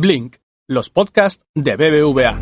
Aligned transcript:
Blink, 0.00 0.36
los 0.68 0.90
podcasts 0.90 1.44
de 1.56 1.74
BBVA. 1.74 2.38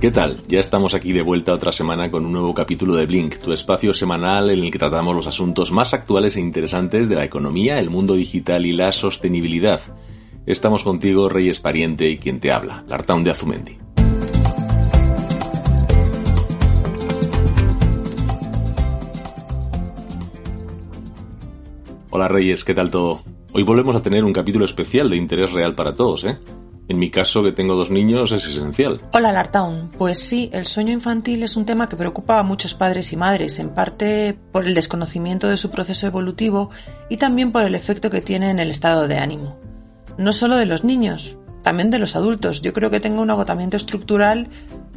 ¿Qué 0.00 0.12
tal? 0.12 0.36
Ya 0.46 0.60
estamos 0.60 0.94
aquí 0.94 1.12
de 1.12 1.22
vuelta 1.22 1.52
otra 1.52 1.72
semana 1.72 2.08
con 2.08 2.24
un 2.24 2.30
nuevo 2.30 2.54
capítulo 2.54 2.94
de 2.94 3.06
Blink, 3.06 3.38
tu 3.38 3.52
espacio 3.52 3.92
semanal 3.92 4.50
en 4.50 4.60
el 4.60 4.70
que 4.70 4.78
tratamos 4.78 5.16
los 5.16 5.26
asuntos 5.26 5.72
más 5.72 5.92
actuales 5.92 6.36
e 6.36 6.40
interesantes 6.40 7.08
de 7.08 7.16
la 7.16 7.24
economía, 7.24 7.80
el 7.80 7.90
mundo 7.90 8.14
digital 8.14 8.64
y 8.64 8.72
la 8.72 8.92
sostenibilidad. 8.92 9.80
Estamos 10.48 10.82
contigo, 10.82 11.28
Reyes 11.28 11.60
Pariente, 11.60 12.08
y 12.08 12.16
quien 12.16 12.40
te 12.40 12.50
habla, 12.50 12.82
Lartaun 12.88 13.22
de 13.22 13.32
Azumendi. 13.32 13.76
Hola 22.08 22.28
Reyes, 22.28 22.64
¿qué 22.64 22.72
tal 22.72 22.90
todo? 22.90 23.20
Hoy 23.52 23.62
volvemos 23.62 23.94
a 23.94 24.00
tener 24.00 24.24
un 24.24 24.32
capítulo 24.32 24.64
especial 24.64 25.10
de 25.10 25.18
interés 25.18 25.52
real 25.52 25.74
para 25.74 25.92
todos, 25.92 26.24
¿eh? 26.24 26.38
En 26.88 26.98
mi 26.98 27.10
caso, 27.10 27.42
que 27.42 27.52
tengo 27.52 27.74
dos 27.74 27.90
niños, 27.90 28.32
es 28.32 28.46
esencial. 28.46 29.02
Hola, 29.12 29.34
Lartown. 29.34 29.90
Pues 29.98 30.18
sí, 30.18 30.48
el 30.54 30.66
sueño 30.66 30.94
infantil 30.94 31.42
es 31.42 31.56
un 31.56 31.66
tema 31.66 31.90
que 31.90 31.96
preocupa 31.96 32.38
a 32.38 32.42
muchos 32.42 32.72
padres 32.72 33.12
y 33.12 33.18
madres, 33.18 33.58
en 33.58 33.68
parte 33.74 34.34
por 34.50 34.66
el 34.66 34.74
desconocimiento 34.74 35.46
de 35.46 35.58
su 35.58 35.70
proceso 35.70 36.06
evolutivo 36.06 36.70
y 37.10 37.18
también 37.18 37.52
por 37.52 37.64
el 37.64 37.74
efecto 37.74 38.08
que 38.08 38.22
tiene 38.22 38.48
en 38.48 38.60
el 38.60 38.70
estado 38.70 39.06
de 39.08 39.18
ánimo 39.18 39.58
no 40.18 40.32
solo 40.32 40.56
de 40.56 40.66
los 40.66 40.84
niños, 40.84 41.38
también 41.62 41.90
de 41.90 41.98
los 41.98 42.16
adultos. 42.16 42.60
Yo 42.60 42.72
creo 42.72 42.90
que 42.90 43.00
tengo 43.00 43.22
un 43.22 43.30
agotamiento 43.30 43.76
estructural 43.76 44.48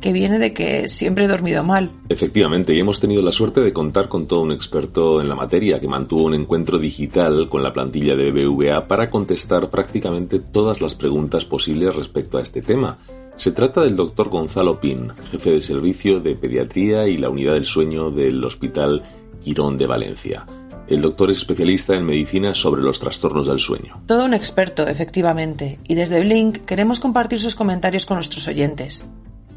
que 0.01 0.11
viene 0.11 0.39
de 0.39 0.53
que 0.53 0.87
siempre 0.87 1.25
he 1.25 1.27
dormido 1.27 1.63
mal. 1.63 1.91
Efectivamente, 2.09 2.73
y 2.73 2.79
hemos 2.79 2.99
tenido 2.99 3.21
la 3.21 3.31
suerte 3.31 3.61
de 3.61 3.71
contar 3.71 4.09
con 4.09 4.25
todo 4.25 4.41
un 4.41 4.51
experto 4.51 5.21
en 5.21 5.29
la 5.29 5.35
materia 5.35 5.79
que 5.79 5.87
mantuvo 5.87 6.23
un 6.23 6.33
encuentro 6.33 6.79
digital 6.79 7.47
con 7.49 7.61
la 7.61 7.71
plantilla 7.71 8.15
de 8.15 8.31
BBVA 8.31 8.87
para 8.87 9.09
contestar 9.09 9.69
prácticamente 9.69 10.39
todas 10.39 10.81
las 10.81 10.95
preguntas 10.95 11.45
posibles 11.45 11.95
respecto 11.95 12.37
a 12.37 12.41
este 12.41 12.61
tema. 12.61 12.97
Se 13.35 13.51
trata 13.51 13.81
del 13.81 13.95
doctor 13.95 14.29
Gonzalo 14.29 14.79
Pin, 14.79 15.09
jefe 15.29 15.51
de 15.51 15.61
servicio 15.61 16.19
de 16.19 16.35
pediatría 16.35 17.07
y 17.07 17.17
la 17.17 17.29
unidad 17.29 17.53
del 17.53 17.65
sueño 17.65 18.11
del 18.11 18.43
Hospital 18.43 19.03
Quirón 19.43 19.77
de 19.77 19.87
Valencia. 19.87 20.45
El 20.87 21.01
doctor 21.01 21.31
es 21.31 21.37
especialista 21.37 21.95
en 21.95 22.05
medicina 22.05 22.53
sobre 22.53 22.81
los 22.81 22.99
trastornos 22.99 23.47
del 23.47 23.59
sueño. 23.59 24.01
Todo 24.07 24.25
un 24.25 24.33
experto, 24.33 24.87
efectivamente, 24.87 25.79
y 25.87 25.95
desde 25.95 26.19
Blink 26.19 26.65
queremos 26.65 26.99
compartir 26.99 27.39
sus 27.39 27.55
comentarios 27.55 28.05
con 28.05 28.15
nuestros 28.17 28.47
oyentes. 28.47 29.05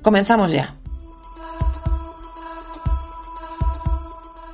Comenzamos 0.03 0.53
ya. 0.53 0.77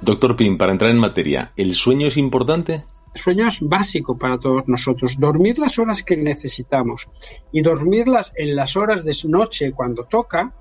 Doctor 0.00 0.34
Pim, 0.36 0.56
para 0.56 0.72
entrar 0.72 0.90
en 0.90 0.98
materia, 0.98 1.52
¿el 1.56 1.74
sueño 1.74 2.06
es 2.06 2.16
importante? 2.16 2.84
El 3.14 3.20
sueño 3.20 3.48
es 3.48 3.58
básico 3.60 4.16
para 4.16 4.38
todos 4.38 4.66
nosotros. 4.66 5.18
Dormir 5.18 5.58
las 5.58 5.78
horas 5.78 6.02
que 6.02 6.16
necesitamos 6.16 7.08
y 7.52 7.60
dormirlas 7.60 8.32
en 8.36 8.56
las 8.56 8.76
horas 8.76 9.04
de 9.04 9.14
noche 9.24 9.72
cuando 9.72 10.04
toca 10.04 10.54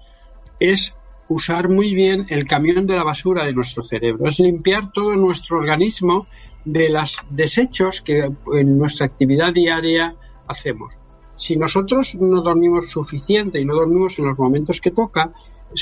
es 0.59 0.93
usar 1.29 1.69
muy 1.69 1.93
bien 1.93 2.25
el 2.29 2.45
camión 2.45 2.85
de 2.85 2.95
la 2.95 3.03
basura 3.03 3.45
de 3.45 3.53
nuestro 3.53 3.83
cerebro, 3.83 4.27
es 4.27 4.39
limpiar 4.39 4.91
todo 4.91 5.15
nuestro 5.15 5.57
organismo 5.57 6.27
de 6.65 6.89
los 6.89 7.17
desechos 7.29 8.01
que 8.01 8.29
en 8.53 8.77
nuestra 8.77 9.05
actividad 9.05 9.53
diaria 9.53 10.15
hacemos. 10.47 10.93
Si 11.37 11.55
nosotros 11.55 12.15
no 12.15 12.41
dormimos 12.41 12.89
suficiente 12.89 13.61
y 13.61 13.65
no 13.65 13.75
dormimos 13.75 14.19
en 14.19 14.25
los 14.25 14.37
momentos 14.37 14.81
que 14.81 14.91
toca, 14.91 15.31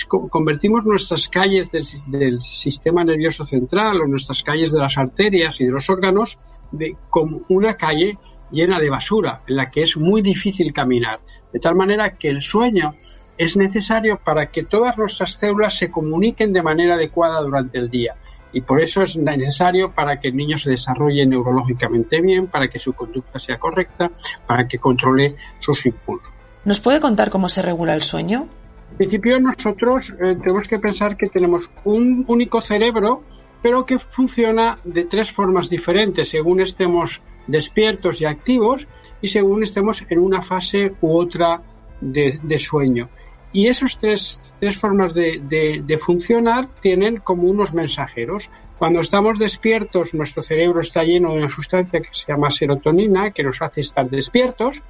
convertimos 0.07 0.85
nuestras 0.85 1.29
calles 1.29 1.71
del, 1.71 1.87
del, 2.07 2.39
sistema 2.41 3.03
nervioso 3.03 3.45
central 3.45 4.01
o 4.01 4.07
nuestras 4.07 4.43
calles 4.43 4.71
de 4.71 4.79
las 4.79 4.97
arterias 4.97 5.59
y 5.61 5.65
de 5.65 5.71
los 5.71 5.89
órganos 5.89 6.37
de, 6.71 6.95
como 7.09 7.41
una 7.47 7.75
calle 7.75 8.17
llena 8.51 8.79
de 8.79 8.89
basura 8.89 9.41
en 9.47 9.55
la 9.55 9.71
que 9.71 9.83
es 9.83 9.97
muy 9.97 10.21
difícil 10.21 10.73
caminar. 10.73 11.21
De 11.53 11.59
tal 11.59 11.75
manera 11.75 12.17
que 12.17 12.29
el 12.29 12.41
sueño 12.41 12.95
es 13.37 13.55
necesario 13.55 14.19
para 14.23 14.47
que 14.47 14.63
todas 14.63 14.97
nuestras 14.97 15.33
células 15.35 15.77
se 15.77 15.91
comuniquen 15.91 16.51
de 16.53 16.63
manera 16.63 16.95
adecuada 16.95 17.41
durante 17.41 17.77
el 17.77 17.89
día. 17.89 18.15
Y 18.53 18.61
por 18.61 18.81
eso 18.81 19.03
es 19.03 19.17
necesario 19.17 19.91
para 19.91 20.19
que 20.19 20.29
el 20.29 20.35
niño 20.35 20.57
se 20.57 20.71
desarrolle 20.71 21.25
neurológicamente 21.25 22.21
bien, 22.21 22.47
para 22.47 22.67
que 22.67 22.79
su 22.79 22.93
conducta 22.93 23.39
sea 23.39 23.59
correcta, 23.59 24.09
para 24.47 24.67
que 24.67 24.79
controle 24.79 25.35
sus 25.59 25.85
impulsos. 25.85 26.31
¿Nos 26.65 26.79
puede 26.79 26.99
contar 26.99 27.29
cómo 27.29 27.49
se 27.49 27.61
regula 27.61 27.93
el 27.93 28.01
sueño? 28.01 28.47
En 28.91 28.97
principio 28.97 29.39
nosotros 29.39 30.13
eh, 30.19 30.35
tenemos 30.41 30.67
que 30.67 30.79
pensar 30.79 31.17
que 31.17 31.27
tenemos 31.27 31.69
un 31.83 32.25
único 32.27 32.61
cerebro, 32.61 33.21
pero 33.61 33.85
que 33.85 33.99
funciona 33.99 34.79
de 34.83 35.05
tres 35.05 35.31
formas 35.31 35.69
diferentes, 35.69 36.29
según 36.29 36.61
estemos 36.61 37.21
despiertos 37.47 38.21
y 38.21 38.25
activos 38.25 38.87
y 39.21 39.27
según 39.27 39.63
estemos 39.63 40.03
en 40.09 40.19
una 40.19 40.41
fase 40.41 40.93
u 41.01 41.17
otra 41.17 41.61
de 41.99 42.59
sueño. 42.59 43.09
Y 43.51 43.67
esas 43.67 43.97
tres, 43.97 44.51
tres 44.59 44.77
formas 44.77 45.13
de, 45.13 45.41
de, 45.83 45.97
funcionar 45.97 46.67
tienen 46.81 47.17
como 47.17 47.43
unos 47.43 47.73
mensajeros. 47.73 48.49
Cuando 48.77 48.99
estamos 48.99 49.39
despiertos, 49.39 50.13
nuestro 50.13 50.43
cerebro 50.43 50.81
está 50.81 51.03
lleno 51.03 51.31
de 51.31 51.39
una 51.39 51.49
sustancia 51.49 51.99
que 51.99 52.09
se 52.11 52.31
llama 52.31 52.51
serotonina, 52.51 53.31
que 53.31 53.43
nos 53.43 53.61
hace 53.61 53.81
estar 53.81 54.09
despiertos. 54.09 54.81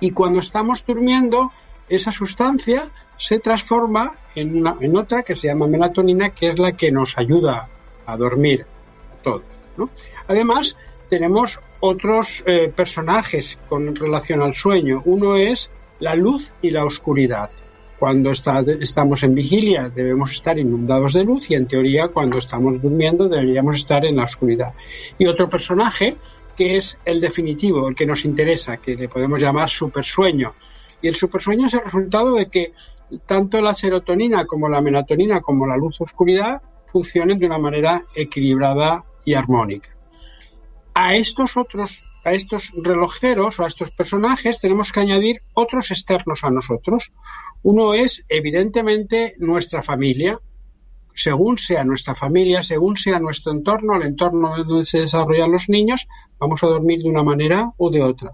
Y 0.00 0.10
cuando 0.10 0.40
estamos 0.40 0.84
durmiendo, 0.84 1.52
esa 1.88 2.12
sustancia 2.12 2.90
se 3.16 3.38
transforma 3.38 4.14
en, 4.34 4.58
una, 4.58 4.76
en 4.80 4.96
otra 4.96 5.22
que 5.22 5.36
se 5.36 5.48
llama 5.48 5.66
melatonina, 5.66 6.30
que 6.30 6.48
es 6.48 6.58
la 6.58 6.72
que 6.72 6.90
nos 6.90 7.16
ayuda 7.18 7.68
a 8.06 8.16
dormir 8.16 8.64
a 9.12 9.22
todos. 9.22 9.42
¿no? 9.76 9.90
Además, 10.28 10.76
tenemos 11.08 11.60
otros 11.80 12.42
eh, 12.46 12.72
personajes 12.74 13.58
con 13.68 13.94
relación 13.94 14.42
al 14.42 14.54
sueño. 14.54 15.02
Uno 15.04 15.36
es 15.36 15.70
la 16.00 16.14
luz 16.14 16.52
y 16.62 16.70
la 16.70 16.84
oscuridad. 16.84 17.50
Cuando 17.98 18.30
estamos 18.30 19.22
en 19.22 19.34
vigilia 19.34 19.90
debemos 19.90 20.32
estar 20.32 20.58
inundados 20.58 21.12
de 21.12 21.22
luz 21.22 21.50
y 21.50 21.54
en 21.54 21.66
teoría 21.66 22.08
cuando 22.08 22.38
estamos 22.38 22.80
durmiendo 22.80 23.28
deberíamos 23.28 23.76
estar 23.76 24.04
en 24.06 24.16
la 24.16 24.24
oscuridad. 24.24 24.72
Y 25.18 25.26
otro 25.26 25.48
personaje 25.48 26.16
que 26.56 26.76
es 26.76 26.98
el 27.04 27.20
definitivo, 27.20 27.88
el 27.88 27.94
que 27.94 28.06
nos 28.06 28.24
interesa, 28.24 28.78
que 28.78 28.94
le 28.94 29.08
podemos 29.08 29.40
llamar 29.40 29.68
supersueño. 29.68 30.52
Y 31.02 31.08
el 31.08 31.14
supersueño 31.14 31.66
es 31.66 31.74
el 31.74 31.84
resultado 31.84 32.34
de 32.34 32.46
que 32.46 32.72
tanto 33.26 33.60
la 33.60 33.74
serotonina 33.74 34.46
como 34.46 34.68
la 34.68 34.80
melatonina 34.80 35.40
como 35.40 35.66
la 35.66 35.76
luz 35.76 36.00
oscuridad 36.00 36.62
funcionen 36.92 37.38
de 37.38 37.46
una 37.46 37.58
manera 37.58 38.04
equilibrada 38.14 39.04
y 39.24 39.34
armónica. 39.34 39.90
A 40.94 41.14
estos 41.14 41.56
otros 41.56 42.02
a 42.24 42.32
estos 42.32 42.72
relojeros 42.76 43.58
o 43.58 43.64
a 43.64 43.66
estos 43.66 43.90
personajes 43.90 44.60
tenemos 44.60 44.92
que 44.92 45.00
añadir 45.00 45.42
otros 45.54 45.90
externos 45.90 46.44
a 46.44 46.50
nosotros. 46.50 47.12
Uno 47.62 47.94
es, 47.94 48.24
evidentemente, 48.28 49.34
nuestra 49.38 49.82
familia. 49.82 50.38
Según 51.14 51.58
sea 51.58 51.84
nuestra 51.84 52.14
familia, 52.14 52.62
según 52.62 52.96
sea 52.96 53.18
nuestro 53.18 53.52
entorno, 53.52 53.96
el 53.96 54.02
entorno 54.02 54.62
donde 54.64 54.84
se 54.84 55.00
desarrollan 55.00 55.52
los 55.52 55.68
niños, 55.68 56.06
vamos 56.38 56.62
a 56.62 56.68
dormir 56.68 57.02
de 57.02 57.08
una 57.08 57.22
manera 57.22 57.72
o 57.76 57.90
de 57.90 58.02
otra. 58.02 58.32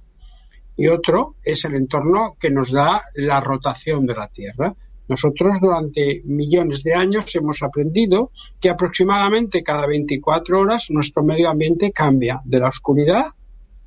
Y 0.77 0.89
otro 0.89 1.37
es 1.43 1.65
el 1.65 1.75
entorno 1.75 2.37
que 2.39 2.51
nos 2.51 2.71
da 2.71 3.03
la 3.15 3.41
rotación 3.41 4.05
de 4.05 4.15
la 4.15 4.29
Tierra. 4.29 4.75
Nosotros 5.09 5.59
durante 5.61 6.21
millones 6.25 6.83
de 6.83 6.95
años 6.95 7.35
hemos 7.35 7.63
aprendido 7.63 8.31
que 8.61 8.69
aproximadamente 8.69 9.63
cada 9.63 9.87
24 9.87 10.61
horas 10.61 10.87
nuestro 10.91 11.23
medio 11.23 11.49
ambiente 11.49 11.93
cambia 11.93 12.41
de 12.45 12.59
la 12.59 12.69
oscuridad 12.69 13.27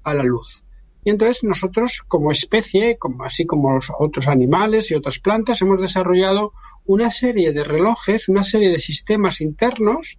a 0.09 0.15
la 0.15 0.23
luz. 0.23 0.63
Y 1.03 1.11
entonces 1.11 1.43
nosotros 1.43 2.03
como 2.07 2.31
especie, 2.31 2.97
así 3.23 3.45
como 3.45 3.73
los 3.73 3.91
otros 3.97 4.27
animales 4.27 4.91
y 4.91 4.95
otras 4.95 5.19
plantas, 5.19 5.61
hemos 5.61 5.81
desarrollado 5.81 6.53
una 6.85 7.09
serie 7.09 7.53
de 7.53 7.63
relojes, 7.63 8.29
una 8.29 8.43
serie 8.43 8.69
de 8.69 8.79
sistemas 8.79 9.41
internos 9.41 10.17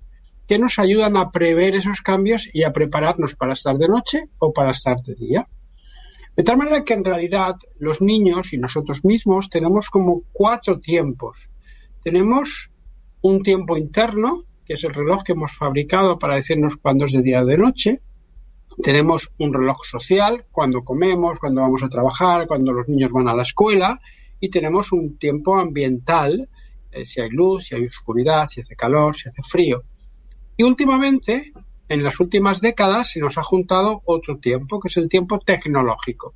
que 0.49 0.59
nos 0.59 0.79
ayudan 0.79 1.17
a 1.17 1.31
prever 1.31 1.77
esos 1.77 2.01
cambios 2.03 2.49
y 2.53 2.65
a 2.65 2.73
prepararnos 2.73 3.37
para 3.37 3.53
estar 3.53 3.77
de 3.77 3.89
noche 3.89 4.25
o 4.39 4.53
para 4.53 4.71
estar 4.71 4.97
de 5.03 5.15
día. 5.15 5.49
De 6.37 6.43
tal 6.43 6.57
manera 6.57 6.85
que 6.85 6.95
en 6.95 7.05
realidad 7.05 7.57
los 7.79 8.01
niños 8.01 8.53
y 8.53 8.59
nosotros 8.59 9.05
mismos 9.05 9.49
tenemos 9.49 9.91
como 9.91 10.23
cuatro 10.33 10.81
tiempos. 10.81 11.51
Tenemos 12.03 12.71
un 13.21 13.43
tiempo 13.43 13.77
interno, 13.77 14.45
que 14.65 14.75
es 14.75 14.85
el 14.85 14.95
reloj 14.95 15.23
que 15.23 15.33
hemos 15.33 15.53
fabricado 15.53 16.19
para 16.19 16.37
decirnos 16.37 16.77
cuándo 16.77 17.05
es 17.05 17.13
de 17.13 17.23
día 17.23 17.43
o 17.43 17.47
de 17.47 17.59
noche. 17.59 18.01
Tenemos 18.83 19.31
un 19.39 19.53
reloj 19.53 19.85
social, 19.85 20.47
cuando 20.51 20.83
comemos, 20.83 21.39
cuando 21.39 21.61
vamos 21.61 21.83
a 21.83 21.89
trabajar, 21.89 22.47
cuando 22.47 22.73
los 22.73 22.89
niños 22.89 23.13
van 23.13 23.29
a 23.29 23.35
la 23.35 23.43
escuela, 23.43 24.01
y 24.41 24.49
tenemos 24.49 24.93
un 24.93 25.19
tiempo 25.19 25.59
ambiental, 25.59 26.49
eh, 26.91 27.05
si 27.05 27.21
hay 27.21 27.31
luz, 27.31 27.67
si 27.67 27.75
hay 27.75 27.85
oscuridad, 27.85 28.49
si 28.49 28.63
hace 28.63 28.75
calor, 28.75 29.15
si 29.15 29.29
hace 29.29 29.43
frío. 29.43 29.83
Y 30.57 30.63
últimamente, 30.63 31.53
en 31.89 32.03
las 32.03 32.21
últimas 32.21 32.61
décadas, 32.61 33.13
se 33.13 33.21
nos 33.21 33.37
ha 33.39 33.43
juntado 33.43 34.03
otro 34.05 34.39
tiempo, 34.39 34.81
que 34.81 34.89
es 34.89 34.97
el 34.97 35.09
tiempo 35.09 35.39
tecnológico. 35.39 36.35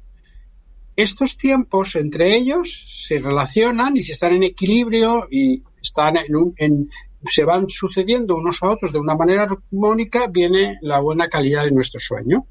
estos 0.97 1.37
tiempos 1.37 1.97
entre 1.97 2.37
ellos 2.37 3.05
se 3.09 3.19
relacionan 3.19 3.97
y 3.97 4.03
si 4.03 4.13
están 4.13 4.33
en 4.33 4.45
equilibrio 4.45 5.27
y 5.29 5.65
están 5.83 6.17
en, 6.17 6.89
se 7.27 7.45
van 7.45 7.69
sucediendo 7.69 8.37
unos 8.37 8.63
a 8.63 8.71
otros 8.71 8.93
de 8.93 8.99
una 8.99 9.15
manera 9.15 9.45
armónica, 9.45 10.27
viene 10.27 10.79
la 10.83 11.01
buena 11.01 11.29
calidad 11.29 11.65
de 11.65 11.73
nuestro 11.73 12.01
sueño. 12.01 12.47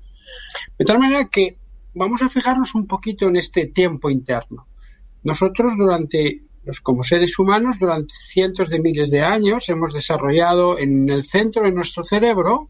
De 0.77 0.85
tal 0.85 0.99
manera 0.99 1.29
que 1.29 1.57
vamos 1.93 2.21
a 2.21 2.29
fijarnos 2.29 2.73
un 2.75 2.87
poquito 2.87 3.27
en 3.27 3.37
este 3.37 3.67
tiempo 3.67 4.09
interno. 4.09 4.67
Nosotros 5.23 5.73
durante, 5.77 6.43
como 6.81 7.03
seres 7.03 7.37
humanos, 7.39 7.77
durante 7.79 8.13
cientos 8.31 8.69
de 8.69 8.79
miles 8.79 9.11
de 9.11 9.21
años 9.21 9.69
hemos 9.69 9.93
desarrollado 9.93 10.77
en 10.79 11.09
el 11.09 11.23
centro 11.23 11.63
de 11.63 11.71
nuestro 11.71 12.03
cerebro 12.03 12.69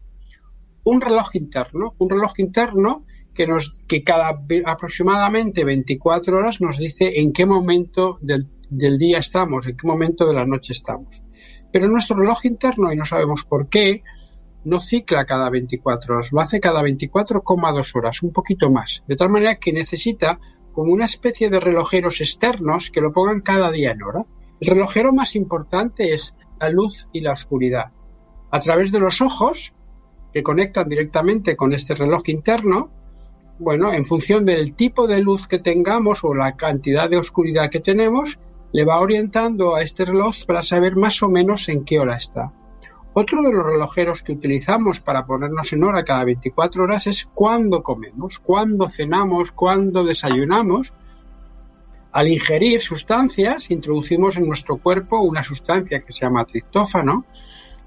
un 0.84 1.00
reloj 1.00 1.34
interno, 1.34 1.94
un 1.98 2.10
reloj 2.10 2.32
interno 2.38 3.04
que, 3.34 3.46
nos, 3.46 3.82
que 3.88 4.02
cada 4.02 4.38
aproximadamente 4.66 5.64
24 5.64 6.36
horas 6.36 6.60
nos 6.60 6.78
dice 6.78 7.18
en 7.20 7.32
qué 7.32 7.46
momento 7.46 8.18
del, 8.20 8.46
del 8.68 8.98
día 8.98 9.18
estamos, 9.18 9.66
en 9.66 9.76
qué 9.76 9.86
momento 9.86 10.26
de 10.26 10.34
la 10.34 10.46
noche 10.46 10.72
estamos. 10.72 11.23
Pero 11.74 11.88
nuestro 11.88 12.16
reloj 12.16 12.44
interno, 12.44 12.92
y 12.92 12.96
no 12.96 13.04
sabemos 13.04 13.44
por 13.44 13.68
qué, 13.68 14.04
no 14.64 14.78
cicla 14.78 15.24
cada 15.24 15.50
24 15.50 16.14
horas, 16.14 16.30
lo 16.30 16.40
hace 16.40 16.60
cada 16.60 16.80
24,2 16.80 17.96
horas, 17.96 18.22
un 18.22 18.32
poquito 18.32 18.70
más. 18.70 19.02
De 19.08 19.16
tal 19.16 19.28
manera 19.28 19.56
que 19.56 19.72
necesita 19.72 20.38
como 20.72 20.92
una 20.92 21.06
especie 21.06 21.50
de 21.50 21.58
relojeros 21.58 22.20
externos 22.20 22.92
que 22.92 23.00
lo 23.00 23.12
pongan 23.12 23.40
cada 23.40 23.72
día 23.72 23.90
en 23.90 24.04
hora. 24.04 24.24
El 24.60 24.68
relojero 24.68 25.12
más 25.12 25.34
importante 25.34 26.14
es 26.14 26.36
la 26.60 26.70
luz 26.70 27.08
y 27.12 27.22
la 27.22 27.32
oscuridad. 27.32 27.86
A 28.52 28.60
través 28.60 28.92
de 28.92 29.00
los 29.00 29.20
ojos, 29.20 29.74
que 30.32 30.44
conectan 30.44 30.88
directamente 30.88 31.56
con 31.56 31.72
este 31.72 31.96
reloj 31.96 32.22
interno, 32.28 32.92
bueno, 33.58 33.92
en 33.92 34.04
función 34.04 34.44
del 34.44 34.76
tipo 34.76 35.08
de 35.08 35.20
luz 35.20 35.48
que 35.48 35.58
tengamos 35.58 36.22
o 36.22 36.34
la 36.34 36.54
cantidad 36.54 37.10
de 37.10 37.16
oscuridad 37.16 37.68
que 37.68 37.80
tenemos, 37.80 38.38
le 38.74 38.84
va 38.84 38.98
orientando 38.98 39.76
a 39.76 39.82
este 39.82 40.04
reloj 40.04 40.34
para 40.48 40.64
saber 40.64 40.96
más 40.96 41.22
o 41.22 41.28
menos 41.28 41.68
en 41.68 41.84
qué 41.84 42.00
hora 42.00 42.16
está. 42.16 42.50
Otro 43.12 43.40
de 43.40 43.52
los 43.52 43.64
relojeros 43.64 44.24
que 44.24 44.32
utilizamos 44.32 44.98
para 44.98 45.24
ponernos 45.24 45.72
en 45.72 45.84
hora 45.84 46.02
cada 46.02 46.24
24 46.24 46.82
horas 46.82 47.06
es 47.06 47.24
cuándo 47.24 47.84
comemos, 47.84 48.40
cuándo 48.40 48.88
cenamos, 48.88 49.52
cuándo 49.52 50.02
desayunamos. 50.02 50.92
Al 52.10 52.26
ingerir 52.26 52.80
sustancias, 52.80 53.70
introducimos 53.70 54.38
en 54.38 54.48
nuestro 54.48 54.78
cuerpo 54.78 55.20
una 55.20 55.44
sustancia 55.44 56.00
que 56.00 56.12
se 56.12 56.22
llama 56.22 56.44
triptófano, 56.44 57.26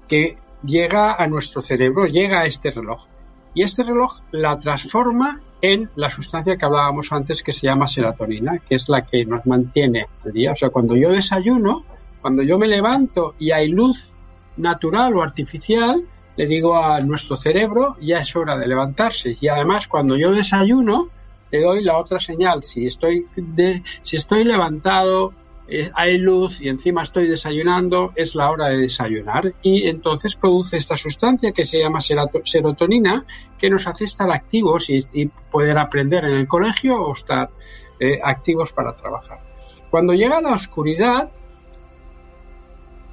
que 0.08 0.38
llega 0.64 1.22
a 1.22 1.26
nuestro 1.26 1.60
cerebro, 1.60 2.06
llega 2.06 2.40
a 2.40 2.46
este 2.46 2.70
reloj. 2.70 3.04
Y 3.52 3.62
este 3.62 3.82
reloj 3.82 4.22
la 4.30 4.58
transforma 4.58 5.42
en 5.60 5.90
la 5.96 6.10
sustancia 6.10 6.56
que 6.56 6.64
hablábamos 6.64 7.12
antes 7.12 7.42
que 7.42 7.52
se 7.52 7.66
llama 7.66 7.86
serotonina, 7.86 8.58
que 8.58 8.76
es 8.76 8.88
la 8.88 9.04
que 9.04 9.24
nos 9.24 9.44
mantiene 9.46 10.06
al 10.24 10.32
día. 10.32 10.52
O 10.52 10.54
sea, 10.54 10.70
cuando 10.70 10.96
yo 10.96 11.10
desayuno, 11.10 11.84
cuando 12.20 12.42
yo 12.42 12.58
me 12.58 12.68
levanto 12.68 13.34
y 13.38 13.50
hay 13.50 13.68
luz 13.68 14.10
natural 14.56 15.16
o 15.16 15.22
artificial, 15.22 16.04
le 16.36 16.46
digo 16.46 16.76
a 16.76 17.00
nuestro 17.00 17.36
cerebro, 17.36 17.96
ya 18.00 18.18
es 18.18 18.34
hora 18.36 18.56
de 18.56 18.66
levantarse. 18.66 19.36
Y 19.40 19.48
además, 19.48 19.88
cuando 19.88 20.16
yo 20.16 20.30
desayuno, 20.30 21.08
le 21.50 21.60
doy 21.60 21.82
la 21.82 21.98
otra 21.98 22.20
señal. 22.20 22.62
Si 22.62 22.86
estoy, 22.86 23.26
de, 23.36 23.82
si 24.02 24.16
estoy 24.16 24.44
levantado, 24.44 25.32
eh, 25.70 25.90
hay 25.94 26.16
luz 26.16 26.60
y 26.60 26.68
encima 26.68 27.02
estoy 27.02 27.28
desayunando, 27.28 28.12
es 28.16 28.34
la 28.34 28.50
hora 28.50 28.68
de 28.68 28.78
desayunar. 28.78 29.54
Y 29.62 29.86
entonces 29.86 30.34
produce 30.34 30.78
esta 30.78 30.96
sustancia 30.96 31.52
que 31.52 31.64
se 31.64 31.78
llama 31.78 32.00
serotonina, 32.00 33.26
que 33.58 33.68
nos 33.68 33.86
hace 33.86 34.04
estar 34.04 34.30
activos 34.30 34.88
y, 34.88 35.26
poder 35.50 35.78
aprender 35.78 36.24
en 36.24 36.34
el 36.34 36.46
colegio 36.46 37.00
o 37.02 37.12
estar 37.12 37.50
eh, 38.00 38.18
activos 38.22 38.72
para 38.72 38.94
trabajar. 38.94 39.40
Cuando 39.90 40.12
llega 40.12 40.40
la 40.40 40.52
oscuridad, 40.52 41.30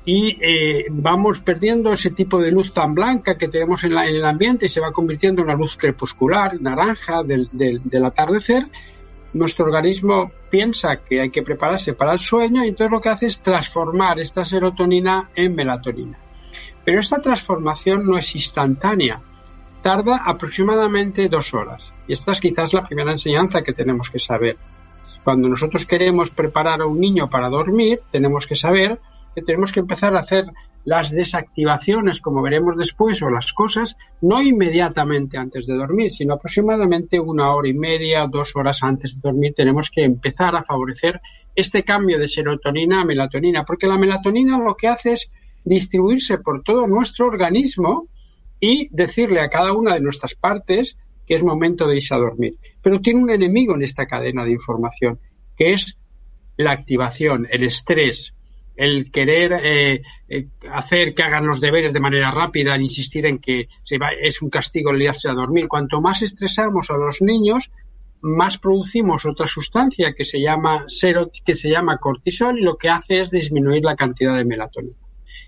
y 0.05 0.37
eh, 0.39 0.85
vamos 0.91 1.39
perdiendo 1.39 1.91
ese 1.91 2.11
tipo 2.11 2.39
de 2.39 2.51
luz 2.51 2.71
tan 2.71 2.93
blanca 2.93 3.37
que 3.37 3.47
tenemos 3.47 3.83
en, 3.83 3.93
el 3.93 4.23
ambiente 4.23 4.67
y 4.67 4.69
se 4.69 4.79
va 4.79 4.91
convirtiendo 4.91 5.41
en 5.41 5.47
una 5.47 5.57
luz 5.57 5.75
crepuscular, 5.77 6.61
naranja 6.61 7.23
del, 7.23 7.49
del, 7.51 8.05
atardecer. 8.05 8.67
Nuestro 9.35 9.65
organismo 9.65 10.31
piensa 10.49 11.01
que 11.05 11.19
hay 11.19 11.29
que 11.29 11.43
prepararse 11.43 11.91
para 11.91 12.13
el 12.13 12.19
sueño 12.19 12.63
y 12.63 12.69
entonces 12.69 12.89
lo 12.89 13.01
que 13.01 13.09
hace 13.09 13.25
es 13.25 13.41
transformar 13.41 14.17
esta 14.17 14.45
serotonina 14.45 15.29
en 15.35 15.53
melatonina. 15.53 16.17
Pero 16.85 17.01
esta 17.01 17.19
transformación 17.19 18.05
no 18.05 18.17
es 18.17 18.33
instantánea, 18.33 19.19
tarda 19.81 20.21
aproximadamente 20.25 21.27
dos 21.27 21.53
horas. 21.53 21.91
Y 22.07 22.13
esta 22.13 22.31
es 22.31 22.39
quizás 22.39 22.71
la 22.71 22.85
primera 22.85 23.11
enseñanza 23.11 23.61
que 23.61 23.73
tenemos 23.73 24.09
que 24.09 24.19
saber. 24.19 24.55
Cuando 25.25 25.49
nosotros 25.49 25.85
queremos 25.85 26.29
preparar 26.29 26.79
a 26.79 26.85
un 26.85 27.01
niño 27.01 27.29
para 27.29 27.49
dormir, 27.49 27.99
tenemos 28.11 28.47
que 28.47 28.55
saber 28.55 29.01
que 29.35 29.41
tenemos 29.41 29.73
que 29.73 29.81
empezar 29.81 30.15
a 30.15 30.19
hacer 30.19 30.45
las 30.85 31.11
desactivaciones, 31.11 32.21
como 32.21 32.43
veremos 32.43 32.77
después, 32.77 33.21
o 33.23 33.29
las 33.29 33.51
cosas, 33.53 33.97
no 34.21 34.41
inmediatamente 34.41 35.37
antes 35.37 35.65
de 35.65 35.75
dormir, 35.75 36.11
sino 36.11 36.35
aproximadamente 36.35 37.19
una 37.19 37.53
hora 37.53 37.67
y 37.67 37.73
media, 37.73 38.27
dos 38.27 38.55
horas 38.55 38.83
antes 38.83 39.15
de 39.15 39.21
dormir, 39.29 39.53
tenemos 39.55 39.89
que 39.89 40.03
empezar 40.03 40.55
a 40.55 40.63
favorecer 40.63 41.19
este 41.55 41.83
cambio 41.83 42.19
de 42.19 42.27
serotonina 42.27 43.01
a 43.01 43.05
melatonina, 43.05 43.65
porque 43.65 43.87
la 43.87 43.97
melatonina 43.97 44.59
lo 44.59 44.75
que 44.75 44.87
hace 44.87 45.13
es 45.13 45.31
distribuirse 45.63 46.37
por 46.37 46.61
todo 46.61 46.85
nuestro 46.85 47.27
organismo 47.27 48.07
y 48.59 48.87
decirle 48.91 49.41
a 49.41 49.49
cada 49.49 49.73
una 49.73 49.95
de 49.95 50.01
nuestras 50.01 50.35
partes 50.35 50.97
que 51.25 51.33
es 51.33 51.43
momento 51.43 51.87
de 51.87 51.95
irse 51.95 52.13
a 52.13 52.19
dormir. 52.19 52.57
Pero 52.83 53.01
tiene 53.01 53.23
un 53.23 53.31
enemigo 53.31 53.73
en 53.73 53.81
esta 53.81 54.05
cadena 54.05 54.45
de 54.45 54.51
información, 54.51 55.19
que 55.57 55.73
es 55.73 55.97
la 56.57 56.71
activación, 56.71 57.47
el 57.49 57.63
estrés, 57.63 58.35
el 58.75 59.11
querer 59.11 59.53
eh, 59.63 60.01
eh, 60.27 60.47
hacer 60.71 61.13
que 61.13 61.23
hagan 61.23 61.47
los 61.47 61.61
deberes 61.61 61.93
de 61.93 61.99
manera 61.99 62.31
rápida, 62.31 62.75
el 62.75 62.81
insistir 62.81 63.25
en 63.25 63.39
que 63.39 63.69
se 63.83 63.97
va, 63.97 64.11
es 64.11 64.41
un 64.41 64.49
castigo 64.49 64.91
el 64.91 65.01
irse 65.01 65.29
a 65.29 65.33
dormir. 65.33 65.67
Cuanto 65.67 66.01
más 66.01 66.21
estresamos 66.21 66.89
a 66.89 66.97
los 66.97 67.21
niños, 67.21 67.71
más 68.21 68.57
producimos 68.57 69.25
otra 69.25 69.47
sustancia 69.47 70.13
que 70.13 70.25
se 70.25 70.41
llama 70.41 70.85
que 71.45 71.55
se 71.55 71.69
llama 71.69 71.97
cortisol 71.97 72.57
y 72.57 72.63
lo 72.63 72.77
que 72.77 72.89
hace 72.89 73.21
es 73.21 73.29
disminuir 73.31 73.83
la 73.83 73.95
cantidad 73.95 74.35
de 74.35 74.45
melatonina. 74.45 74.97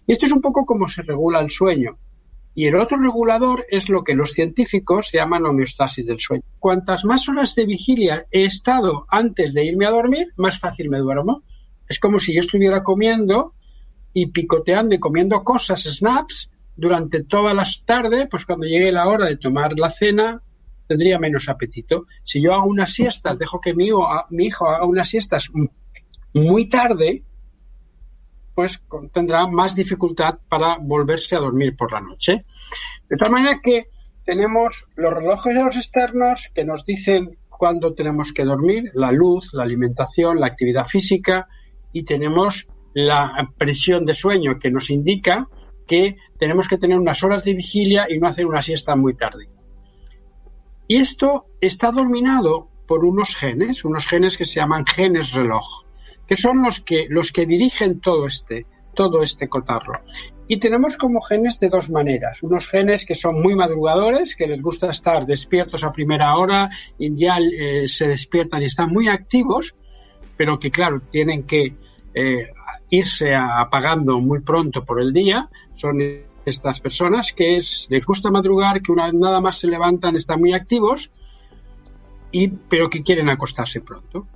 Y 0.06 0.12
esto 0.12 0.26
es 0.26 0.32
un 0.32 0.42
poco 0.42 0.66
como 0.66 0.88
se 0.88 1.02
regula 1.02 1.40
el 1.40 1.50
sueño. 1.50 1.98
Y 2.54 2.66
el 2.66 2.76
otro 2.76 2.98
regulador 2.98 3.66
es 3.70 3.88
lo 3.88 4.04
que 4.04 4.16
los 4.16 4.32
científicos 4.32 5.12
llaman 5.12 5.46
homeostasis 5.46 6.08
del 6.08 6.20
sueño. 6.20 6.44
Cuantas 6.58 7.06
más 7.06 7.30
horas 7.30 7.54
de 7.54 7.66
vigilia 7.66 8.26
he 8.32 8.46
estado 8.46 9.06
antes 9.10 9.54
de 9.54 9.66
irme 9.66 9.86
a 9.86 9.92
dormir, 9.92 10.34
más 10.38 10.60
fácil 10.60 10.90
me 10.90 10.98
duermo. 10.98 11.44
Es 11.88 12.00
como 12.00 12.20
si 12.20 12.34
yo 12.34 12.40
estuviera 12.40 12.84
comiendo 12.84 13.54
y 14.14 14.28
picoteando 14.28 14.96
y 14.96 15.00
comiendo 15.00 15.44
cosas, 15.44 15.84
snaps, 15.84 16.50
durante 16.76 17.24
todas 17.24 17.56
las 17.56 17.84
tardes, 17.86 18.28
pues 18.30 18.46
cuando 18.46 18.66
llegue 18.66 18.92
la 18.92 19.08
hora 19.08 19.26
de 19.26 19.38
tomar 19.38 19.74
la 19.78 19.90
cena, 19.90 20.42
tendría 20.88 21.20
menos 21.20 21.50
apetito. 21.50 22.06
Si 22.24 22.42
yo 22.42 22.54
hago 22.54 22.68
unas 22.68 22.94
siestas, 22.94 23.40
dejo 23.40 23.60
que 23.60 23.74
mi 23.74 23.88
hijo, 23.88 24.08
mi 24.30 24.46
hijo 24.46 24.70
haga 24.70 24.86
unas 24.86 25.10
siestas 25.10 25.48
muy 26.34 26.70
tarde, 26.70 27.24
pues 28.54 28.82
tendrá 29.12 29.48
más 29.48 29.76
dificultad 29.76 30.40
para 30.48 30.78
volverse 30.78 31.36
a 31.36 31.40
dormir 31.40 31.76
por 31.76 31.92
la 31.92 32.02
noche. 32.02 32.46
De 33.10 33.18
tal 33.18 33.32
manera 33.32 33.60
que 33.62 33.88
tenemos 34.26 34.86
los 34.96 35.14
relojes 35.14 35.56
de 35.56 35.64
los 35.64 35.76
externos 35.76 36.50
que 36.54 36.66
nos 36.66 36.86
dicen 36.86 37.38
cuándo 37.50 37.94
tenemos 37.94 38.34
que 38.34 38.46
dormir, 38.46 38.92
la 38.94 39.12
luz, 39.12 39.54
la 39.54 39.64
alimentación, 39.64 40.40
la 40.40 40.48
actividad 40.48 40.86
física, 40.86 41.48
y 41.92 42.04
tenemos 42.04 42.68
la 42.94 43.52
presión 43.58 44.06
de 44.06 44.14
sueño 44.14 44.60
que 44.60 44.72
nos 44.72 44.90
indica 44.90 45.48
que 45.88 46.18
tenemos 46.38 46.68
que 46.68 46.78
tener 46.78 46.98
unas 46.98 47.24
horas 47.24 47.44
de 47.44 47.54
vigilia 47.54 48.08
y 48.10 48.20
no 48.20 48.28
hacer 48.28 48.46
una 48.46 48.62
siesta 48.62 48.96
muy 48.96 49.16
tarde. 49.16 49.48
Y 50.88 50.98
esto 50.98 51.46
está 51.62 51.92
dominado 51.92 52.70
por 52.88 53.06
unos 53.06 53.36
genes, 53.36 53.84
unos 53.86 54.08
genes 54.08 54.38
que 54.38 54.46
se 54.46 54.60
llaman 54.60 54.86
genes 54.86 55.34
reloj, 55.34 55.86
que 56.26 56.36
son 56.36 56.64
los 56.64 56.80
que, 56.80 57.08
los 57.10 57.32
que 57.32 57.46
dirigen 57.46 58.00
todo 58.00 58.26
este, 58.26 58.66
todo 58.94 59.22
este 59.22 59.48
cotarro. 59.48 60.02
Y 60.48 60.58
tenemos 60.58 60.96
como 60.96 61.22
genes 61.22 61.60
de 61.60 61.70
dos 61.70 61.90
maneras. 61.90 62.42
Unos 62.42 62.68
genes 62.70 63.06
que 63.06 63.16
son 63.16 63.42
muy 63.42 63.54
madrugadores, 63.54 64.36
que 64.36 64.48
les 64.48 64.62
gusta 64.62 64.90
estar 64.90 65.26
despiertos 65.26 65.84
a 65.84 65.92
primera 65.92 66.38
hora 66.38 66.70
y 66.98 67.14
ya 67.16 67.38
eh, 67.38 67.88
se 67.90 68.08
despiertan 68.08 68.62
y 68.62 68.66
están 68.66 68.92
muy 68.92 69.10
activos, 69.10 69.76
pero 70.38 70.60
que 70.60 70.72
claro, 70.72 71.02
tienen 71.12 71.44
que 71.44 71.76
eh, 72.14 72.48
irse 72.90 73.36
apagando 73.36 74.20
muy 74.20 74.42
pronto 74.42 74.86
por 74.86 75.02
el 75.02 75.12
día, 75.12 75.50
son 75.74 76.00
estas 76.46 76.80
personas 76.80 77.34
que 77.34 77.62
les 77.90 78.06
gusta 78.06 78.32
madrugar, 78.32 78.82
que 78.82 78.92
una 78.92 79.06
vez 79.06 79.14
nada 79.16 79.42
más 79.42 79.58
se 79.58 79.68
levantan, 79.68 80.16
están 80.16 80.40
muy 80.40 80.54
activos, 80.54 81.12
y, 82.32 82.48
pero 82.48 82.90
que 82.90 83.04
quieren 83.04 83.30
acostarse 83.30 83.82
pronto. 83.82 84.28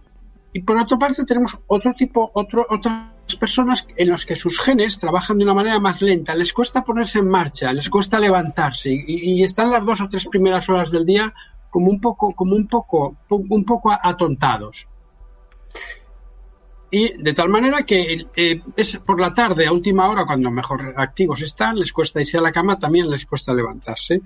Y 0.54 0.62
por 0.64 0.78
otra 0.78 0.98
parte 0.98 1.24
tenemos 1.24 1.58
otro 1.68 1.94
tipo, 1.94 2.30
otro, 2.34 2.66
otras 2.70 3.08
personas 3.40 3.88
en 3.96 4.10
las 4.10 4.26
que 4.26 4.36
sus 4.36 4.60
genes 4.60 5.00
trabajan 5.00 5.38
de 5.38 5.46
una 5.46 5.54
manera 5.54 5.80
más 5.80 6.02
lenta, 6.02 6.36
les 6.36 6.52
cuesta 6.52 6.84
ponerse 6.84 7.20
en 7.20 7.30
marcha, 7.30 7.72
les 7.72 7.90
cuesta 7.90 8.20
levantarse 8.20 8.92
y, 8.92 9.40
y 9.40 9.44
están 9.44 9.72
las 9.72 9.86
dos 9.86 10.02
o 10.02 10.10
tres 10.10 10.28
primeras 10.28 10.68
horas 10.68 10.92
del 10.92 11.06
día 11.06 11.34
como 11.70 11.90
un 11.90 12.02
poco, 12.02 12.34
como 12.34 12.56
un 12.56 12.68
poco, 12.68 13.16
un 13.30 13.64
poco 13.64 13.92
atontados. 13.92 14.88
Y 16.94 17.14
de 17.18 17.34
tal 17.34 17.48
manera 17.48 17.84
que 17.84 18.28
eh, 18.36 18.62
es 18.76 18.98
por 18.98 19.20
la 19.20 19.32
tarde, 19.32 19.66
a 19.66 19.72
última 19.72 20.10
hora, 20.10 20.26
cuando 20.26 20.52
mejor 20.52 20.94
activos 20.98 21.42
están, 21.42 21.78
les 21.78 21.94
cuesta 21.94 22.20
irse 22.20 22.38
a 22.38 22.42
la 22.42 22.52
cama, 22.52 22.78
también 22.78 23.10
les 23.10 23.26
cuesta 23.26 23.54
levantarse. 23.54 24.22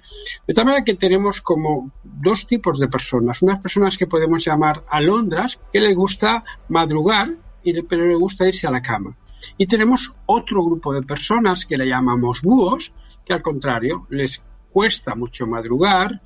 De 0.47 0.53
tal 0.53 0.65
manera 0.65 0.83
que 0.83 0.95
tenemos 0.95 1.41
como 1.41 1.91
dos 2.03 2.47
tipos 2.47 2.79
de 2.79 2.87
personas. 2.87 3.43
Unas 3.43 3.61
personas 3.61 3.95
que 3.99 4.07
podemos 4.07 4.43
llamar 4.43 4.83
alondras, 4.89 5.59
que 5.71 5.79
les 5.79 5.95
gusta 5.95 6.43
madrugar, 6.69 7.29
pero 7.87 8.07
les 8.07 8.17
gusta 8.17 8.47
irse 8.47 8.65
a 8.65 8.71
la 8.71 8.81
cama. 8.81 9.15
Y 9.57 9.67
tenemos 9.67 10.11
otro 10.25 10.63
grupo 10.63 10.91
de 10.91 11.03
personas 11.03 11.67
que 11.67 11.77
le 11.77 11.87
llamamos 11.87 12.41
búhos, 12.41 12.91
que 13.23 13.33
al 13.33 13.43
contrario, 13.43 14.07
les 14.09 14.41
cuesta 14.71 15.13
mucho 15.13 15.45
madrugar, 15.45 16.19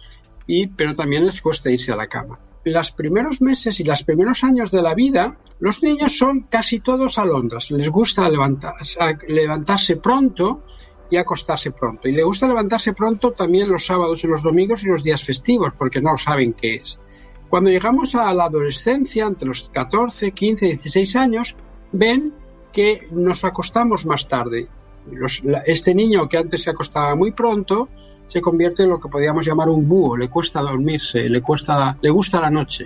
y, 0.47 0.67
pero 0.67 0.95
también 0.95 1.25
les 1.25 1.41
cuesta 1.41 1.69
irse 1.69 1.91
a 1.91 1.97
la 1.97 2.07
cama 2.07 2.39
los 2.65 2.91
primeros 2.91 3.41
meses 3.41 3.79
y 3.79 3.83
los 3.83 4.03
primeros 4.03 4.43
años 4.43 4.71
de 4.71 4.81
la 4.81 4.93
vida, 4.93 5.37
los 5.59 5.81
niños 5.83 6.17
son 6.17 6.41
casi 6.49 6.79
todos 6.79 7.17
alondras. 7.17 7.71
Les 7.71 7.89
gusta 7.89 8.29
levantarse, 8.29 9.95
pronto 9.97 10.63
y 11.09 11.17
acostarse 11.17 11.71
pronto. 11.71 12.07
Y 12.07 12.11
les 12.11 12.25
gusta 12.25 12.47
levantarse 12.47 12.93
pronto 12.93 13.31
también 13.31 13.69
los 13.69 13.85
sábados 13.85 14.23
y 14.23 14.27
los 14.27 14.43
domingos 14.43 14.83
y 14.83 14.87
los 14.87 15.03
días 15.03 15.23
festivos, 15.23 15.73
porque 15.77 16.01
no 16.01 16.17
saben 16.17 16.53
qué 16.53 16.75
es. 16.75 16.99
Cuando 17.49 17.69
llegamos 17.71 18.13
a 18.13 18.31
la 18.33 18.45
adolescencia, 18.45 19.25
entre 19.25 19.47
los 19.47 19.69
14, 19.71 20.31
15, 20.31 20.65
16 20.67 21.15
años, 21.15 21.55
ven 21.91 22.33
que 22.71 23.07
nos 23.11 23.43
acostamos 23.43 24.05
más 24.05 24.27
tarde. 24.27 24.67
este 25.65 25.95
niño 25.95 26.29
que 26.29 26.37
antes 26.37 26.63
se 26.63 26.69
acostaba 26.69 27.15
muy 27.15 27.31
pronto, 27.31 27.89
se 28.29 28.39
convierte 28.39 28.83
en 28.83 28.89
lo 28.89 28.99
que 28.99 29.09
podríamos 29.09 29.45
llamar 29.45 29.67
un 29.69 29.87
búho, 29.87 30.15
le 30.15 30.29
cuesta 30.29 30.61
dormirse, 30.61 31.27
le 31.27 31.41
cuesta, 31.41 31.97
le 32.01 32.09
gusta 32.09 32.39
la 32.39 32.49
noche. 32.49 32.85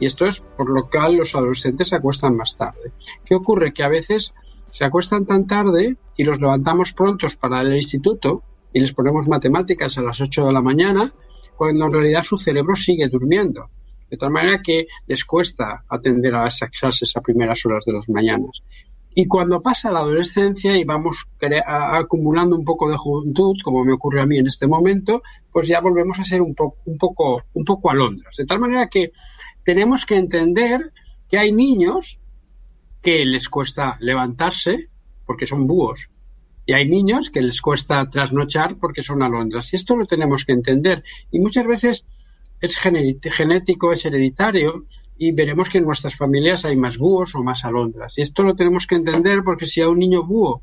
Y 0.00 0.06
esto 0.06 0.24
es 0.24 0.40
por 0.40 0.70
lo 0.70 0.88
cual 0.88 1.16
los 1.16 1.34
adolescentes 1.34 1.88
se 1.88 1.96
acuestan 1.96 2.36
más 2.36 2.56
tarde. 2.56 2.92
¿Qué 3.24 3.34
ocurre? 3.34 3.72
Que 3.72 3.82
a 3.82 3.88
veces 3.88 4.32
se 4.70 4.84
acuestan 4.84 5.26
tan 5.26 5.46
tarde 5.46 5.96
y 6.16 6.24
los 6.24 6.40
levantamos 6.40 6.92
prontos 6.92 7.36
para 7.36 7.60
el 7.60 7.74
instituto 7.74 8.42
y 8.72 8.80
les 8.80 8.92
ponemos 8.92 9.26
matemáticas 9.26 9.98
a 9.98 10.02
las 10.02 10.20
8 10.20 10.46
de 10.46 10.52
la 10.52 10.62
mañana, 10.62 11.12
cuando 11.56 11.86
en 11.86 11.92
realidad 11.92 12.22
su 12.22 12.38
cerebro 12.38 12.76
sigue 12.76 13.08
durmiendo. 13.08 13.70
De 14.08 14.16
tal 14.16 14.30
manera 14.30 14.62
que 14.62 14.86
les 15.06 15.24
cuesta 15.24 15.84
atender 15.88 16.34
a 16.34 16.46
esas 16.46 16.70
clases 16.70 17.16
a 17.16 17.20
primeras 17.20 17.64
horas 17.66 17.84
de 17.84 17.94
las 17.94 18.08
mañanas. 18.08 18.62
Y 19.20 19.26
cuando 19.26 19.60
pasa 19.60 19.90
la 19.90 19.98
adolescencia 19.98 20.76
y 20.76 20.84
vamos 20.84 21.26
acumulando 21.66 22.54
un 22.54 22.64
poco 22.64 22.88
de 22.88 22.96
juventud, 22.96 23.56
como 23.64 23.84
me 23.84 23.94
ocurre 23.94 24.20
a 24.20 24.26
mí 24.26 24.38
en 24.38 24.46
este 24.46 24.68
momento, 24.68 25.24
pues 25.50 25.66
ya 25.66 25.80
volvemos 25.80 26.20
a 26.20 26.22
ser 26.22 26.40
un, 26.40 26.54
poco, 26.54 26.76
un, 26.84 26.96
poco, 26.96 27.42
un 27.52 27.64
poco 27.64 27.90
alondras. 27.90 28.36
De 28.36 28.46
tal 28.46 28.60
manera 28.60 28.86
que 28.86 29.10
tenemos 29.64 30.06
que 30.06 30.14
entender 30.14 30.92
que 31.28 31.36
hay 31.36 31.50
niños 31.50 32.20
que 33.02 33.24
les 33.24 33.48
cuesta 33.48 33.96
levantarse 33.98 34.88
porque 35.26 35.46
son 35.46 35.66
búhos. 35.66 36.10
Y 36.64 36.74
hay 36.74 36.88
niños 36.88 37.32
que 37.32 37.42
les 37.42 37.60
cuesta 37.60 38.08
trasnochar 38.08 38.76
porque 38.76 39.02
son 39.02 39.24
alondras. 39.24 39.72
Y 39.72 39.76
esto 39.78 39.96
lo 39.96 40.06
tenemos 40.06 40.44
que 40.44 40.52
entender. 40.52 41.02
Y 41.32 41.40
muchas 41.40 41.66
veces 41.66 42.04
es 42.60 42.76
genético, 42.76 43.90
es 43.90 44.04
hereditario 44.04 44.84
y 45.18 45.32
veremos 45.32 45.68
que 45.68 45.78
en 45.78 45.84
nuestras 45.84 46.16
familias 46.16 46.64
hay 46.64 46.76
más 46.76 46.96
búhos 46.96 47.34
o 47.34 47.42
más 47.42 47.64
alondras. 47.64 48.16
Y 48.18 48.22
esto 48.22 48.44
lo 48.44 48.54
tenemos 48.54 48.86
que 48.86 48.94
entender 48.94 49.42
porque 49.44 49.66
si 49.66 49.80
a 49.80 49.88
un 49.88 49.98
niño 49.98 50.24
búho 50.24 50.62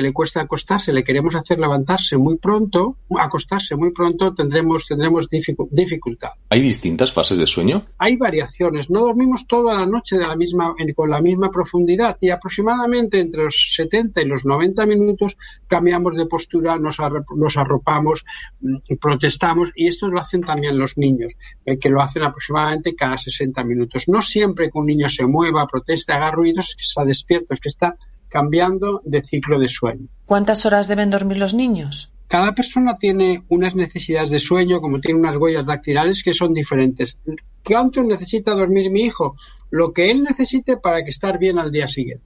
que 0.00 0.06
le 0.06 0.12
cuesta 0.14 0.40
acostarse, 0.40 0.94
le 0.94 1.04
queremos 1.04 1.34
hacer 1.34 1.58
levantarse 1.58 2.16
muy 2.16 2.38
pronto, 2.38 2.96
acostarse 3.18 3.76
muy 3.76 3.92
pronto, 3.92 4.32
tendremos, 4.32 4.86
tendremos 4.86 5.28
dificultad. 5.28 6.30
¿Hay 6.48 6.62
distintas 6.62 7.12
fases 7.12 7.36
de 7.36 7.46
sueño? 7.46 7.82
Hay 7.98 8.16
variaciones. 8.16 8.88
No 8.88 9.00
dormimos 9.00 9.46
toda 9.46 9.74
la 9.74 9.84
noche 9.84 10.16
de 10.16 10.26
la 10.26 10.36
misma, 10.36 10.74
con 10.96 11.10
la 11.10 11.20
misma 11.20 11.50
profundidad 11.50 12.16
y 12.18 12.30
aproximadamente 12.30 13.20
entre 13.20 13.44
los 13.44 13.74
70 13.76 14.22
y 14.22 14.24
los 14.24 14.46
90 14.46 14.86
minutos 14.86 15.36
cambiamos 15.66 16.16
de 16.16 16.24
postura, 16.24 16.78
nos, 16.78 16.96
nos 17.36 17.56
arropamos, 17.58 18.24
mm, 18.60 18.94
protestamos 18.98 19.70
y 19.74 19.86
esto 19.86 20.08
lo 20.08 20.18
hacen 20.18 20.40
también 20.40 20.78
los 20.78 20.96
niños, 20.96 21.34
eh, 21.66 21.78
que 21.78 21.90
lo 21.90 22.00
hacen 22.00 22.22
aproximadamente 22.22 22.94
cada 22.94 23.18
60 23.18 23.62
minutos. 23.64 24.04
No 24.08 24.22
siempre 24.22 24.70
que 24.70 24.78
un 24.78 24.86
niño 24.86 25.10
se 25.10 25.26
mueva, 25.26 25.66
proteste, 25.66 26.14
haga 26.14 26.30
ruidos, 26.30 26.70
es 26.70 26.76
que 26.76 26.84
está 26.84 27.04
despierto, 27.04 27.52
es 27.52 27.60
que 27.60 27.68
está 27.68 27.96
cambiando 28.30 29.02
de 29.04 29.22
ciclo 29.22 29.58
de 29.58 29.68
sueño. 29.68 30.06
¿Cuántas 30.24 30.64
horas 30.64 30.88
deben 30.88 31.10
dormir 31.10 31.36
los 31.36 31.52
niños? 31.52 32.10
Cada 32.28 32.54
persona 32.54 32.96
tiene 32.96 33.42
unas 33.48 33.74
necesidades 33.74 34.30
de 34.30 34.38
sueño, 34.38 34.80
como 34.80 35.00
tiene 35.00 35.18
unas 35.18 35.36
huellas 35.36 35.66
dactilares 35.66 36.22
que 36.22 36.32
son 36.32 36.54
diferentes. 36.54 37.18
¿Cuánto 37.64 38.04
necesita 38.04 38.54
dormir 38.54 38.88
mi 38.90 39.02
hijo? 39.02 39.34
Lo 39.70 39.92
que 39.92 40.12
él 40.12 40.22
necesite 40.22 40.76
para 40.76 41.02
que 41.02 41.10
estar 41.10 41.38
bien 41.38 41.58
al 41.58 41.72
día 41.72 41.88
siguiente. 41.88 42.24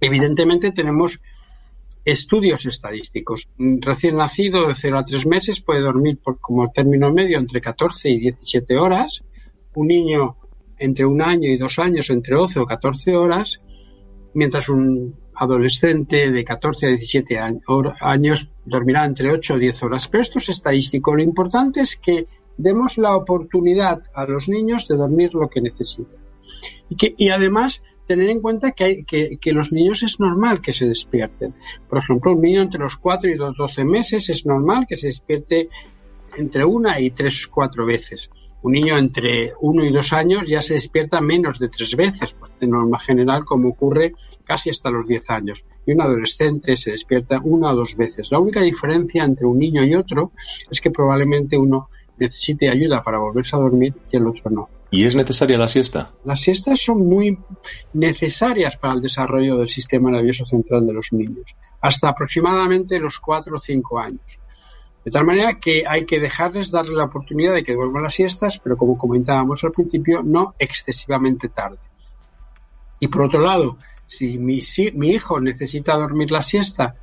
Evidentemente 0.00 0.72
tenemos 0.72 1.20
estudios 2.02 2.64
estadísticos. 2.64 3.48
Recién 3.58 4.16
nacido 4.16 4.66
de 4.66 4.74
0 4.74 4.98
a 4.98 5.04
3 5.04 5.26
meses 5.26 5.60
puede 5.60 5.80
dormir 5.80 6.18
por, 6.22 6.40
como 6.40 6.70
término 6.70 7.12
medio 7.12 7.38
entre 7.38 7.60
14 7.60 8.08
y 8.08 8.20
17 8.20 8.76
horas. 8.78 9.22
Un 9.74 9.88
niño 9.88 10.36
entre 10.78 11.04
un 11.04 11.20
año 11.20 11.50
y 11.50 11.58
dos 11.58 11.78
años 11.78 12.08
entre 12.08 12.36
12 12.36 12.60
o 12.60 12.66
14 12.66 13.16
horas 13.16 13.60
mientras 14.34 14.68
un 14.68 15.14
adolescente 15.34 16.30
de 16.30 16.44
14 16.44 16.86
a 16.86 16.88
17 16.90 17.38
años 18.00 18.48
dormirá 18.64 19.04
entre 19.04 19.30
8 19.30 19.54
o 19.54 19.58
10 19.58 19.82
horas. 19.82 20.08
Pero 20.08 20.22
esto 20.22 20.38
es 20.38 20.48
estadístico. 20.48 21.14
Lo 21.14 21.22
importante 21.22 21.80
es 21.80 21.96
que 21.96 22.26
demos 22.56 22.98
la 22.98 23.16
oportunidad 23.16 24.02
a 24.14 24.24
los 24.26 24.48
niños 24.48 24.86
de 24.86 24.96
dormir 24.96 25.34
lo 25.34 25.48
que 25.48 25.60
necesitan. 25.60 26.18
Y, 26.88 26.96
que, 26.96 27.14
y 27.16 27.30
además 27.30 27.82
tener 28.06 28.28
en 28.28 28.40
cuenta 28.40 28.72
que, 28.72 28.84
hay, 28.84 29.04
que, 29.04 29.38
que, 29.40 29.52
los 29.52 29.72
niños 29.72 30.02
es 30.02 30.20
normal 30.20 30.60
que 30.60 30.72
se 30.72 30.86
despierten. 30.86 31.54
Por 31.88 31.98
ejemplo, 31.98 32.32
un 32.32 32.42
niño 32.42 32.62
entre 32.62 32.80
los 32.80 32.96
4 32.96 33.30
y 33.30 33.34
los 33.34 33.56
12 33.56 33.84
meses 33.84 34.28
es 34.28 34.44
normal 34.44 34.86
que 34.86 34.96
se 34.96 35.08
despierte 35.08 35.68
entre 36.36 36.64
una 36.64 37.00
y 37.00 37.10
tres 37.10 37.46
cuatro 37.46 37.86
veces. 37.86 38.30
Un 38.64 38.72
niño 38.72 38.96
entre 38.96 39.52
uno 39.60 39.84
y 39.84 39.92
dos 39.92 40.14
años 40.14 40.48
ya 40.48 40.62
se 40.62 40.72
despierta 40.72 41.20
menos 41.20 41.58
de 41.58 41.68
tres 41.68 41.94
veces, 41.94 42.34
de 42.58 42.66
norma 42.66 42.98
general, 42.98 43.44
como 43.44 43.68
ocurre 43.68 44.14
casi 44.42 44.70
hasta 44.70 44.88
los 44.88 45.06
diez 45.06 45.28
años. 45.28 45.62
Y 45.84 45.92
un 45.92 46.00
adolescente 46.00 46.74
se 46.74 46.92
despierta 46.92 47.42
una 47.44 47.72
o 47.72 47.76
dos 47.76 47.94
veces. 47.94 48.32
La 48.32 48.38
única 48.38 48.62
diferencia 48.62 49.22
entre 49.22 49.44
un 49.44 49.58
niño 49.58 49.84
y 49.84 49.94
otro 49.94 50.32
es 50.70 50.80
que 50.80 50.90
probablemente 50.90 51.58
uno 51.58 51.90
necesite 52.16 52.70
ayuda 52.70 53.02
para 53.02 53.18
volverse 53.18 53.54
a 53.54 53.58
dormir 53.58 53.92
y 54.10 54.16
el 54.16 54.26
otro 54.28 54.50
no. 54.50 54.70
¿Y 54.90 55.04
es 55.04 55.14
necesaria 55.14 55.58
la 55.58 55.68
siesta? 55.68 56.12
Las 56.24 56.40
siestas 56.40 56.80
son 56.80 57.06
muy 57.06 57.38
necesarias 57.92 58.78
para 58.78 58.94
el 58.94 59.02
desarrollo 59.02 59.58
del 59.58 59.68
sistema 59.68 60.10
nervioso 60.10 60.46
central 60.46 60.86
de 60.86 60.94
los 60.94 61.12
niños, 61.12 61.54
hasta 61.82 62.08
aproximadamente 62.08 62.98
los 62.98 63.18
cuatro 63.18 63.56
o 63.56 63.58
cinco 63.58 63.98
años. 63.98 64.38
De 65.04 65.10
tal 65.10 65.26
manera 65.26 65.58
que 65.60 65.84
hay 65.86 66.06
que 66.06 66.18
dejarles 66.18 66.70
darle 66.70 66.94
la 66.94 67.04
oportunidad 67.04 67.52
de 67.52 67.62
que 67.62 67.74
duerman 67.74 68.04
las 68.04 68.14
siestas, 68.14 68.58
pero 68.58 68.76
como 68.76 68.96
comentábamos 68.96 69.62
al 69.62 69.72
principio, 69.72 70.22
no 70.22 70.54
excesivamente 70.58 71.50
tarde. 71.50 71.78
Y 73.00 73.08
por 73.08 73.22
otro 73.22 73.40
lado, 73.40 73.76
si 74.06 74.38
mi, 74.38 74.60
hijo 75.10 75.40
necesita 75.40 75.94
dormir 75.94 76.30
la 76.30 76.40
siesta 76.40 76.94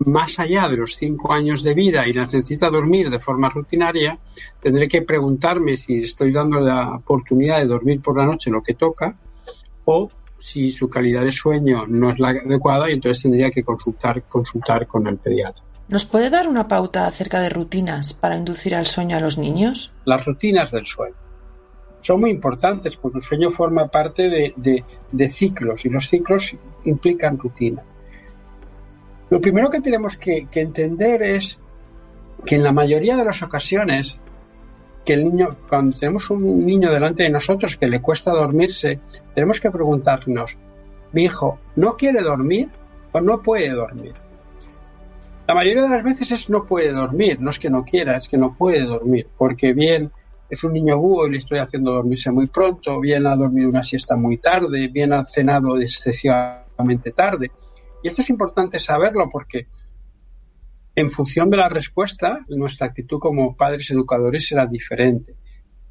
más 0.00 0.40
allá 0.40 0.68
de 0.68 0.78
los 0.78 0.96
cinco 0.96 1.32
años 1.32 1.62
de 1.62 1.74
vida 1.74 2.08
y 2.08 2.12
las 2.12 2.32
necesita 2.32 2.68
dormir 2.70 3.08
de 3.08 3.20
forma 3.20 3.48
rutinaria, 3.50 4.18
tendré 4.60 4.88
que 4.88 5.02
preguntarme 5.02 5.76
si 5.76 5.98
estoy 6.02 6.32
dando 6.32 6.58
la 6.58 6.96
oportunidad 6.96 7.58
de 7.58 7.66
dormir 7.66 8.00
por 8.00 8.16
la 8.16 8.26
noche 8.26 8.50
lo 8.50 8.64
que 8.64 8.74
toca 8.74 9.16
o 9.84 10.10
si 10.40 10.72
su 10.72 10.88
calidad 10.88 11.24
de 11.24 11.30
sueño 11.30 11.86
no 11.86 12.10
es 12.10 12.18
la 12.18 12.30
adecuada 12.30 12.90
y 12.90 12.94
entonces 12.94 13.22
tendría 13.22 13.52
que 13.52 13.62
consultar, 13.62 14.24
consultar 14.24 14.88
con 14.88 15.06
el 15.06 15.18
pediatra. 15.18 15.64
¿Nos 15.88 16.04
puede 16.04 16.30
dar 16.30 16.48
una 16.48 16.68
pauta 16.68 17.06
acerca 17.06 17.40
de 17.40 17.50
rutinas 17.50 18.14
para 18.14 18.36
inducir 18.36 18.74
al 18.74 18.86
sueño 18.86 19.16
a 19.16 19.20
los 19.20 19.36
niños? 19.38 19.92
Las 20.04 20.24
rutinas 20.24 20.70
del 20.70 20.86
sueño 20.86 21.16
son 22.02 22.20
muy 22.20 22.30
importantes 22.30 22.96
porque 22.96 23.18
el 23.18 23.24
sueño 23.24 23.50
forma 23.50 23.86
parte 23.88 24.28
de, 24.28 25.28
ciclos 25.30 25.84
y 25.84 25.88
los 25.88 26.08
ciclos 26.08 26.54
implican 26.84 27.38
rutina. 27.38 27.82
Lo 29.30 29.40
primero 29.40 29.70
que 29.70 29.80
tenemos 29.80 30.16
que, 30.16 30.46
que, 30.50 30.60
entender 30.60 31.22
es 31.22 31.58
que 32.44 32.56
en 32.56 32.64
la 32.64 32.72
mayoría 32.72 33.16
de 33.16 33.24
las 33.24 33.42
ocasiones 33.42 34.18
que 35.04 35.14
el 35.14 35.24
niño, 35.24 35.56
cuando 35.68 35.98
tenemos 35.98 36.28
un 36.30 36.66
niño 36.66 36.92
delante 36.92 37.22
de 37.22 37.30
nosotros 37.30 37.76
que 37.76 37.86
le 37.86 38.02
cuesta 38.02 38.32
dormirse, 38.32 39.00
tenemos 39.34 39.60
que 39.60 39.70
preguntarnos, 39.70 40.56
mi 41.12 41.24
hijo, 41.24 41.58
¿no 41.76 41.96
quiere 41.96 42.22
dormir 42.22 42.68
o 43.12 43.20
no 43.20 43.40
puede 43.40 43.70
dormir? 43.70 44.12
La 45.46 45.54
mayoría 45.54 45.82
de 45.82 45.88
las 45.88 46.04
veces 46.04 46.30
es 46.32 46.48
no 46.48 46.64
puede 46.64 46.92
dormir, 46.92 47.40
no 47.40 47.50
es 47.50 47.58
que 47.58 47.68
no 47.68 47.84
quiera, 47.84 48.16
es 48.16 48.28
que 48.28 48.38
no 48.38 48.54
puede 48.56 48.84
dormir, 48.84 49.26
porque 49.36 49.72
bien 49.72 50.10
es 50.48 50.62
un 50.62 50.72
niño 50.72 50.98
búho 50.98 51.26
y 51.26 51.32
le 51.32 51.38
estoy 51.38 51.58
haciendo 51.58 51.92
dormirse 51.92 52.30
muy 52.30 52.46
pronto, 52.46 53.00
bien 53.00 53.26
ha 53.26 53.34
dormido 53.34 53.68
una 53.68 53.82
siesta 53.82 54.16
muy 54.16 54.38
tarde, 54.38 54.88
bien 54.88 55.12
ha 55.12 55.24
cenado 55.24 55.80
excesivamente 55.80 57.10
tarde. 57.12 57.50
Y 58.02 58.08
esto 58.08 58.22
es 58.22 58.30
importante 58.30 58.78
saberlo 58.78 59.28
porque 59.30 59.66
en 60.94 61.10
función 61.10 61.48
de 61.50 61.56
la 61.56 61.68
respuesta, 61.68 62.44
nuestra 62.48 62.88
actitud 62.88 63.18
como 63.18 63.56
padres 63.56 63.90
educadores 63.90 64.46
será 64.46 64.66
diferente. 64.66 65.34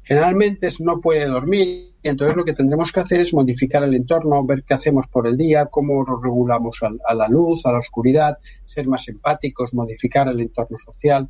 Generalmente 0.02 0.68
no 0.80 1.00
puede 1.00 1.26
dormir 1.26 1.92
entonces 2.02 2.36
lo 2.36 2.44
que 2.44 2.52
tendremos 2.52 2.90
que 2.90 3.00
hacer 3.00 3.20
es 3.20 3.32
modificar 3.32 3.84
el 3.84 3.94
entorno, 3.94 4.44
ver 4.44 4.64
qué 4.64 4.74
hacemos 4.74 5.06
por 5.06 5.26
el 5.28 5.36
día, 5.36 5.66
cómo 5.66 6.04
nos 6.04 6.22
regulamos 6.22 6.80
a 6.82 7.14
la 7.14 7.28
luz, 7.28 7.64
a 7.64 7.72
la 7.72 7.78
oscuridad, 7.78 8.38
ser 8.64 8.88
más 8.88 9.06
empáticos, 9.08 9.72
modificar 9.72 10.28
el 10.28 10.40
entorno 10.40 10.78
social 10.78 11.28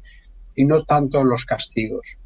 y 0.55 0.64
no 0.64 0.85
tanto 0.85 1.23
los 1.25 1.45
castigos. 1.45 2.17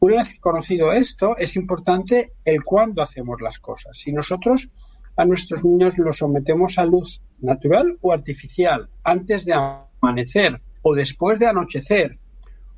Una 0.00 0.16
vez 0.16 0.38
conocido 0.38 0.92
esto, 0.92 1.36
es 1.38 1.56
importante 1.56 2.32
el 2.44 2.62
cuándo 2.62 3.02
hacemos 3.02 3.40
las 3.40 3.58
cosas. 3.58 3.96
Si 3.98 4.12
nosotros 4.12 4.68
a 5.16 5.24
nuestros 5.24 5.64
niños 5.64 5.96
los 5.96 6.18
sometemos 6.18 6.78
a 6.78 6.84
luz 6.84 7.22
natural 7.40 7.96
o 8.02 8.12
artificial 8.12 8.90
antes 9.02 9.46
de 9.46 9.54
amanecer 9.54 10.60
o 10.82 10.94
después 10.94 11.38
de 11.38 11.46
anochecer, 11.46 12.18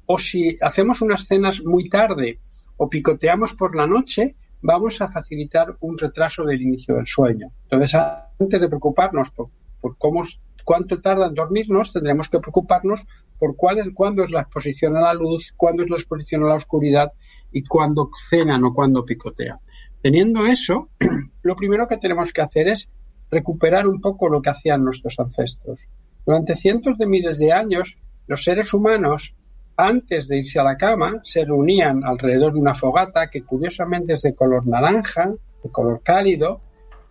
o 0.07 0.19
si 0.19 0.57
hacemos 0.63 1.03
unas 1.03 1.27
cenas 1.27 1.63
muy 1.63 1.89
tarde 1.89 2.39
o 2.79 2.89
picoteamos 2.89 3.53
por 3.55 3.77
la 3.77 3.87
noche, 3.87 4.37
vamos 4.63 5.01
a 5.01 5.09
facilitar 5.09 5.77
un 5.81 5.99
retraso 5.99 6.45
del 6.45 6.63
inicio 6.63 6.95
del 6.95 7.07
sueño. 7.07 7.51
Entonces, 7.65 7.95
antes 7.95 8.61
de 8.61 8.69
preocuparnos 8.69 9.31
por, 9.31 9.99
cómo, 9.99 10.23
cuánto 10.65 11.01
tarda 11.01 11.27
en 11.27 11.35
dormirnos, 11.35 11.93
tendremos 11.93 12.29
que 12.29 12.39
preocuparnos 12.39 13.05
por 13.39 13.57
cuál 13.57 13.79
es, 13.79 13.89
cuándo 13.95 14.25
es 14.25 14.31
la 14.31 14.41
exposición 14.41 14.97
a 14.97 15.01
la 15.01 15.15
luz, 15.15 15.53
cuándo 15.57 15.83
es 15.83 15.91
la 15.91 15.97
exposición 15.97 16.45
a 16.45 16.49
la 16.49 16.55
oscuridad 16.55 17.13
y 17.53 17.65
cuándo 17.65 18.11
cenan 18.31 18.65
o 18.65 18.73
cuándo 18.73 19.05
picotean. 19.05 19.59
Teniendo 20.01 20.47
eso, 20.47 20.89
lo 21.43 21.57
primero 21.57 21.89
que 21.89 21.99
tenemos 21.99 22.33
que 22.33 22.43
hacer 22.43 22.69
es 22.69 22.89
recuperar 23.31 23.87
un 23.87 24.01
poco 24.01 24.29
lo 24.29 24.41
que 24.41 24.51
hacían 24.51 24.85
nuestros 24.85 25.19
ancestros. 25.19 25.87
Durante 26.25 26.57
cientos 26.57 26.97
de 26.99 27.07
miles 27.07 27.39
de 27.39 27.53
años, 27.53 27.99
los 28.27 28.45
seres 28.45 28.73
humanos 28.73 29.35
antes 29.79 30.27
de 30.27 30.39
irse 30.39 30.59
a 30.59 30.65
la 30.65 30.77
cama, 30.77 31.21
se 31.23 31.45
reunían 31.45 32.05
alrededor 32.05 32.53
de 32.53 32.59
una 32.59 32.75
fogata 32.75 33.31
que 33.31 33.45
curiosamente 33.45 34.15
es 34.15 34.23
de 34.23 34.35
color 34.35 34.67
naranja, 34.67 35.33
de 35.63 35.71
color 35.71 36.03
cálido, 36.03 36.61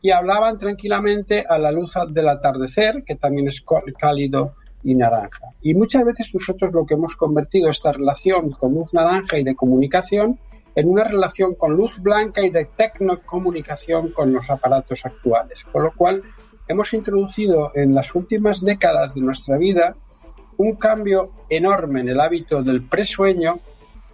y 0.01 0.12
hablaban 0.12 0.57
tranquilamente 0.57 1.45
a 1.47 1.57
la 1.57 1.71
luz 1.71 1.93
del 2.09 2.27
atardecer, 2.27 3.03
que 3.05 3.15
también 3.15 3.47
es 3.47 3.63
cálido 3.97 4.53
y 4.83 4.95
naranja. 4.95 5.47
Y 5.62 5.75
muchas 5.75 6.03
veces 6.03 6.29
nosotros 6.33 6.74
lo 6.74 6.86
que 6.86 6.95
hemos 6.95 7.15
convertido 7.15 7.69
esta 7.69 7.93
relación 7.93 8.51
con 8.51 8.74
luz 8.74 8.93
naranja 8.93 9.38
y 9.38 9.45
de 9.45 9.55
comunicación 9.55 10.38
en 10.75 10.89
una 10.89 11.05
relación 11.05 11.55
con 11.55 11.74
luz 11.74 11.97
blanca 12.01 12.41
y 12.41 12.50
de 12.50 12.65
tecnocomunicación 12.65 14.12
con 14.12 14.33
los 14.33 14.50
aparatos 14.50 15.05
actuales. 15.05 15.63
Con 15.63 15.83
lo 15.83 15.93
cual 15.95 16.21
hemos 16.67 16.93
introducido 16.93 17.71
en 17.75 17.95
las 17.95 18.13
últimas 18.13 18.59
décadas 18.59 19.15
de 19.15 19.21
nuestra 19.21 19.57
vida 19.57 19.95
un 20.57 20.75
cambio 20.75 21.31
enorme 21.49 22.01
en 22.01 22.09
el 22.09 22.19
hábito 22.19 22.63
del 22.63 22.83
presueño, 22.83 23.59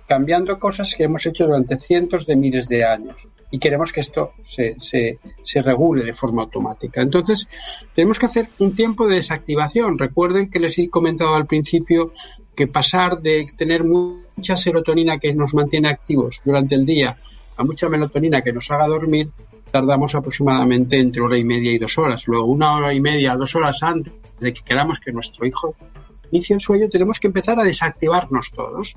cambiando 0.07 0.59
cosas 0.59 0.93
que 0.95 1.03
hemos 1.03 1.25
hecho 1.25 1.45
durante 1.45 1.77
cientos 1.79 2.25
de 2.25 2.35
miles 2.35 2.67
de 2.67 2.85
años. 2.85 3.27
Y 3.49 3.59
queremos 3.59 3.93
que 3.93 4.01
esto 4.01 4.31
se, 4.43 5.19
regule 5.61 6.03
de 6.03 6.13
forma 6.13 6.41
automática. 6.41 7.01
Entonces, 7.01 7.47
tenemos 7.93 8.17
que 8.17 8.25
hacer 8.25 8.49
un 8.59 8.75
tiempo 8.75 9.07
de 9.07 9.15
desactivación. 9.15 9.99
Recuerden 9.99 10.49
que 10.49 10.59
les 10.59 10.77
he 10.79 10.89
comentado 10.89 11.35
al 11.35 11.45
principio 11.45 12.13
que 12.55 12.67
pasar 12.67 13.21
de 13.21 13.47
tener 13.55 13.83
mucha 13.83 14.57
serotonina 14.57 15.19
que 15.19 15.33
nos 15.35 15.53
mantiene 15.53 15.89
activos 15.89 16.41
durante 16.43 16.75
el 16.75 16.85
día 16.85 17.17
a 17.57 17.63
mucha 17.63 17.89
melatonina 17.89 18.41
que 18.41 18.53
nos 18.53 18.69
haga 18.71 18.87
dormir, 18.87 19.29
tardamos 19.71 20.15
aproximadamente 20.15 20.99
entre 20.99 21.21
hora 21.21 21.37
y 21.37 21.43
media 21.43 21.71
y 21.71 21.77
dos 21.77 21.97
horas. 21.97 22.27
Luego, 22.27 22.45
una 22.45 22.75
hora 22.75 22.93
y 22.93 22.99
media, 22.99 23.35
dos 23.35 23.55
horas 23.55 23.81
antes 23.83 24.13
de 24.39 24.53
que 24.53 24.61
queramos 24.63 24.99
que 24.99 25.11
nuestro 25.11 25.45
hijo 25.45 25.75
inicia 26.33 26.55
el 26.55 26.59
sueño, 26.59 26.89
tenemos 26.89 27.19
que 27.19 27.27
empezar 27.27 27.59
a 27.59 27.63
desactivarnos 27.63 28.51
todos. 28.51 28.95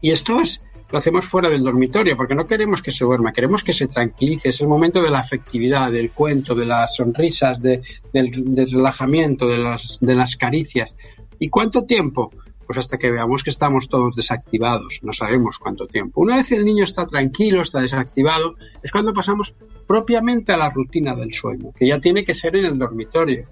Y 0.00 0.10
esto 0.12 0.40
es, 0.40 0.62
lo 0.90 0.98
hacemos 0.98 1.24
fuera 1.24 1.50
del 1.50 1.64
dormitorio, 1.64 2.16
porque 2.16 2.34
no 2.34 2.46
queremos 2.46 2.80
que 2.80 2.90
se 2.92 3.04
duerma, 3.04 3.32
queremos 3.32 3.64
que 3.64 3.72
se 3.72 3.88
tranquilice. 3.88 4.48
Es 4.48 4.60
el 4.60 4.68
momento 4.68 5.02
de 5.02 5.10
la 5.10 5.18
afectividad, 5.18 5.90
del 5.90 6.12
cuento, 6.12 6.54
de 6.54 6.66
las 6.66 6.94
sonrisas, 6.96 7.60
del, 7.60 7.82
relajamiento, 8.12 9.48
de 9.48 9.58
las, 9.58 9.98
de 10.00 10.14
las 10.14 10.36
caricias. 10.36 10.94
¿Y 11.38 11.48
cuánto 11.48 11.84
tiempo? 11.84 12.30
Pues 12.66 12.78
hasta 12.78 12.98
que 12.98 13.10
veamos 13.10 13.42
que 13.42 13.50
estamos 13.50 13.88
todos 13.88 14.14
desactivados, 14.14 15.00
no 15.02 15.12
sabemos 15.12 15.58
cuánto 15.58 15.88
tiempo. 15.88 16.20
Una 16.20 16.36
vez 16.36 16.52
el 16.52 16.64
niño 16.64 16.84
está 16.84 17.04
tranquilo, 17.04 17.62
está 17.62 17.80
desactivado, 17.80 18.54
es 18.80 18.92
cuando 18.92 19.12
pasamos 19.12 19.54
propiamente 19.88 20.52
a 20.52 20.56
la 20.56 20.70
rutina 20.70 21.16
del 21.16 21.32
sueño, 21.32 21.72
que 21.76 21.88
ya 21.88 21.98
tiene 21.98 22.24
que 22.24 22.32
ser 22.32 22.54
en 22.54 22.64
el 22.64 22.78
dormitorio. 22.78 23.48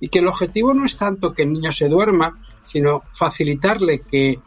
Y 0.00 0.08
que 0.08 0.20
el 0.20 0.26
objetivo 0.26 0.72
no 0.74 0.84
es 0.86 0.96
tanto 0.96 1.32
que 1.32 1.42
el 1.42 1.52
niño 1.52 1.70
se 1.70 1.88
duerma, 1.88 2.40
sino 2.72 3.02
facilitarle 3.10 4.00
que, 4.00 4.38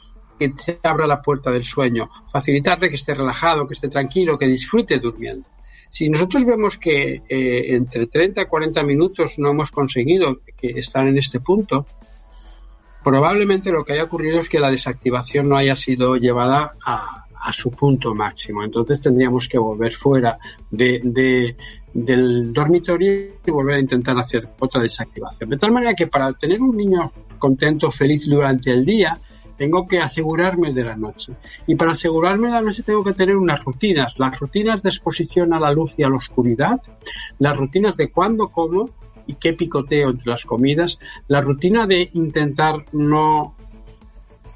se 0.55 0.79
abra 0.83 1.07
la 1.07 1.21
puerta 1.21 1.51
del 1.51 1.63
sueño, 1.63 2.09
facilitarle 2.31 2.89
que 2.89 2.95
esté 2.95 3.13
relajado, 3.13 3.67
que 3.67 3.75
esté 3.75 3.87
tranquilo, 3.87 4.37
que 4.37 4.47
disfrute 4.47 4.99
durmiendo. 4.99 5.47
Si 5.91 6.09
nosotros 6.09 6.43
vemos 6.43 6.77
que 6.77 7.21
eh, 7.29 7.75
entre 7.75 8.07
30 8.07 8.41
y 8.41 8.45
40 8.45 8.83
minutos 8.83 9.39
no 9.39 9.51
hemos 9.51 9.71
conseguido 9.71 10.39
que 10.57 10.71
estar 10.71 11.07
en 11.07 11.17
este 11.17 11.39
punto, 11.39 11.85
probablemente 13.03 13.71
lo 13.71 13.85
que 13.85 13.93
haya 13.93 14.03
ocurrido 14.03 14.39
es 14.39 14.49
que 14.49 14.59
la 14.59 14.71
desactivación 14.71 15.47
no 15.47 15.55
haya 15.55 15.75
sido 15.75 16.15
llevada 16.17 16.73
a, 16.83 17.21
su 17.53 17.69
punto 17.69 18.15
máximo. 18.15 18.63
Entonces 18.63 18.99
tendríamos 18.99 19.47
que 19.47 19.59
volver 19.59 19.93
fuera 19.93 20.39
de, 20.71 21.55
del 21.95 22.51
dormitorio 22.51 23.35
y 23.45 23.51
volver 23.51 23.77
a 23.77 23.79
intentar 23.79 24.17
hacer 24.19 24.49
otra 24.59 24.81
desactivación. 24.81 25.49
De 25.49 25.57
tal 25.57 25.71
manera 25.71 25.93
que 25.93 26.07
para 26.07 26.33
tener 26.33 26.61
un 26.61 26.75
niño 26.75 27.09
contento, 27.39 27.89
feliz 27.89 28.27
durante 28.27 28.71
el 28.71 28.83
día, 28.83 29.17
tengo 29.57 29.87
que 29.87 29.99
asegurarme 29.99 30.73
de 30.73 30.83
la 30.83 30.97
noche. 30.97 31.31
Y 31.65 31.75
para 31.75 31.93
asegurarme 31.93 32.47
de 32.47 32.53
la 32.55 32.61
noche 32.61 32.83
tengo 32.83 33.01
que 33.01 33.13
tener 33.13 33.37
unas 33.37 33.63
rutinas. 33.63 34.19
Las 34.19 34.37
rutinas 34.37 34.83
de 34.83 34.89
exposición 34.89 35.53
a 35.53 35.59
la 35.59 35.71
luz 35.71 35.93
y 35.97 36.03
a 36.03 36.09
la 36.09 36.17
oscuridad, 36.17 36.81
las 37.39 37.55
rutinas 37.55 37.95
de 37.95 38.11
cuándo 38.11 38.49
como 38.49 38.89
y 39.25 39.35
qué 39.35 39.53
picoteo 39.53 40.09
entre 40.09 40.29
las 40.29 40.43
comidas, 40.43 40.99
la 41.29 41.39
rutina 41.39 41.87
de 41.87 42.09
intentar 42.11 42.85
no 42.91 43.55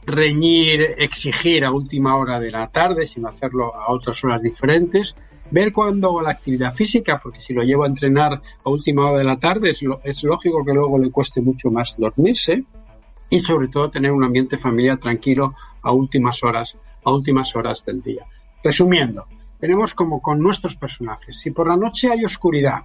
reñir, 0.05 0.95
exigir 0.97 1.63
a 1.63 1.71
última 1.71 2.17
hora 2.17 2.37
de 2.37 2.51
la 2.51 2.67
tarde, 2.67 3.05
sino 3.05 3.29
hacerlo 3.29 3.73
a 3.73 3.93
otras 3.93 4.21
horas 4.25 4.41
diferentes, 4.41 5.15
ver 5.51 5.73
cuándo 5.73 6.07
hago 6.07 6.21
la 6.21 6.31
actividad 6.31 6.73
física, 6.73 7.19
porque 7.21 7.39
si 7.39 7.53
lo 7.53 7.63
llevo 7.63 7.83
a 7.83 7.87
entrenar 7.87 8.41
a 8.63 8.69
última 8.69 9.09
hora 9.09 9.19
de 9.19 9.23
la 9.23 9.37
tarde, 9.37 9.71
es, 9.71 9.81
es 10.03 10.23
lógico 10.23 10.63
que 10.63 10.73
luego 10.73 10.97
le 10.97 11.11
cueste 11.11 11.41
mucho 11.41 11.71
más 11.71 11.95
dormirse 11.97 12.63
y 13.29 13.39
sobre 13.41 13.67
todo 13.67 13.89
tener 13.89 14.11
un 14.11 14.23
ambiente 14.23 14.57
familiar 14.57 14.97
tranquilo 14.97 15.55
a 15.81 15.91
últimas 15.91 16.43
horas, 16.43 16.77
a 17.03 17.11
últimas 17.11 17.55
horas 17.55 17.85
del 17.85 18.01
día. 18.01 18.25
Resumiendo, 18.63 19.25
tenemos 19.59 19.93
como 19.93 20.21
con 20.21 20.39
nuestros 20.39 20.75
personajes, 20.75 21.39
si 21.39 21.51
por 21.51 21.67
la 21.67 21.77
noche 21.77 22.09
hay 22.11 22.25
oscuridad 22.25 22.79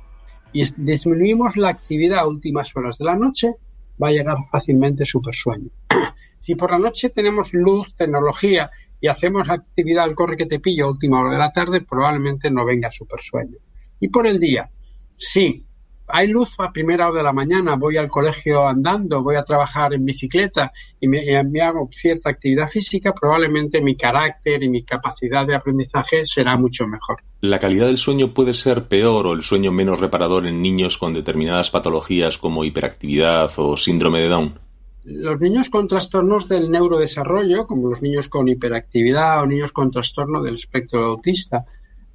y 0.53 0.65
disminuimos 0.77 1.57
la 1.57 1.71
actividad 1.71 2.21
a 2.21 2.29
últimas 2.29 2.75
horas 2.77 2.99
de 2.99 3.05
la 3.05 3.17
noche, 3.17 3.55
va 4.01 4.09
a 4.09 4.13
llegar 4.13 4.37
fácilmente 4.51 5.05
super 5.05 5.35
sueño. 5.35 5.71
si 6.41 6.55
por 6.55 6.71
la 6.71 6.79
noche 6.79 7.11
tenemos 7.11 7.53
luz, 7.55 7.95
tecnología 7.97 8.71
y 9.05 9.09
hacemos 9.09 9.51
actividad 9.51 10.05
al 10.05 10.15
corre 10.15 10.35
que 10.35 10.47
te 10.47 10.61
pillo 10.61 10.87
a 10.87 10.91
última 10.91 11.21
hora 11.21 11.33
de 11.33 11.39
la 11.39 11.53
tarde, 11.53 11.83
probablemente 11.83 12.51
no 12.51 12.65
venga 12.65 12.91
super 12.91 13.21
sueño. 13.21 13.59
Y 14.01 14.09
por 14.09 14.27
el 14.27 14.41
día, 14.41 14.71
sí, 15.19 15.67
hay 16.09 16.29
luz 16.29 16.55
a 16.57 16.73
primera 16.73 17.11
hora 17.11 17.19
de 17.19 17.23
la 17.23 17.35
mañana, 17.35 17.77
voy 17.77 17.99
al 17.99 18.09
colegio 18.09 18.67
andando, 18.67 19.23
voy 19.23 19.37
a 19.37 19.43
trabajar 19.43 19.93
en 19.93 20.07
bicicleta 20.07 20.73
y 20.99 21.09
me, 21.09 21.21
hago 21.61 21.87
cierta 21.93 22.31
actividad 22.31 22.67
física, 22.67 23.13
probablemente 23.13 23.83
mi 23.83 23.95
carácter 23.95 24.63
y 24.63 24.71
mi 24.71 24.83
capacidad 24.85 25.47
de 25.47 25.55
aprendizaje 25.55 26.25
será 26.25 26.57
mucho 26.57 26.87
mejor. 26.87 27.19
¿La 27.43 27.59
calidad 27.59 27.89
del 27.89 27.99
sueño 27.99 28.33
puede 28.33 28.55
ser 28.55 28.89
peor 28.89 29.27
o 29.27 29.35
el 29.35 29.43
sueño 29.43 29.71
menos 29.71 30.01
reparador 30.01 30.47
en 30.47 30.63
niños 30.63 30.97
con 30.97 31.13
determinadas 31.13 31.71
patologías 31.71 32.39
como 32.39 32.65
hiperactividad 32.65 33.51
o 33.59 33.77
síndrome 33.77 34.21
de 34.21 34.29
Down? 34.29 34.64
Los 35.05 35.39
niños 35.43 35.69
con 35.69 35.87
trastornos 35.87 36.49
del 36.49 36.71
neurodesarrollo, 36.71 37.67
como 37.67 37.91
los 37.91 38.01
niños 38.01 38.29
con 38.29 38.49
hiperactividad 38.49 39.43
o 39.43 39.47
niños 39.47 39.71
con 39.71 39.91
trastorno 39.91 40.43
del 40.43 40.55
espectro 40.55 41.05
autista, 41.05 41.67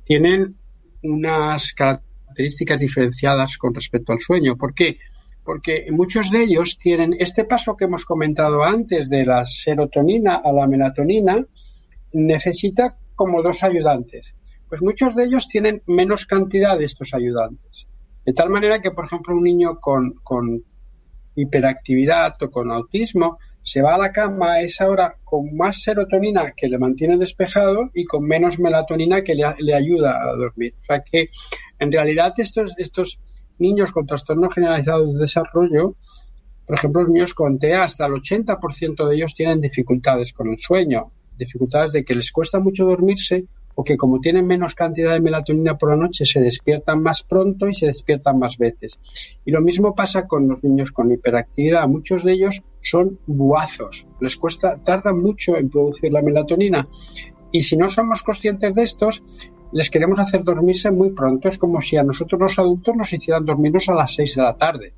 tienen 0.03 0.55
unas 1.03 1.71
características 1.73 2.81
diferenciadas 2.81 3.59
con 3.59 3.75
respecto 3.75 4.11
al 4.11 4.19
sueño. 4.19 4.57
¿Por 4.57 4.73
qué? 4.73 4.97
Porque 5.43 5.85
muchos 5.91 6.31
de 6.31 6.43
ellos 6.43 6.79
tienen 6.79 7.15
este 7.19 7.43
paso 7.43 7.77
que 7.77 7.85
hemos 7.85 8.05
comentado 8.05 8.63
antes 8.63 9.07
de 9.07 9.23
la 9.23 9.45
serotonina 9.45 10.41
a 10.43 10.51
la 10.51 10.65
melatonina, 10.65 11.45
necesita 12.13 12.97
como 13.13 13.43
dos 13.43 13.61
ayudantes. 13.61 14.33
Pues 14.67 14.81
muchos 14.81 15.13
de 15.13 15.25
ellos 15.25 15.47
tienen 15.47 15.83
menos 15.85 16.25
cantidad 16.25 16.77
de 16.77 16.85
estos 16.85 17.13
ayudantes. 17.13 17.85
De 18.25 18.33
tal 18.33 18.49
manera 18.49 18.81
que, 18.81 18.91
por 18.91 19.05
ejemplo, 19.05 19.35
un 19.35 19.43
niño 19.43 19.79
con, 19.79 20.13
con 20.23 20.63
hiperactividad 21.41 22.35
o 22.41 22.49
con 22.49 22.71
autismo 22.71 23.37
se 23.61 23.81
va 23.81 23.95
a 23.95 23.97
la 23.97 24.11
cama 24.11 24.53
a 24.53 24.61
esa 24.61 24.87
hora 24.87 25.15
con 25.23 25.55
más 25.55 25.81
serotonina 25.81 26.53
que 26.55 26.67
le 26.67 26.79
mantiene 26.79 27.17
despejado 27.17 27.89
y 27.93 28.05
con 28.05 28.23
menos 28.23 28.59
melatonina 28.59 29.21
que 29.21 29.35
le, 29.35 29.73
ayuda 29.73 30.21
a 30.21 30.35
dormir. 30.35 30.75
O 30.81 30.83
sea 30.83 31.03
que 31.03 31.29
en 31.77 31.91
realidad, 31.91 32.33
estos, 32.37 32.73
estos 32.77 33.19
niños 33.57 33.91
con 33.91 34.05
trastorno 34.05 34.49
generalizado 34.49 35.13
de 35.13 35.19
desarrollo 35.19 35.95
por 36.69 36.77
ejemplo, 36.77 37.01
los 37.01 37.09
niños 37.09 37.33
con 37.33 37.57
TEA, 37.57 37.81
hasta 37.83 38.05
el 38.05 38.11
80% 38.11 39.07
de 39.07 39.15
ellos 39.15 39.33
tienen 39.33 39.59
dificultades 39.59 40.33
con 40.33 40.49
el 40.49 40.59
sueño, 40.59 41.11
dificultades 41.35 41.93
de 41.93 42.05
que 42.05 42.13
les 42.13 42.31
cuesta 42.31 42.59
mucho 42.59 42.85
dormirse 42.85 43.45
o 43.79 43.83
que 43.85 43.95
como 43.95 44.19
tienen 44.19 44.45
menos 44.45 44.75
cantidad 44.75 45.13
de 45.13 45.21
melatonina 45.21 45.77
por 45.77 45.91
la 45.91 45.95
noche 45.95 46.25
se 46.25 46.41
despiertan 46.41 47.01
más 47.01 47.23
pronto 47.23 47.65
y 47.65 47.73
se 47.73 47.85
despiertan 47.85 48.37
más 48.37 48.57
veces. 48.57 48.99
Y 49.45 49.51
lo 49.51 49.61
mismo 49.61 49.95
pasa 49.95 50.27
con 50.27 50.49
los 50.49 50.61
niños 50.65 50.91
con 50.91 51.09
hiperactividad. 51.09 51.87
Muchos 51.87 52.25
de 52.25 52.33
ellos 52.33 52.61
son 52.81 53.19
buazos, 53.25 54.05
les 54.19 54.35
cuesta, 54.35 54.75
tardan 54.83 55.21
mucho 55.21 55.55
en 55.55 55.69
producir 55.69 56.11
la 56.11 56.21
melatonina. 56.21 56.89
Y 57.53 57.61
si 57.61 57.77
no 57.77 57.89
somos 57.89 58.21
conscientes 58.21 58.75
de 58.75 58.83
estos, 58.83 59.23
les 59.71 59.89
queremos 59.89 60.19
hacer 60.19 60.43
dormirse 60.43 60.91
muy 60.91 61.11
pronto. 61.11 61.47
Es 61.47 61.57
como 61.57 61.79
si 61.79 61.95
a 61.95 62.03
nosotros 62.03 62.37
los 62.37 62.59
adultos 62.59 62.97
nos 62.97 63.13
hicieran 63.13 63.45
dormirnos 63.45 63.87
a 63.87 63.93
las 63.93 64.13
6 64.13 64.35
de 64.35 64.41
la 64.41 64.57
tarde 64.57 64.93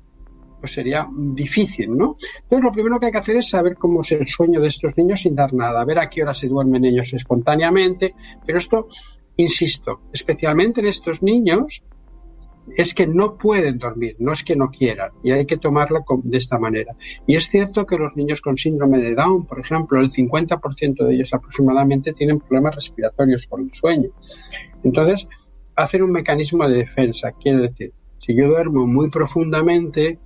pues 0.62 0.74
sería 0.74 1.08
difícil, 1.12 1.96
¿no? 1.96 2.16
Entonces, 2.44 2.64
lo 2.64 2.70
primero 2.70 3.00
que 3.00 3.06
hay 3.06 3.12
que 3.12 3.18
hacer 3.18 3.34
es 3.34 3.50
saber 3.50 3.74
cómo 3.74 4.02
es 4.02 4.12
el 4.12 4.28
sueño 4.28 4.60
de 4.60 4.68
estos 4.68 4.96
niños 4.96 5.20
sin 5.20 5.34
dar 5.34 5.52
nada, 5.52 5.84
ver 5.84 5.98
a 5.98 6.08
qué 6.08 6.22
hora 6.22 6.32
se 6.32 6.46
duermen 6.46 6.84
ellos 6.84 7.12
espontáneamente, 7.12 8.14
pero 8.46 8.58
esto, 8.58 8.86
insisto, 9.36 10.02
especialmente 10.12 10.80
en 10.80 10.86
estos 10.86 11.20
niños, 11.20 11.82
es 12.76 12.94
que 12.94 13.08
no 13.08 13.36
pueden 13.36 13.76
dormir, 13.76 14.14
no 14.20 14.30
es 14.30 14.44
que 14.44 14.54
no 14.54 14.70
quieran, 14.70 15.10
y 15.24 15.32
hay 15.32 15.46
que 15.46 15.56
tomarlo 15.56 16.04
de 16.22 16.38
esta 16.38 16.60
manera. 16.60 16.94
Y 17.26 17.34
es 17.34 17.48
cierto 17.48 17.84
que 17.84 17.98
los 17.98 18.14
niños 18.14 18.40
con 18.40 18.56
síndrome 18.56 18.98
de 18.98 19.16
Down, 19.16 19.46
por 19.46 19.58
ejemplo, 19.58 19.98
el 19.98 20.12
50% 20.12 21.04
de 21.04 21.12
ellos 21.12 21.34
aproximadamente 21.34 22.12
tienen 22.12 22.38
problemas 22.38 22.76
respiratorios 22.76 23.48
con 23.48 23.62
el 23.62 23.74
sueño. 23.74 24.10
Entonces, 24.84 25.26
hacer 25.74 26.04
un 26.04 26.12
mecanismo 26.12 26.68
de 26.68 26.76
defensa, 26.76 27.32
quiere 27.32 27.62
decir, 27.62 27.92
si 28.22 28.36
yo 28.36 28.46
duermo 28.46 28.86
muy 28.86 29.10
profundamente, 29.10 30.20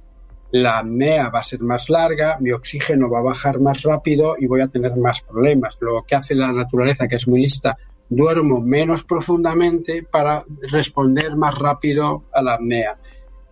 la 0.53 0.79
apnea 0.79 1.29
va 1.29 1.41
a 1.41 1.43
ser 1.43 1.61
más 1.61 1.89
larga, 1.91 2.39
mi 2.41 2.53
oxígeno 2.53 3.11
va 3.11 3.19
a 3.19 3.23
bajar 3.23 3.61
más 3.61 3.83
rápido 3.83 4.37
y 4.39 4.47
voy 4.47 4.61
a 4.61 4.69
tener 4.69 4.97
más 4.97 5.21
problemas. 5.21 5.77
Lo 5.81 6.03
que 6.03 6.15
hace 6.15 6.35
la 6.35 6.53
naturaleza, 6.53 7.09
que 7.09 7.17
es 7.17 7.27
muy 7.27 7.41
lista, 7.41 7.77
duermo 8.09 8.61
menos 8.61 9.05
profundamente 9.05 10.03
para 10.05 10.45
responder 10.71 11.35
más 11.37 11.59
rápido 11.59 12.25
a 12.33 12.43
la 12.43 12.55
apnea. 12.55 12.97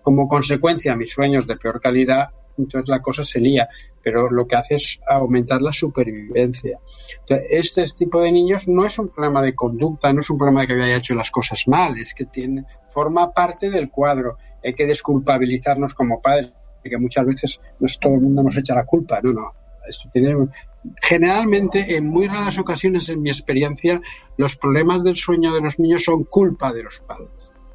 Como 0.02 0.28
consecuencia, 0.28 0.94
mis 0.94 1.12
sueños 1.12 1.46
de 1.46 1.56
peor 1.56 1.80
calidad, 1.80 2.30
entonces 2.56 2.88
la 2.88 3.00
cosa 3.00 3.24
se 3.24 3.40
lía, 3.40 3.68
pero 4.02 4.30
lo 4.30 4.46
que 4.46 4.54
hace 4.54 4.74
es 4.76 5.00
aumentar 5.08 5.60
la 5.60 5.72
supervivencia. 5.72 6.78
este 7.50 7.84
tipo 7.96 8.20
de 8.20 8.30
niños 8.30 8.68
no 8.68 8.84
es 8.84 8.98
un 8.98 9.08
problema 9.08 9.42
de 9.42 9.54
conducta, 9.54 10.12
no 10.12 10.20
es 10.20 10.30
un 10.30 10.38
problema 10.38 10.60
de 10.60 10.66
que 10.68 10.74
haya 10.74 10.96
hecho 10.96 11.14
las 11.14 11.30
cosas 11.30 11.66
mal, 11.66 11.98
es 11.98 12.14
que 12.14 12.26
tiene, 12.26 12.64
forma 12.90 13.32
parte 13.32 13.70
del 13.70 13.90
cuadro. 13.90 14.36
Hay 14.62 14.74
que 14.74 14.86
desculpabilizarnos 14.86 15.94
como 15.94 16.22
padres 16.22 16.52
que 16.90 16.98
muchas 16.98 17.26
veces 17.26 17.60
no 17.80 17.88
todo 18.00 18.14
el 18.14 18.20
mundo 18.20 18.42
nos 18.42 18.56
echa 18.56 18.74
la 18.74 18.84
culpa. 18.84 19.20
No, 19.22 19.32
no. 19.32 19.52
Esto 19.88 20.08
tiene, 20.12 20.34
generalmente, 21.02 21.96
en 21.96 22.06
muy 22.06 22.26
raras 22.26 22.58
ocasiones, 22.58 23.08
en 23.08 23.20
mi 23.20 23.30
experiencia, 23.30 24.00
los 24.36 24.56
problemas 24.56 25.04
del 25.04 25.16
sueño 25.16 25.52
de 25.52 25.60
los 25.60 25.78
niños 25.78 26.04
son 26.04 26.24
culpa 26.24 26.72
de 26.72 26.84
los 26.84 27.00
padres. 27.00 27.28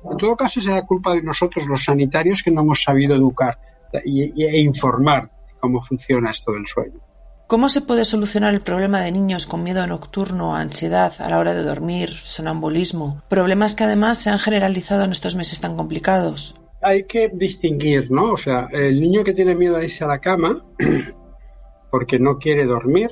En 0.10 0.18
todo 0.18 0.36
caso, 0.36 0.60
será 0.60 0.86
culpa 0.86 1.14
de 1.14 1.22
nosotros, 1.22 1.68
los 1.68 1.84
sanitarios, 1.84 2.42
que 2.42 2.52
no 2.52 2.62
hemos 2.62 2.82
sabido 2.82 3.16
educar 3.16 3.60
e 3.92 4.62
informar 4.62 5.30
cómo 5.60 5.82
funciona 5.82 6.32
esto 6.32 6.52
del 6.52 6.66
sueño. 6.66 7.00
¿Cómo 7.48 7.68
se 7.68 7.82
puede 7.82 8.06
solucionar 8.06 8.54
el 8.54 8.62
problema 8.62 9.02
de 9.02 9.12
niños 9.12 9.48
con 9.48 9.64
miedo 9.64 9.86
nocturno, 9.88 10.56
ansiedad 10.56 11.14
a 11.20 11.30
la 11.30 11.40
hora 11.40 11.56
de 11.56 11.64
dormir, 11.64 12.12
sonambulismo? 12.12 13.24
Problemas 13.28 13.74
que 13.74 13.86
además 13.86 14.20
se 14.20 14.30
han 14.30 14.38
generalizado 14.38 15.04
en 15.04 15.12
estos 15.12 15.36
meses 15.36 15.60
tan 15.60 15.76
complicados 15.76 16.59
hay 16.82 17.04
que 17.04 17.30
distinguir, 17.34 18.10
¿no? 18.12 18.34
O 18.34 18.38
sea, 18.38 18.68
el 18.72 19.00
niño 19.00 19.24
que 19.24 19.34
tiene 19.34 19.56
miedo 19.56 19.76
a 19.76 19.84
irse 19.84 20.04
a 20.04 20.08
la 20.08 20.20
cama 20.20 20.64
porque 21.92 22.20
no 22.20 22.38
quiere 22.38 22.66
dormir, 22.66 23.10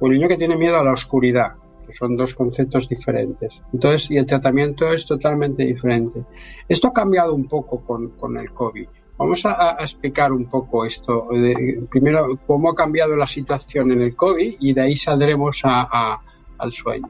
o 0.00 0.06
el 0.06 0.12
niño 0.12 0.28
que 0.28 0.36
tiene 0.36 0.56
miedo 0.56 0.76
a 0.76 0.84
la 0.84 0.92
oscuridad, 0.92 1.52
que 1.86 1.92
son 1.92 2.16
dos 2.16 2.34
conceptos 2.34 2.88
diferentes. 2.88 3.60
Entonces, 3.72 4.10
y 4.10 4.16
el 4.16 4.26
tratamiento 4.26 4.90
es 4.92 5.06
totalmente 5.06 5.64
diferente. 5.64 6.24
Esto 6.68 6.88
ha 6.88 6.92
cambiado 6.92 7.34
un 7.34 7.46
poco 7.46 7.80
con, 7.80 8.36
el 8.36 8.52
COVID. 8.52 8.88
Vamos 9.16 9.44
a, 9.46 9.76
explicar 9.80 10.32
un 10.32 10.46
poco 10.46 10.84
esto. 10.84 11.28
primero, 11.90 12.38
cómo 12.46 12.70
ha 12.70 12.74
cambiado 12.74 13.16
la 13.16 13.26
situación 13.26 13.90
en 13.92 14.02
el 14.02 14.14
COVID 14.14 14.56
y 14.60 14.72
de 14.72 14.80
ahí 14.80 14.96
saldremos 14.96 15.62
al 15.64 16.72
sueño. 16.72 17.08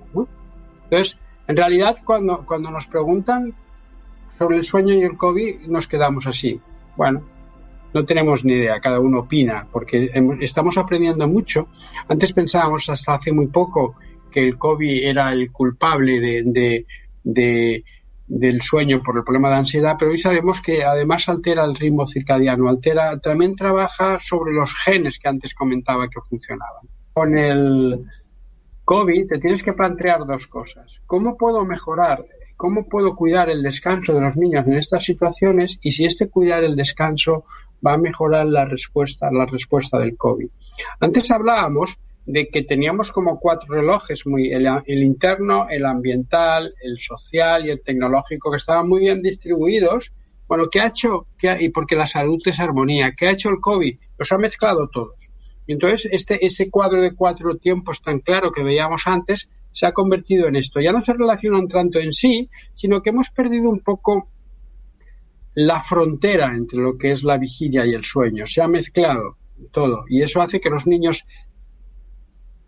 Entonces, 0.84 1.18
en 1.46 1.56
realidad, 1.56 1.96
cuando, 2.04 2.44
cuando 2.46 2.70
nos 2.70 2.86
preguntan 2.86 3.54
sobre 4.38 4.56
el 4.56 4.62
sueño 4.62 4.94
y 4.94 5.02
el 5.02 5.16
COVID 5.16 5.66
nos 5.66 5.88
quedamos 5.88 6.26
así. 6.26 6.60
Bueno, 6.96 7.22
no 7.92 8.04
tenemos 8.04 8.44
ni 8.44 8.52
idea, 8.52 8.80
cada 8.80 9.00
uno 9.00 9.20
opina, 9.20 9.66
porque 9.72 10.10
estamos 10.40 10.78
aprendiendo 10.78 11.26
mucho. 11.26 11.68
Antes 12.06 12.32
pensábamos 12.32 12.88
hasta 12.88 13.14
hace 13.14 13.32
muy 13.32 13.48
poco 13.48 13.96
que 14.30 14.46
el 14.46 14.56
COVID 14.56 15.08
era 15.08 15.32
el 15.32 15.50
culpable 15.50 16.20
de, 16.20 17.84
del 18.26 18.62
sueño 18.62 19.02
por 19.02 19.16
el 19.16 19.24
problema 19.24 19.48
de 19.48 19.56
ansiedad, 19.56 19.96
pero 19.98 20.12
hoy 20.12 20.18
sabemos 20.18 20.60
que 20.60 20.84
además 20.84 21.28
altera 21.28 21.64
el 21.64 21.74
ritmo 21.74 22.06
circadiano, 22.06 22.68
altera, 22.68 23.18
también 23.18 23.56
trabaja 23.56 24.18
sobre 24.20 24.52
los 24.52 24.72
genes 24.84 25.18
que 25.18 25.28
antes 25.28 25.54
comentaba 25.54 26.08
que 26.08 26.20
funcionaban. 26.20 26.86
Con 27.12 27.36
el 27.36 28.04
COVID 28.84 29.26
te 29.26 29.38
tienes 29.38 29.64
que 29.64 29.72
plantear 29.72 30.24
dos 30.26 30.46
cosas. 30.46 31.00
¿Cómo 31.06 31.36
puedo 31.36 31.64
mejorar 31.64 32.24
cómo 32.58 32.88
puedo 32.88 33.14
cuidar 33.14 33.48
el 33.48 33.62
descanso 33.62 34.12
de 34.12 34.20
los 34.20 34.36
niños 34.36 34.66
en 34.66 34.74
estas 34.74 35.04
situaciones 35.04 35.78
y 35.80 35.92
si 35.92 36.04
este 36.04 36.28
cuidar 36.28 36.64
el 36.64 36.74
descanso 36.74 37.44
va 37.86 37.94
a 37.94 37.98
mejorar 37.98 38.46
la 38.46 38.64
respuesta, 38.64 39.30
la 39.30 39.46
respuesta 39.46 39.96
del 39.98 40.16
COVID. 40.16 40.48
Antes 40.98 41.30
hablábamos 41.30 41.96
de 42.26 42.48
que 42.48 42.64
teníamos 42.64 43.12
como 43.12 43.38
cuatro 43.38 43.76
relojes, 43.76 44.26
muy, 44.26 44.52
el, 44.52 44.66
interno, 44.86 45.68
el 45.70 45.86
ambiental, 45.86 46.74
el 46.82 46.98
social 46.98 47.64
y 47.64 47.70
el 47.70 47.80
tecnológico, 47.80 48.50
que 48.50 48.56
estaban 48.56 48.88
muy 48.88 49.00
bien 49.02 49.22
distribuidos. 49.22 50.12
Bueno, 50.48 50.64
¿qué 50.68 50.80
ha 50.80 50.88
hecho? 50.88 51.28
y 51.40 51.68
porque 51.68 51.94
la 51.94 52.06
salud 52.06 52.42
es 52.44 52.58
armonía. 52.58 53.14
¿Qué 53.16 53.28
ha 53.28 53.32
hecho 53.32 53.50
el 53.50 53.60
COVID? 53.60 53.96
Los 54.18 54.32
ha 54.32 54.36
mezclado 54.36 54.88
todos. 54.88 55.14
Y 55.64 55.74
entonces 55.74 56.08
este, 56.10 56.44
ese 56.44 56.68
cuadro 56.70 57.00
de 57.00 57.14
cuatro 57.14 57.56
tiempos 57.56 58.02
tan 58.02 58.18
claro 58.18 58.50
que 58.50 58.64
veíamos 58.64 59.02
antes 59.06 59.48
se 59.78 59.86
ha 59.86 59.92
convertido 59.92 60.48
en 60.48 60.56
esto. 60.56 60.80
Ya 60.80 60.90
no 60.90 61.00
se 61.02 61.12
relacionan 61.12 61.68
tanto 61.68 62.00
en 62.00 62.12
sí, 62.12 62.50
sino 62.74 63.00
que 63.00 63.10
hemos 63.10 63.30
perdido 63.30 63.70
un 63.70 63.78
poco 63.78 64.28
la 65.54 65.80
frontera 65.80 66.52
entre 66.56 66.80
lo 66.80 66.98
que 66.98 67.12
es 67.12 67.22
la 67.22 67.38
vigilia 67.38 67.86
y 67.86 67.94
el 67.94 68.02
sueño. 68.02 68.44
Se 68.44 68.60
ha 68.60 68.66
mezclado 68.66 69.36
todo 69.70 70.04
y 70.08 70.22
eso 70.22 70.42
hace 70.42 70.58
que 70.60 70.68
los 70.68 70.84
niños 70.88 71.24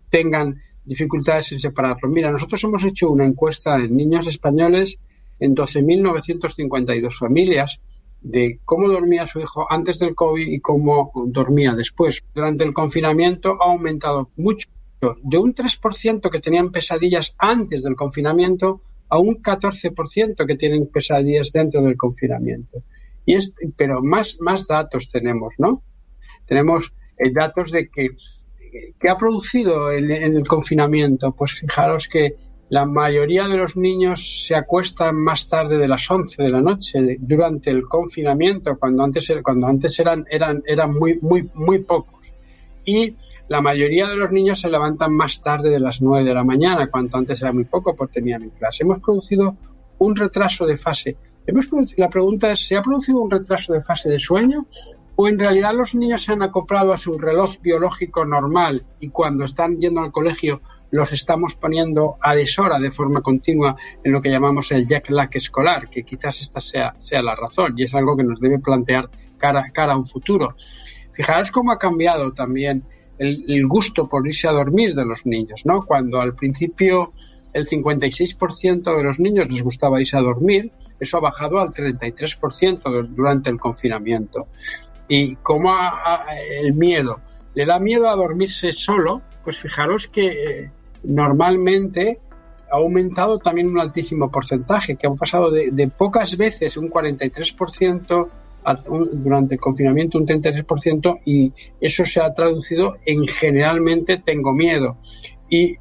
tengan 0.08 0.60
dificultades 0.84 1.50
en 1.50 1.58
separarlo. 1.58 2.08
Mira, 2.08 2.30
nosotros 2.30 2.62
hemos 2.62 2.84
hecho 2.84 3.10
una 3.10 3.26
encuesta 3.26 3.76
en 3.76 3.96
niños 3.96 4.28
españoles 4.28 4.96
en 5.40 5.56
12.952 5.56 7.18
familias 7.18 7.80
de 8.20 8.60
cómo 8.64 8.88
dormía 8.88 9.26
su 9.26 9.40
hijo 9.40 9.66
antes 9.68 9.98
del 9.98 10.14
COVID 10.14 10.46
y 10.46 10.60
cómo 10.60 11.10
dormía 11.26 11.74
después. 11.74 12.22
Durante 12.34 12.62
el 12.62 12.72
confinamiento 12.72 13.60
ha 13.60 13.72
aumentado 13.72 14.30
mucho 14.36 14.68
de 15.22 15.38
un 15.38 15.54
3% 15.54 16.30
que 16.30 16.40
tenían 16.40 16.70
pesadillas 16.70 17.34
antes 17.38 17.82
del 17.82 17.96
confinamiento 17.96 18.82
a 19.08 19.18
un 19.18 19.42
14% 19.42 20.46
que 20.46 20.56
tienen 20.56 20.86
pesadillas 20.86 21.50
dentro 21.52 21.82
del 21.82 21.96
confinamiento. 21.96 22.82
Y 23.26 23.34
es, 23.34 23.52
pero 23.76 24.02
más, 24.02 24.36
más 24.40 24.66
datos 24.66 25.10
tenemos, 25.10 25.54
¿no? 25.58 25.82
Tenemos 26.46 26.92
eh, 27.18 27.30
datos 27.32 27.70
de 27.70 27.88
que, 27.88 28.10
que 28.98 29.08
ha 29.08 29.16
producido 29.16 29.90
en, 29.90 30.10
el 30.10 30.46
confinamiento. 30.46 31.32
Pues 31.32 31.52
fijaros 31.52 32.08
que 32.08 32.36
la 32.68 32.86
mayoría 32.86 33.48
de 33.48 33.56
los 33.56 33.76
niños 33.76 34.44
se 34.46 34.54
acuestan 34.54 35.16
más 35.16 35.48
tarde 35.48 35.76
de 35.76 35.88
las 35.88 36.08
11 36.08 36.42
de 36.42 36.48
la 36.48 36.60
noche 36.60 37.16
durante 37.18 37.70
el 37.70 37.82
confinamiento, 37.82 38.78
cuando 38.78 39.02
antes, 39.02 39.32
cuando 39.42 39.66
antes 39.66 39.98
eran, 39.98 40.24
eran, 40.30 40.62
eran 40.66 40.92
muy, 40.92 41.18
muy, 41.20 41.48
muy 41.54 41.80
pocos. 41.80 42.20
Y 42.84 43.14
la 43.50 43.60
mayoría 43.60 44.06
de 44.06 44.14
los 44.14 44.30
niños 44.30 44.60
se 44.60 44.70
levantan 44.70 45.12
más 45.12 45.40
tarde 45.40 45.70
de 45.70 45.80
las 45.80 46.00
9 46.00 46.24
de 46.24 46.34
la 46.34 46.44
mañana, 46.44 46.88
cuanto 46.88 47.16
antes 47.16 47.42
era 47.42 47.52
muy 47.52 47.64
poco 47.64 47.96
porque 47.96 48.20
tenían 48.20 48.44
en 48.44 48.50
clase. 48.50 48.84
Hemos 48.84 49.00
producido 49.00 49.56
un 49.98 50.14
retraso 50.14 50.66
de 50.66 50.76
fase. 50.76 51.16
Hemos 51.44 51.68
la 51.96 52.08
pregunta 52.08 52.52
es, 52.52 52.68
¿se 52.68 52.76
ha 52.76 52.82
producido 52.82 53.18
un 53.18 53.28
retraso 53.28 53.72
de 53.72 53.82
fase 53.82 54.08
de 54.08 54.20
sueño? 54.20 54.66
¿O 55.16 55.26
en 55.26 55.36
realidad 55.36 55.74
los 55.74 55.96
niños 55.96 56.22
se 56.22 56.30
han 56.30 56.44
acoplado 56.44 56.92
a 56.92 56.96
su 56.96 57.18
reloj 57.18 57.56
biológico 57.60 58.24
normal 58.24 58.84
y 59.00 59.08
cuando 59.08 59.46
están 59.46 59.80
yendo 59.80 60.00
al 60.00 60.12
colegio 60.12 60.60
los 60.92 61.12
estamos 61.12 61.56
poniendo 61.56 62.18
a 62.20 62.36
deshora 62.36 62.78
de 62.78 62.92
forma 62.92 63.20
continua 63.20 63.74
en 64.04 64.12
lo 64.12 64.20
que 64.20 64.30
llamamos 64.30 64.70
el 64.70 64.86
jet 64.86 65.10
lag 65.10 65.30
escolar, 65.32 65.90
que 65.90 66.04
quizás 66.04 66.40
esta 66.40 66.60
sea, 66.60 66.94
sea 67.00 67.20
la 67.20 67.34
razón 67.34 67.74
y 67.76 67.82
es 67.82 67.94
algo 67.96 68.16
que 68.16 68.22
nos 68.22 68.38
debe 68.38 68.60
plantear 68.60 69.10
cara, 69.38 69.72
cara 69.72 69.94
a 69.94 69.96
un 69.96 70.06
futuro. 70.06 70.54
Fijaros 71.10 71.50
cómo 71.50 71.72
ha 71.72 71.78
cambiado 71.78 72.32
también 72.32 72.84
el, 73.20 73.66
gusto 73.66 74.08
por 74.08 74.26
irse 74.26 74.48
a 74.48 74.52
dormir 74.52 74.94
de 74.94 75.04
los 75.04 75.26
niños, 75.26 75.62
¿no? 75.66 75.84
Cuando 75.84 76.20
al 76.20 76.34
principio 76.34 77.12
el 77.52 77.68
56% 77.68 78.96
de 78.96 79.02
los 79.02 79.20
niños 79.20 79.50
les 79.50 79.62
gustaba 79.62 80.00
irse 80.00 80.16
a 80.16 80.22
dormir, 80.22 80.72
eso 80.98 81.18
ha 81.18 81.20
bajado 81.20 81.60
al 81.60 81.68
33% 81.70 83.08
durante 83.08 83.50
el 83.50 83.58
confinamiento. 83.58 84.48
Y 85.06 85.36
como 85.36 85.74
el 86.60 86.72
miedo 86.72 87.20
le 87.54 87.66
da 87.66 87.78
miedo 87.78 88.08
a 88.08 88.16
dormirse 88.16 88.72
solo, 88.72 89.22
pues 89.44 89.58
fijaros 89.58 90.06
que 90.06 90.26
eh, 90.26 90.70
normalmente 91.02 92.20
ha 92.70 92.76
aumentado 92.76 93.38
también 93.38 93.68
un 93.68 93.80
altísimo 93.80 94.30
porcentaje, 94.30 94.96
que 94.96 95.06
ha 95.06 95.10
pasado 95.10 95.50
de, 95.50 95.88
pocas 95.88 96.36
veces, 96.36 96.76
un 96.76 96.88
43%, 96.88 98.28
durante 99.12 99.54
el 99.54 99.60
confinamiento 99.60 100.18
un 100.18 100.26
33%, 100.26 101.20
y 101.24 101.52
eso 101.80 102.04
se 102.04 102.20
ha 102.20 102.32
traducido 102.34 102.96
en 103.04 103.26
generalmente 103.26 104.18
tengo 104.18 104.52
miedo. 104.52 104.98
Y 105.48 105.76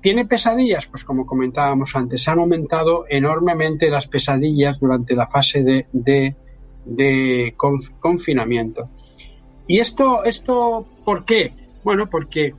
¿Tiene 0.00 0.26
pesadillas? 0.26 0.86
Pues 0.86 1.04
como 1.04 1.26
comentábamos 1.26 1.96
antes, 1.96 2.26
han 2.28 2.38
aumentado 2.38 3.06
enormemente 3.08 3.90
las 3.90 4.06
pesadillas 4.06 4.78
durante 4.78 5.16
la 5.16 5.26
fase 5.26 5.62
de, 5.62 5.86
de, 6.84 7.54
confinamiento. 8.00 8.88
¿Y 9.66 9.80
esto, 9.80 10.24
esto 10.24 10.86
por 11.04 11.24
qué? 11.24 11.52
Bueno, 11.82 12.08
porque 12.08 12.54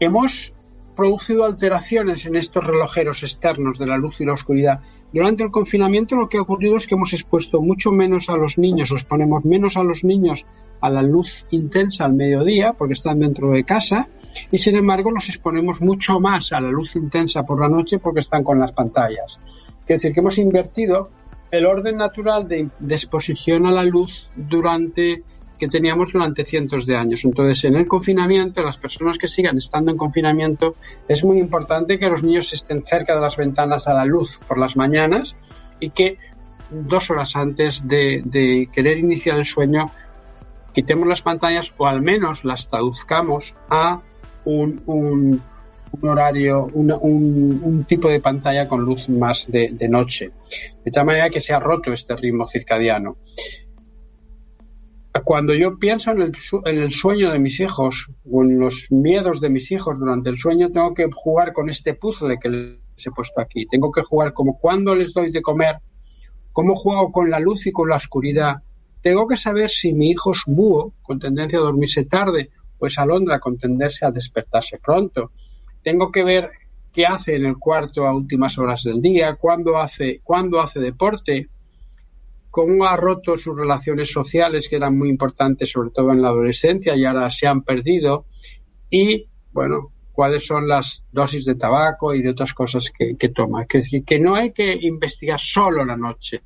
hemos 0.00 0.52
producido 0.96 1.44
alteraciones 1.44 2.24
en 2.24 2.36
estos 2.36 2.66
relojeros 2.66 3.22
externos 3.22 3.78
de 3.78 3.86
la 3.86 3.98
luz 3.98 4.20
y 4.20 4.24
la 4.24 4.32
oscuridad. 4.32 4.80
Durante 5.12 5.42
el 5.42 5.50
confinamiento 5.50 6.16
lo 6.16 6.28
que 6.28 6.38
ha 6.38 6.42
ocurrido 6.42 6.76
es 6.76 6.86
que 6.86 6.94
hemos 6.94 7.12
expuesto 7.12 7.60
mucho 7.60 7.92
menos 7.92 8.28
a 8.30 8.36
los 8.36 8.56
niños, 8.56 8.90
os 8.92 9.04
ponemos 9.04 9.44
menos 9.44 9.76
a 9.76 9.82
los 9.82 10.04
niños 10.04 10.46
a 10.80 10.90
la 10.90 11.02
luz 11.02 11.46
intensa 11.50 12.04
al 12.04 12.14
mediodía 12.14 12.72
porque 12.72 12.94
están 12.94 13.20
dentro 13.20 13.50
de 13.50 13.64
casa 13.64 14.08
y 14.50 14.58
sin 14.58 14.76
embargo 14.76 15.10
los 15.10 15.28
exponemos 15.28 15.80
mucho 15.80 16.18
más 16.18 16.52
a 16.52 16.60
la 16.60 16.70
luz 16.70 16.96
intensa 16.96 17.44
por 17.44 17.60
la 17.60 17.68
noche 17.68 17.98
porque 17.98 18.20
están 18.20 18.42
con 18.42 18.58
las 18.58 18.72
pantallas. 18.72 19.38
Es 19.82 19.86
decir, 19.86 20.12
que 20.12 20.20
hemos 20.20 20.38
invertido 20.38 21.10
el 21.50 21.66
orden 21.66 21.98
natural 21.98 22.48
de, 22.48 22.68
exposición 22.88 23.66
a 23.66 23.70
la 23.70 23.84
luz 23.84 24.26
durante 24.34 25.22
que 25.62 25.68
teníamos 25.68 26.12
durante 26.12 26.44
cientos 26.44 26.86
de 26.86 26.96
años. 26.96 27.24
Entonces, 27.24 27.62
en 27.62 27.76
el 27.76 27.86
confinamiento, 27.86 28.64
las 28.64 28.78
personas 28.78 29.16
que 29.16 29.28
sigan 29.28 29.56
estando 29.58 29.92
en 29.92 29.96
confinamiento, 29.96 30.74
es 31.06 31.22
muy 31.22 31.38
importante 31.38 32.00
que 32.00 32.08
los 32.08 32.20
niños 32.24 32.52
estén 32.52 32.82
cerca 32.82 33.14
de 33.14 33.20
las 33.20 33.36
ventanas 33.36 33.86
a 33.86 33.94
la 33.94 34.04
luz 34.04 34.40
por 34.48 34.58
las 34.58 34.76
mañanas 34.76 35.36
y 35.78 35.90
que 35.90 36.18
dos 36.68 37.08
horas 37.10 37.36
antes 37.36 37.86
de, 37.86 38.22
de 38.24 38.68
querer 38.72 38.98
iniciar 38.98 39.38
el 39.38 39.44
sueño 39.44 39.92
quitemos 40.72 41.06
las 41.06 41.22
pantallas 41.22 41.72
o 41.76 41.86
al 41.86 42.02
menos 42.02 42.44
las 42.44 42.68
traduzcamos 42.68 43.54
a 43.70 44.00
un, 44.44 44.82
un, 44.86 45.40
horario, 46.02 46.64
un, 46.72 47.84
tipo 47.88 48.08
de 48.08 48.18
pantalla 48.18 48.66
con 48.66 48.80
luz 48.80 49.08
más 49.08 49.46
de, 49.46 49.88
noche. 49.88 50.32
De 50.84 50.90
tal 50.90 51.06
manera 51.06 51.30
que 51.30 51.40
se 51.40 51.52
ha 51.52 51.60
roto 51.60 51.92
este 51.92 52.16
ritmo 52.16 52.48
circadiano. 52.48 53.18
Cuando 55.24 55.54
yo 55.54 55.78
pienso 55.78 56.10
en 56.10 56.22
el, 56.22 56.32
en 56.64 56.78
el 56.78 56.90
sueño 56.90 57.32
de 57.32 57.38
mis 57.38 57.60
hijos 57.60 58.08
o 58.30 58.42
en 58.42 58.58
los 58.58 58.90
miedos 58.90 59.40
de 59.40 59.50
mis 59.50 59.70
hijos 59.70 59.98
durante 59.98 60.30
el 60.30 60.38
sueño, 60.38 60.70
tengo 60.70 60.94
que 60.94 61.08
jugar 61.12 61.52
con 61.52 61.68
este 61.68 61.94
puzzle 61.94 62.38
que 62.40 62.48
les 62.48 63.06
he 63.06 63.10
puesto 63.10 63.40
aquí. 63.40 63.66
Tengo 63.66 63.92
que 63.92 64.02
jugar 64.02 64.32
como 64.32 64.58
cuando 64.58 64.94
les 64.94 65.12
doy 65.12 65.30
de 65.30 65.42
comer, 65.42 65.76
cómo 66.52 66.74
juego 66.74 67.12
con 67.12 67.28
la 67.30 67.40
luz 67.40 67.66
y 67.66 67.72
con 67.72 67.90
la 67.90 67.96
oscuridad. 67.96 68.56
Tengo 69.02 69.26
que 69.26 69.36
saber 69.36 69.68
si 69.68 69.92
mi 69.92 70.10
hijo 70.10 70.32
es 70.32 70.42
búho, 70.46 70.94
con 71.02 71.18
tendencia 71.18 71.58
a 71.58 71.62
dormirse 71.62 72.04
tarde, 72.04 72.50
pues 72.78 72.98
alondra 72.98 73.38
con 73.38 73.58
tenderse 73.58 74.06
a 74.06 74.10
despertarse 74.10 74.78
pronto. 74.78 75.32
Tengo 75.82 76.10
que 76.10 76.24
ver 76.24 76.50
qué 76.92 77.06
hace 77.06 77.36
en 77.36 77.44
el 77.44 77.58
cuarto 77.58 78.06
a 78.06 78.14
últimas 78.14 78.58
horas 78.58 78.82
del 78.84 79.02
día, 79.02 79.36
cuándo 79.36 79.76
hace, 79.78 80.20
cuándo 80.22 80.60
hace 80.60 80.80
deporte, 80.80 81.48
cómo 82.52 82.84
ha 82.84 82.98
roto 82.98 83.38
sus 83.38 83.56
relaciones 83.56 84.12
sociales 84.12 84.68
que 84.68 84.76
eran 84.76 84.96
muy 84.96 85.08
importantes, 85.08 85.70
sobre 85.70 85.88
todo 85.88 86.12
en 86.12 86.20
la 86.20 86.28
adolescencia, 86.28 86.94
y 86.94 87.06
ahora 87.06 87.30
se 87.30 87.46
han 87.46 87.62
perdido, 87.62 88.26
y 88.90 89.26
bueno, 89.52 89.90
cuáles 90.12 90.46
son 90.46 90.68
las 90.68 91.06
dosis 91.10 91.46
de 91.46 91.54
tabaco 91.54 92.14
y 92.14 92.20
de 92.20 92.28
otras 92.28 92.52
cosas 92.52 92.92
que, 92.92 93.28
toma. 93.30 93.62
Es 93.62 93.84
decir, 93.84 94.04
que 94.04 94.20
no 94.20 94.34
hay 94.34 94.52
que 94.52 94.78
investigar 94.82 95.40
solo 95.40 95.82
la 95.82 95.96
noche, 95.96 96.42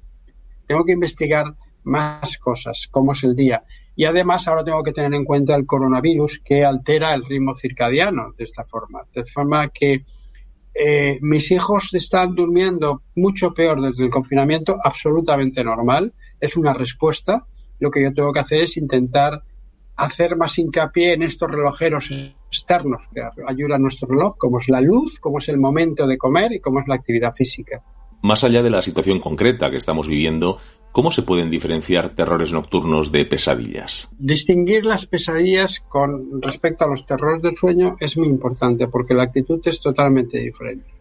tengo 0.69 0.85
que 0.85 0.93
investigar 0.93 1.47
más 1.83 2.39
cosas, 2.39 2.87
cómo 2.89 3.11
es 3.11 3.25
el 3.25 3.35
día. 3.35 3.65
Y 3.97 4.05
además 4.05 4.47
ahora 4.47 4.63
tengo 4.63 4.85
que 4.85 4.93
tener 4.93 5.13
en 5.13 5.25
cuenta 5.25 5.57
el 5.57 5.67
coronavirus 5.67 6.41
que 6.45 6.65
altera 6.65 7.15
el 7.15 7.25
ritmo 7.25 7.57
circadiano 7.57 8.33
de 8.39 8.45
esta 8.45 8.63
forma. 8.63 9.03
De 9.13 9.25
forma 9.25 9.71
que 9.71 10.05
eh, 10.79 11.19
mis 11.23 11.51
hijos 11.51 11.95
están 11.95 12.35
durmiendo 12.35 13.03
mucho 13.15 13.53
peor 13.55 13.81
desde 13.81 14.05
el 14.05 14.11
confinamiento, 14.11 14.79
absolutamente 14.83 15.65
normal. 15.65 16.13
Es 16.41 16.57
una 16.57 16.75
respuesta. 16.75 17.47
Lo 17.79 17.91
que 17.91 18.03
yo 18.03 18.13
tengo 18.13 18.33
que 18.33 18.41
hacer 18.41 18.63
es 18.63 18.77
intentar 18.77 19.43
hacer 19.97 20.37
más 20.37 20.59
hincapié 20.59 21.15
en 21.15 21.23
estos 21.23 21.51
relojeros 21.51 22.11
externos 22.49 23.09
que 23.13 23.23
ayudan 23.47 23.77
a 23.77 23.79
nuestro 23.79 24.09
reloj, 24.09 24.37
como 24.37 24.59
es 24.59 24.69
la 24.69 24.81
luz, 24.81 25.19
como 25.19 25.39
es 25.39 25.49
el 25.49 25.59
momento 25.59 26.07
de 26.07 26.19
comer 26.19 26.53
y 26.53 26.61
como 26.61 26.81
es 26.81 26.89
la 26.89 26.97
actividad 26.97 27.33
física. 27.33 27.83
Más 28.27 28.43
allá 28.43 28.61
de 28.61 28.71
la 28.71 28.83
situación 28.83 29.21
concreta 29.21 29.71
que 29.71 29.77
estamos 29.77 30.09
viviendo, 30.09 30.59
¿cómo 30.91 31.13
se 31.13 31.23
pueden 31.23 31.49
diferenciar 31.49 32.11
terrores 32.11 32.53
nocturnos 32.53 33.13
de 33.13 33.25
pesadillas? 33.25 34.09
Distinguir 34.19 34.85
las 34.85 35.07
pesadillas 35.07 35.79
con 35.89 36.43
respecto 36.43 36.85
a 36.85 36.89
los 36.89 37.07
terrores 37.07 37.41
del 37.41 37.57
sueño 37.57 37.97
es 38.01 38.19
muy 38.19 38.27
importante 38.27 38.89
porque 38.89 39.15
la 39.15 39.23
actitud 39.23 39.61
es 39.65 39.81
totalmente 39.81 40.39
diferente. 40.39 40.96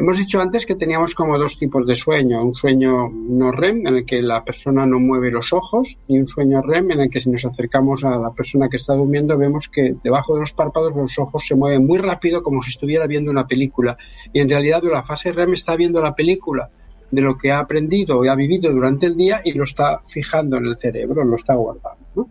Hemos 0.00 0.16
dicho 0.16 0.40
antes 0.40 0.64
que 0.64 0.76
teníamos 0.76 1.14
como 1.14 1.36
dos 1.36 1.58
tipos 1.58 1.84
de 1.84 1.94
sueño, 1.94 2.42
un 2.42 2.54
sueño 2.54 3.10
no 3.10 3.52
REM 3.52 3.86
en 3.86 3.96
el 3.96 4.06
que 4.06 4.22
la 4.22 4.42
persona 4.42 4.86
no 4.86 4.98
mueve 4.98 5.30
los 5.30 5.52
ojos 5.52 5.98
y 6.08 6.18
un 6.18 6.26
sueño 6.26 6.62
REM 6.62 6.92
en 6.92 7.00
el 7.00 7.10
que 7.10 7.20
si 7.20 7.28
nos 7.28 7.44
acercamos 7.44 8.02
a 8.04 8.16
la 8.16 8.30
persona 8.30 8.70
que 8.70 8.78
está 8.78 8.94
durmiendo 8.94 9.36
vemos 9.36 9.68
que 9.68 9.96
debajo 10.02 10.32
de 10.32 10.40
los 10.40 10.54
párpados 10.54 10.96
los 10.96 11.18
ojos 11.18 11.46
se 11.46 11.54
mueven 11.54 11.86
muy 11.86 11.98
rápido 11.98 12.42
como 12.42 12.62
si 12.62 12.70
estuviera 12.70 13.06
viendo 13.06 13.30
una 13.30 13.46
película 13.46 13.98
y 14.32 14.40
en 14.40 14.48
realidad 14.48 14.80
la 14.84 15.02
fase 15.02 15.32
REM 15.32 15.52
está 15.52 15.76
viendo 15.76 16.00
la 16.00 16.14
película 16.14 16.70
de 17.10 17.20
lo 17.20 17.36
que 17.36 17.52
ha 17.52 17.58
aprendido 17.58 18.24
y 18.24 18.28
ha 18.28 18.34
vivido 18.34 18.72
durante 18.72 19.04
el 19.04 19.16
día 19.16 19.42
y 19.44 19.52
lo 19.52 19.64
está 19.64 20.00
fijando 20.06 20.56
en 20.56 20.64
el 20.64 20.78
cerebro, 20.78 21.24
lo 21.24 21.34
está 21.36 21.56
guardando. 21.56 22.26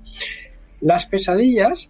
Las 0.81 1.05
pesadillas 1.05 1.87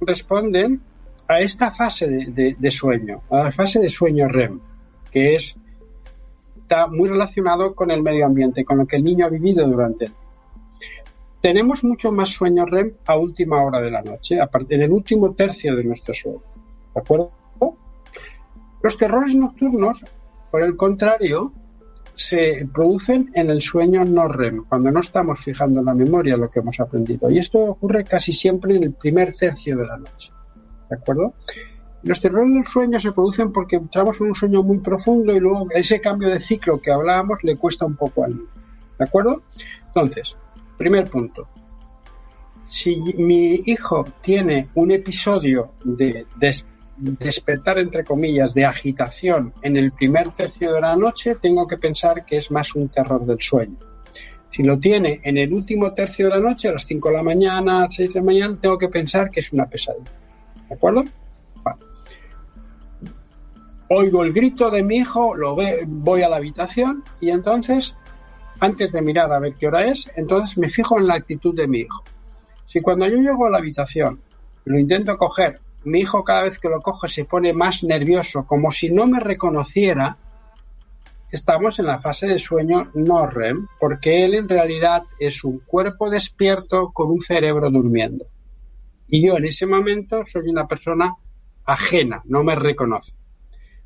responden 0.00 0.80
a 1.28 1.38
esta 1.40 1.70
fase 1.70 2.08
de 2.08 2.70
sueño, 2.72 3.22
a 3.30 3.44
la 3.44 3.52
fase 3.52 3.78
de 3.78 3.88
sueño 3.88 4.26
REM 4.26 4.58
que 5.10 5.34
es 5.34 5.54
está 6.56 6.86
muy 6.86 7.08
relacionado 7.08 7.74
con 7.74 7.90
el 7.90 8.02
medio 8.02 8.26
ambiente, 8.26 8.64
con 8.64 8.78
lo 8.78 8.86
que 8.86 8.96
el 8.96 9.04
niño 9.04 9.26
ha 9.26 9.28
vivido 9.28 9.66
durante 9.66 10.06
el 10.06 10.12
tenemos 11.40 11.82
mucho 11.82 12.12
más 12.12 12.28
sueño 12.28 12.66
REM 12.66 12.92
a 13.06 13.16
última 13.16 13.62
hora 13.62 13.80
de 13.80 13.90
la 13.90 14.02
noche, 14.02 14.38
en 14.68 14.82
el 14.82 14.90
último 14.90 15.32
tercio 15.32 15.74
de 15.74 15.84
nuestro 15.84 16.12
sueño. 16.12 16.42
¿De 16.94 17.00
acuerdo? 17.00 17.32
Los 18.82 18.96
terrores 18.96 19.34
nocturnos, 19.34 20.04
por 20.50 20.62
el 20.62 20.76
contrario, 20.76 21.52
se 22.14 22.66
producen 22.72 23.30
en 23.34 23.50
el 23.50 23.60
sueño 23.60 24.04
no 24.04 24.28
REM, 24.28 24.64
cuando 24.68 24.90
no 24.90 25.00
estamos 25.00 25.38
fijando 25.40 25.80
en 25.80 25.86
la 25.86 25.94
memoria 25.94 26.36
lo 26.36 26.50
que 26.50 26.60
hemos 26.60 26.78
aprendido. 26.80 27.30
Y 27.30 27.38
esto 27.38 27.58
ocurre 27.58 28.04
casi 28.04 28.32
siempre 28.32 28.76
en 28.76 28.84
el 28.84 28.92
primer 28.92 29.34
tercio 29.34 29.76
de 29.76 29.86
la 29.86 29.96
noche. 29.96 30.32
¿De 30.88 30.96
acuerdo? 30.96 31.34
Los 32.02 32.20
terrores 32.20 32.54
del 32.54 32.64
sueño 32.64 32.98
se 32.98 33.12
producen 33.12 33.52
porque 33.52 33.76
entramos 33.76 34.20
en 34.20 34.28
un 34.28 34.34
sueño 34.34 34.62
muy 34.62 34.78
profundo 34.78 35.34
y 35.34 35.40
luego 35.40 35.66
ese 35.70 36.00
cambio 36.00 36.28
de 36.28 36.40
ciclo 36.40 36.80
que 36.80 36.90
hablábamos 36.90 37.44
le 37.44 37.56
cuesta 37.56 37.84
un 37.84 37.96
poco 37.96 38.24
al 38.24 38.36
niño. 38.36 38.48
¿De 38.98 39.04
acuerdo? 39.04 39.42
Entonces, 39.86 40.34
primer 40.78 41.10
punto. 41.10 41.48
Si 42.68 42.96
mi 42.96 43.62
hijo 43.66 44.06
tiene 44.22 44.68
un 44.74 44.92
episodio 44.92 45.72
de, 45.84 46.24
despertar, 46.96 47.78
entre 47.78 48.04
comillas, 48.04 48.54
de 48.54 48.64
agitación 48.64 49.52
en 49.62 49.76
el 49.76 49.92
primer 49.92 50.30
tercio 50.30 50.72
de 50.72 50.80
la 50.80 50.96
noche, 50.96 51.34
tengo 51.34 51.66
que 51.66 51.76
pensar 51.76 52.24
que 52.24 52.38
es 52.38 52.50
más 52.50 52.74
un 52.74 52.88
terror 52.88 53.26
del 53.26 53.40
sueño. 53.40 53.76
Si 54.50 54.62
lo 54.62 54.78
tiene 54.78 55.20
en 55.22 55.36
el 55.38 55.52
último 55.52 55.92
tercio 55.92 56.26
de 56.26 56.36
la 56.36 56.40
noche, 56.40 56.68
a 56.68 56.72
las 56.72 56.84
5 56.84 57.08
de 57.08 57.14
la 57.16 57.22
mañana, 57.22 57.78
a 57.78 57.80
las 57.82 57.94
6 57.94 58.14
de 58.14 58.20
la 58.20 58.26
mañana, 58.26 58.58
tengo 58.60 58.78
que 58.78 58.88
pensar 58.88 59.30
que 59.30 59.40
es 59.40 59.52
una 59.52 59.66
pesadilla. 59.66 60.10
¿De 60.68 60.74
acuerdo? 60.74 61.04
Oigo 63.92 64.22
el 64.22 64.32
grito 64.32 64.70
de 64.70 64.84
mi 64.84 64.98
hijo, 64.98 65.34
lo 65.34 65.56
ve, 65.56 65.82
voy 65.84 66.22
a 66.22 66.28
la 66.28 66.36
habitación 66.36 67.02
y 67.20 67.30
entonces, 67.30 67.96
antes 68.60 68.92
de 68.92 69.02
mirar 69.02 69.32
a 69.32 69.40
ver 69.40 69.54
qué 69.54 69.66
hora 69.66 69.86
es, 69.86 70.08
entonces 70.14 70.56
me 70.58 70.68
fijo 70.68 70.96
en 70.96 71.08
la 71.08 71.14
actitud 71.14 71.56
de 71.56 71.66
mi 71.66 71.80
hijo. 71.80 72.04
Si 72.66 72.80
cuando 72.80 73.08
yo 73.08 73.16
llego 73.16 73.46
a 73.46 73.50
la 73.50 73.58
habitación 73.58 74.20
lo 74.64 74.78
intento 74.78 75.16
coger, 75.16 75.58
mi 75.82 76.00
hijo 76.00 76.22
cada 76.22 76.44
vez 76.44 76.60
que 76.60 76.68
lo 76.68 76.80
coge 76.82 77.08
se 77.08 77.24
pone 77.24 77.52
más 77.52 77.82
nervioso, 77.82 78.46
como 78.46 78.70
si 78.70 78.90
no 78.90 79.08
me 79.08 79.18
reconociera, 79.18 80.16
estamos 81.32 81.80
en 81.80 81.86
la 81.86 81.98
fase 81.98 82.28
de 82.28 82.38
sueño 82.38 82.92
no 82.94 83.26
REM, 83.26 83.66
porque 83.80 84.24
él 84.24 84.34
en 84.34 84.48
realidad 84.48 85.02
es 85.18 85.42
un 85.42 85.58
cuerpo 85.66 86.08
despierto 86.10 86.92
con 86.92 87.10
un 87.10 87.20
cerebro 87.22 87.70
durmiendo. 87.70 88.24
Y 89.08 89.26
yo 89.26 89.36
en 89.36 89.46
ese 89.46 89.66
momento 89.66 90.24
soy 90.26 90.48
una 90.48 90.68
persona 90.68 91.16
ajena, 91.64 92.22
no 92.26 92.44
me 92.44 92.54
reconoce. 92.54 93.19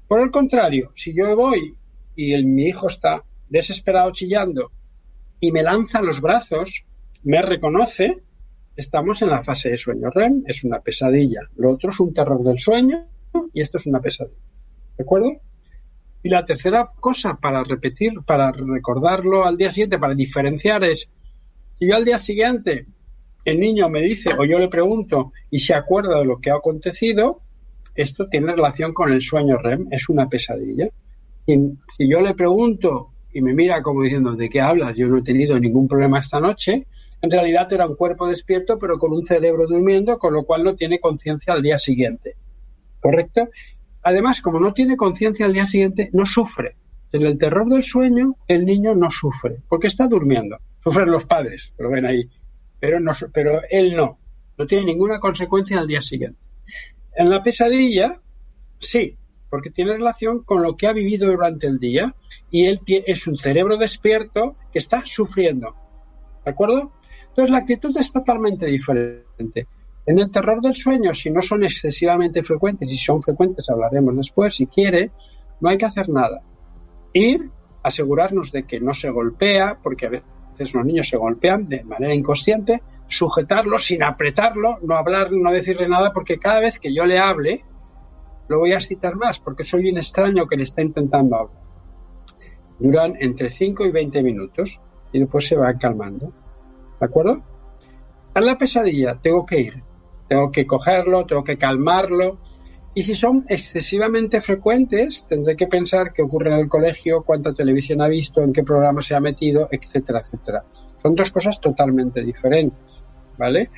Por 0.07 0.21
el 0.21 0.31
contrario, 0.31 0.93
si 0.95 1.14
yo 1.14 1.35
voy 1.35 1.75
y 2.14 2.37
mi 2.45 2.67
hijo 2.67 2.88
está 2.88 3.25
desesperado 3.49 4.11
chillando 4.12 4.71
y 5.40 5.51
me 5.51 5.62
lanza 5.62 6.03
los 6.03 6.21
brazos, 6.21 6.85
me 7.23 7.40
reconoce, 7.40 8.23
estamos 8.77 9.23
en 9.23 9.31
la 9.31 9.43
fase 9.43 9.71
de 9.71 9.77
sueño 9.77 10.11
REM, 10.11 10.45
es 10.47 10.62
una 10.64 10.81
pesadilla. 10.81 11.40
Lo 11.57 11.73
otro 11.73 11.90
es 11.90 12.01
un 12.01 12.12
terror 12.12 12.43
del 12.43 12.59
sueño 12.59 13.07
y 13.53 13.61
esto 13.61 13.79
es 13.79 13.87
una 13.87 14.01
pesadilla. 14.01 14.37
¿De 14.97 15.05
acuerdo? 15.05 15.33
Y 16.23 16.29
la 16.29 16.45
tercera 16.45 16.90
cosa 17.01 17.38
para 17.40 17.64
repetir, 17.64 18.12
para 18.27 18.53
recordarlo 18.53 19.45
al 19.45 19.57
día 19.57 19.71
siguiente, 19.71 19.99
para 19.99 20.14
diferenciar 20.14 20.85
es, 20.85 21.09
si 21.79 21.88
yo 21.88 21.97
al 21.97 22.05
día 22.05 22.19
siguiente 22.19 22.87
el 23.45 23.61
niño 23.61 23.88
me 23.88 24.01
dice 24.01 24.31
o 24.38 24.45
yo 24.45 24.59
le 24.59 24.69
pregunto 24.69 25.33
y 25.51 25.59
se 25.59 25.75
acuerda 25.75 26.19
de 26.19 26.25
lo 26.25 26.40
que 26.40 26.51
ha 26.51 26.57
acontecido, 26.57 27.43
esto 27.95 28.29
tiene 28.29 28.53
relación 28.53 28.93
con 28.93 29.13
el 29.13 29.21
sueño 29.21 29.59
REM, 29.59 29.89
es 29.91 30.09
una 30.09 30.29
pesadilla. 30.29 30.89
Si 31.47 32.09
yo 32.09 32.21
le 32.21 32.35
pregunto 32.35 33.11
y 33.33 33.43
me 33.43 33.55
mira 33.55 33.83
como 33.83 34.03
diciendo, 34.03 34.35
¿de 34.35 34.49
qué 34.49 34.61
hablas? 34.61 34.97
Yo 34.97 35.09
no 35.09 35.19
he 35.19 35.23
tenido 35.23 35.59
ningún 35.59 35.89
problema 35.89 36.21
esta 36.21 36.41
noche, 36.41 36.87
en 37.25 37.31
realidad 37.31 37.73
era 37.73 37.87
un 37.87 37.97
cuerpo 37.97 38.29
despierto 38.29 38.79
pero 38.79 38.99
con 38.99 39.13
un 39.13 39.25
cerebro 39.25 39.67
durmiendo, 39.67 40.19
con 40.19 40.35
lo 40.35 40.45
cual 40.45 40.63
no 40.63 40.77
tiene 40.77 41.01
conciencia 41.01 41.55
al 41.55 41.63
día 41.63 41.79
siguiente. 41.79 42.37
¿Correcto? 43.01 43.49
Además, 44.03 44.43
como 44.43 44.61
no 44.61 44.75
tiene 44.75 44.97
conciencia 44.99 45.47
al 45.47 45.55
día 45.55 45.67
siguiente, 45.67 46.11
no 46.13 46.27
sufre. 46.27 46.77
En 47.13 47.23
el 47.23 47.39
terror 47.39 47.67
del 47.69 47.83
sueño, 47.83 48.37
el 48.47 48.67
niño 48.67 48.95
no 48.95 49.11
sufre, 49.11 49.63
porque 49.69 49.87
está 49.87 50.07
durmiendo. 50.07 50.59
Sufren 50.83 51.11
los 51.11 51.25
padres, 51.25 51.73
lo 51.79 51.89
ven 51.89 52.05
ahí. 52.05 52.29
Pero, 52.79 53.01
no, 53.01 53.13
pero 53.33 53.63
él 53.71 53.97
no. 53.97 54.19
No 54.59 54.67
tiene 54.67 54.85
ninguna 54.85 55.19
consecuencia 55.19 55.79
al 55.79 55.87
día 55.87 56.03
siguiente. 56.03 56.39
En 57.16 57.31
la 57.31 57.42
pesadilla, 57.42 58.20
sí, 58.79 59.16
porque 59.48 59.70
tiene 59.70 59.92
relación 59.92 60.42
con 60.42 60.62
lo 60.62 60.77
que 60.77 60.88
ha 60.88 60.92
vivido 60.92 61.31
durante 61.31 61.66
el 61.66 61.79
día 61.79 62.14
y 62.50 62.66
él 62.66 62.81
es 62.87 63.27
un 63.27 63.37
cerebro 63.37 63.77
despierto 63.77 64.57
que 64.72 64.81
está 64.81 65.03
sufriendo. 65.05 65.74
¿De 66.44 66.50
acuerdo? 66.50 66.92
Entonces 67.29 67.50
la 67.50 67.59
actitud 67.59 67.96
es 67.96 68.12
totalmente 68.12 68.66
diferente. 68.66 69.66
En 70.07 70.18
el 70.18 70.31
terror 70.31 70.61
del 70.61 70.74
sueño, 70.74 71.14
si 71.14 71.31
no 71.31 71.40
son 71.40 71.64
excesivamente 71.64 72.42
frecuentes, 72.42 72.90
y 72.90 72.96
si 72.96 73.05
son 73.05 73.22
frecuentes 73.22 73.70
hablaremos 73.70 74.16
después, 74.16 74.55
si 74.55 74.66
quiere, 74.66 75.11
no 75.61 75.70
hay 75.70 75.79
que 75.79 75.87
hacer 75.87 76.09
nada. 76.09 76.42
Ir, 77.12 77.48
asegurarnos 77.83 78.53
de 78.53 78.64
que 78.64 78.81
no 78.81 78.92
se 78.92 79.09
golpea, 79.11 79.79
porque 79.83 80.07
a 80.07 80.11
veces 80.11 80.74
los 80.74 80.85
niños 80.85 81.09
se 81.09 81.16
golpean 81.16 81.64
de 81.64 81.85
manera 81.85 82.14
inconsciente, 82.14 82.83
sujetarlo 83.16 83.79
sin 83.79 84.03
apretarlo, 84.03 84.79
no 84.83 84.96
hablar, 84.96 85.33
no 85.33 85.50
decirle 85.50 85.88
nada, 85.88 86.12
porque 86.12 86.38
cada 86.38 86.61
vez 86.61 86.79
que 86.79 86.94
yo 86.94 87.05
le 87.05 87.18
hable, 87.18 87.64
lo 88.48 88.59
voy 88.59 88.72
a 88.72 88.81
citar 88.81 89.16
más, 89.16 89.38
porque 89.40 89.64
soy 89.64 89.90
un 89.90 89.98
extraño 89.98 90.46
que 90.46 90.57
le 90.57 90.64
está 90.64 90.83
intentando 90.83 91.37
hablar. 91.37 91.62
Duran 92.79 93.14
entre 93.20 93.50
5 93.50 93.85
y 93.87 93.90
20 93.90 94.22
minutos 94.22 94.81
y 95.12 95.20
después 95.20 95.46
se 95.46 95.57
van 95.57 95.79
calmando. 95.79 96.33
¿De 97.00 97.07
acuerdo? 97.07 97.42
A 98.35 98.40
la 98.40 98.59
pesadilla 98.59 99.18
tengo 99.22 99.46
que 99.46 99.61
ir 99.61 99.83
tengo 100.29 100.50
que 100.50 100.66
cogerlo, 100.66 101.27
tengo 101.27 101.44
que 101.44 101.57
calmarlo. 101.57 102.38
Y 102.94 103.03
si 103.03 103.14
son 103.14 103.44
excesivamente 103.48 104.40
frecuentes, 104.40 105.27
tendré 105.29 105.57
que 105.57 105.66
pensar 105.66 106.12
qué 106.12 106.22
ocurre 106.22 106.53
en 106.53 106.61
el 106.61 106.68
colegio, 106.68 107.24
cuánta 107.24 107.53
televisión 107.53 108.00
ha 108.00 108.09
visto, 108.09 108.42
en 108.42 108.53
qué 108.53 108.62
programa 108.62 109.03
se 109.03 109.16
ha 109.16 109.20
metido, 109.20 109.68
etcétera, 109.70 110.20
etcétera. 110.20 110.64
Son 111.03 111.14
dos 111.14 111.31
cosas 111.33 111.61
totalmente 111.61 112.22
diferentes, 112.22 113.04
¿vale? 113.38 113.70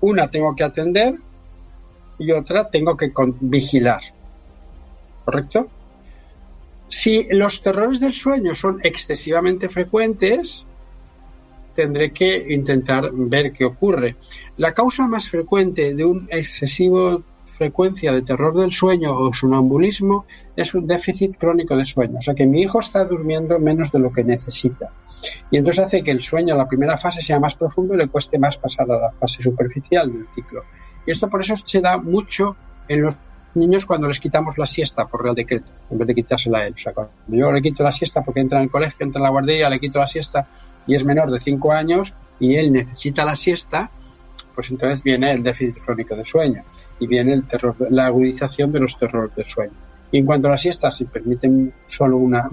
Una 0.00 0.30
tengo 0.30 0.54
que 0.54 0.64
atender 0.64 1.14
y 2.18 2.32
otra 2.32 2.68
tengo 2.70 2.96
que 2.96 3.12
vigilar. 3.40 4.00
¿Correcto? 5.24 5.68
Si 6.88 7.24
los 7.30 7.62
terrores 7.62 8.00
del 8.00 8.12
sueño 8.12 8.54
son 8.54 8.80
excesivamente 8.82 9.68
frecuentes, 9.68 10.66
tendré 11.74 12.12
que 12.12 12.52
intentar 12.52 13.10
ver 13.12 13.52
qué 13.52 13.64
ocurre. 13.64 14.16
La 14.56 14.74
causa 14.74 15.06
más 15.06 15.28
frecuente 15.28 15.94
de 15.94 16.04
un 16.04 16.28
excesivo 16.30 17.22
frecuencia 17.60 18.10
de 18.10 18.22
terror 18.22 18.58
del 18.58 18.72
sueño 18.72 19.14
o 19.14 19.34
sonambulismo 19.34 20.24
es 20.56 20.72
un 20.72 20.86
déficit 20.86 21.36
crónico 21.36 21.76
de 21.76 21.84
sueño. 21.84 22.16
O 22.16 22.22
sea 22.22 22.34
que 22.34 22.46
mi 22.46 22.62
hijo 22.62 22.80
está 22.80 23.04
durmiendo 23.04 23.58
menos 23.58 23.92
de 23.92 23.98
lo 23.98 24.10
que 24.10 24.24
necesita. 24.24 24.88
Y 25.50 25.58
entonces 25.58 25.84
hace 25.84 26.02
que 26.02 26.10
el 26.10 26.22
sueño, 26.22 26.56
la 26.56 26.66
primera 26.66 26.96
fase, 26.96 27.20
sea 27.20 27.38
más 27.38 27.54
profundo 27.54 27.92
y 27.92 27.98
le 27.98 28.08
cueste 28.08 28.38
más 28.38 28.56
pasar 28.56 28.90
a 28.90 28.98
la 28.98 29.10
fase 29.10 29.42
superficial 29.42 30.10
del 30.10 30.26
ciclo. 30.34 30.62
Y 31.06 31.10
esto 31.10 31.28
por 31.28 31.42
eso 31.42 31.54
se 31.54 31.82
da 31.82 31.98
mucho 31.98 32.56
en 32.88 33.02
los 33.02 33.14
niños 33.54 33.84
cuando 33.84 34.08
les 34.08 34.20
quitamos 34.20 34.56
la 34.56 34.64
siesta 34.64 35.04
por 35.04 35.22
real 35.22 35.34
decreto, 35.34 35.70
en 35.90 35.98
vez 35.98 36.08
de 36.08 36.14
quitársela 36.14 36.60
a 36.60 36.66
él. 36.66 36.72
O 36.72 36.78
sea, 36.78 36.94
cuando 36.94 37.12
yo 37.28 37.52
le 37.52 37.60
quito 37.60 37.82
la 37.82 37.92
siesta 37.92 38.22
porque 38.22 38.40
entra 38.40 38.56
en 38.56 38.64
el 38.64 38.70
colegio, 38.70 39.04
entra 39.04 39.18
en 39.18 39.24
la 39.24 39.30
guardería, 39.30 39.68
le 39.68 39.78
quito 39.78 39.98
la 39.98 40.06
siesta, 40.06 40.48
y 40.86 40.94
es 40.94 41.04
menor 41.04 41.30
de 41.30 41.38
5 41.38 41.72
años 41.72 42.14
y 42.38 42.56
él 42.56 42.72
necesita 42.72 43.22
la 43.22 43.36
siesta, 43.36 43.90
pues 44.54 44.70
entonces 44.70 45.02
viene 45.02 45.30
el 45.32 45.42
déficit 45.42 45.76
crónico 45.84 46.16
de 46.16 46.24
sueño 46.24 46.64
y 47.00 47.06
viene 47.06 47.32
el 47.32 47.44
la 47.90 48.06
agudización 48.06 48.70
de 48.70 48.80
los 48.80 48.96
terrores 48.96 49.34
del 49.34 49.46
sueño. 49.46 49.72
Y 50.12 50.18
en 50.18 50.26
cuanto 50.26 50.48
a 50.48 50.52
la 50.52 50.56
siesta, 50.56 50.90
si 50.90 51.04
permiten 51.04 51.72
solo 51.88 52.16
una 52.18 52.48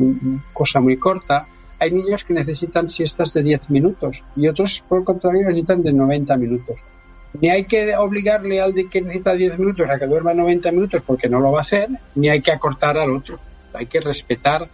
cosa 0.54 0.80
muy 0.80 0.98
corta, 0.98 1.46
hay 1.80 1.92
niños 1.92 2.24
que 2.24 2.34
necesitan 2.34 2.90
siestas 2.90 3.34
de 3.34 3.44
10 3.44 3.70
minutos 3.70 4.24
y 4.36 4.48
otros, 4.48 4.84
por 4.88 5.00
el 5.00 5.06
contrario, 5.06 5.42
necesitan 5.48 5.84
de 5.84 5.94
90 5.94 6.38
minutos. 6.38 6.80
Ni 7.40 7.50
hay 7.50 7.66
que 7.66 7.96
obligarle 7.96 8.62
al 8.62 8.74
que 8.74 9.02
necesita 9.02 9.34
10 9.34 9.60
minutos 9.60 9.88
a 9.90 10.00
que 10.00 10.08
duerma 10.08 10.34
90 10.34 10.72
minutos 10.72 11.04
porque 11.06 11.30
no 11.30 11.40
lo 11.40 11.52
va 11.52 11.60
a 11.60 11.62
hacer, 11.62 11.90
ni 12.16 12.30
hay 12.30 12.42
que 12.42 12.52
acortar 12.52 12.98
al 12.98 13.12
otro. 13.12 13.40
Hay 13.74 13.86
que 13.86 14.00
respetar 14.00 14.68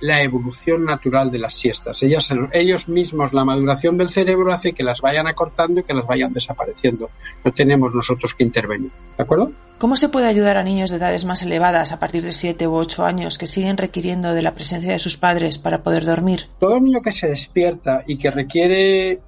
la 0.00 0.22
evolución 0.22 0.84
natural 0.84 1.30
de 1.30 1.38
las 1.38 1.54
siestas. 1.54 2.02
Ellas, 2.02 2.32
ellos 2.52 2.88
mismos, 2.88 3.32
la 3.32 3.44
maduración 3.44 3.98
del 3.98 4.08
cerebro 4.08 4.52
hace 4.52 4.72
que 4.72 4.82
las 4.82 5.00
vayan 5.00 5.26
acortando 5.26 5.80
y 5.80 5.84
que 5.84 5.94
las 5.94 6.06
vayan 6.06 6.32
desapareciendo. 6.32 7.10
No 7.44 7.52
tenemos 7.52 7.94
nosotros 7.94 8.34
que 8.34 8.44
intervenir. 8.44 8.90
¿De 9.16 9.22
acuerdo? 9.22 9.52
¿Cómo 9.78 9.96
se 9.96 10.08
puede 10.08 10.26
ayudar 10.26 10.56
a 10.56 10.62
niños 10.62 10.90
de 10.90 10.96
edades 10.96 11.24
más 11.24 11.42
elevadas, 11.42 11.92
a 11.92 11.98
partir 11.98 12.22
de 12.22 12.32
7 12.32 12.66
u 12.66 12.74
8 12.74 13.04
años, 13.04 13.38
que 13.38 13.46
siguen 13.46 13.76
requiriendo 13.76 14.32
de 14.32 14.42
la 14.42 14.54
presencia 14.54 14.92
de 14.92 14.98
sus 14.98 15.16
padres 15.16 15.58
para 15.58 15.82
poder 15.82 16.04
dormir? 16.04 16.48
Todo 16.58 16.80
niño 16.80 17.00
que 17.02 17.12
se 17.12 17.28
despierta 17.28 18.02
y 18.06 18.16
que 18.16 18.30
requiere 18.30 19.20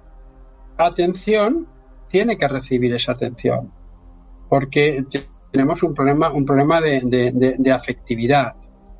atención, 0.77 1.67
tiene 2.09 2.37
que 2.37 2.49
recibir 2.49 2.95
esa 2.95 3.13
atención. 3.13 3.71
Porque 4.49 5.03
tenemos 5.51 5.83
un 5.83 5.95
problema, 5.95 6.31
un 6.31 6.45
problema 6.45 6.81
de 6.81 7.73
afectividad 7.73 8.55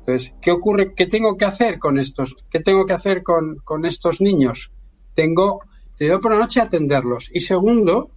entonces, 0.05 0.33
¿qué 0.41 0.51
ocurre? 0.51 0.93
¿Qué 0.93 1.07
tengo 1.07 1.37
que 1.37 1.45
hacer 1.45 1.79
con 1.79 1.97
estos? 1.97 2.35
¿Qué 2.51 2.59
tengo 2.59 2.85
que 2.85 2.91
hacer 2.91 3.23
con, 3.23 3.85
estos 3.85 4.19
niños? 4.19 4.69
Tengo, 5.15 5.61
tengo 5.97 6.19
por 6.19 6.33
la 6.33 6.39
noche 6.39 6.59
atenderlos. 6.59 7.29
Y 7.33 7.39
segundo, 7.39 8.11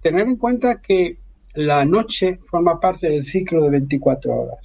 tener 0.00 0.26
en 0.26 0.36
cuenta 0.36 0.80
que 0.80 1.18
la 1.52 1.84
noche 1.84 2.38
forma 2.46 2.80
parte 2.80 3.10
del 3.10 3.24
ciclo 3.24 3.64
de 3.64 3.70
24 3.70 4.32
horas. 4.32 4.60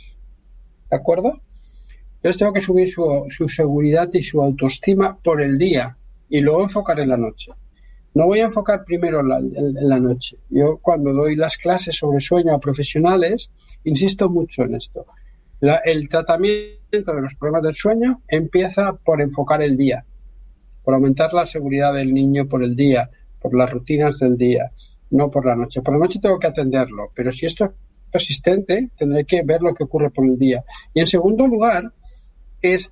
¿De 0.90 0.96
acuerdo? 0.96 1.42
Yo 2.24 2.34
tengo 2.38 2.54
que 2.54 2.62
subir 2.62 2.90
su, 2.90 3.26
su, 3.28 3.50
seguridad 3.50 4.10
y 4.14 4.22
su 4.22 4.42
autoestima 4.42 5.18
por 5.18 5.42
el 5.42 5.58
día 5.58 5.98
y 6.30 6.40
luego 6.40 6.64
enfocar 6.64 6.98
en 7.02 7.10
la 7.10 7.18
noche. 7.18 7.52
No 8.14 8.28
voy 8.28 8.40
a 8.40 8.46
enfocar 8.46 8.86
primero 8.86 9.22
la, 9.22 9.40
en 9.40 9.90
la 9.90 10.00
noche. 10.00 10.38
Yo 10.50 10.78
cuando 10.82 11.12
doy 11.12 11.36
las 11.36 11.58
clases 11.58 11.98
sobre 11.98 12.22
sueño 12.22 12.56
a 12.56 12.60
profesionales, 12.60 13.50
insisto 13.84 14.30
mucho 14.30 14.64
en 14.64 14.76
esto 14.76 15.06
el 15.62 16.10
tratamiento 16.10 17.14
de 17.14 17.22
los 17.22 17.36
problemas 17.36 17.64
del 17.64 17.74
sueño 17.74 18.22
empieza 18.28 18.94
por 18.94 19.22
enfocar 19.22 19.62
el 19.62 19.78
día, 19.78 20.04
por 20.84 20.94
aumentar 20.94 21.34
la 21.34 21.46
seguridad 21.46 21.94
del 21.94 22.14
niño 22.14 22.48
por 22.48 22.64
el 22.64 22.76
día, 22.76 23.10
por 23.40 23.56
las 23.56 23.70
rutinas 23.70 24.20
del 24.20 24.38
día, 24.38 24.72
no 25.12 25.30
por 25.30 25.46
la 25.46 25.56
noche. 25.56 25.82
Por 25.82 25.94
la 25.94 26.00
noche 26.00 26.20
tengo 26.20 26.40
que 26.40 26.48
atenderlo, 26.48 27.12
pero 27.16 27.32
si 27.32 27.46
esto 27.46 27.66
es 27.66 27.72
persistente, 28.12 28.90
tendré 28.98 29.26
que 29.26 29.44
ver 29.44 29.62
lo 29.62 29.74
que 29.74 29.84
ocurre 29.84 30.10
por 30.10 30.26
el 30.26 30.38
día. 30.38 30.64
Y 30.94 31.00
en 31.00 31.08
segundo 31.08 31.48
lugar, 31.48 31.92
es 32.62 32.90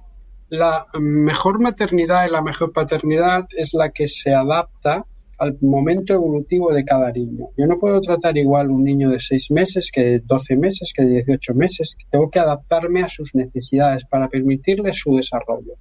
la 0.50 0.86
mejor 1.00 1.60
maternidad 1.60 2.28
y 2.28 2.32
la 2.32 2.42
mejor 2.42 2.72
paternidad 2.74 3.48
es 3.56 3.74
la 3.74 3.92
que 3.92 4.08
se 4.08 4.34
adapta 4.34 5.06
al 5.40 5.58
momento 5.62 6.14
evolutivo 6.14 6.74
de 6.74 6.84
cada 6.84 7.12
niño. 7.12 7.48
Yo 7.58 7.66
no 7.66 7.80
puedo 7.80 8.02
tratar 8.02 8.38
igual 8.38 8.70
un 8.70 8.84
niño 8.84 9.10
de 9.10 9.20
6 9.20 9.52
meses 9.52 9.90
que 9.92 10.02
de 10.02 10.20
12 10.20 10.58
meses, 10.58 10.92
que 10.94 11.04
de 11.04 11.14
18 11.14 11.54
meses. 11.54 11.98
Tengo 12.12 12.30
que 12.30 12.40
adaptarme 12.40 13.04
a 13.04 13.10
sus 13.10 13.34
necesidades 13.34 14.04
para 14.06 14.28
permitirle 14.28 14.92
su 14.94 15.16
desarrollo. 15.16 15.74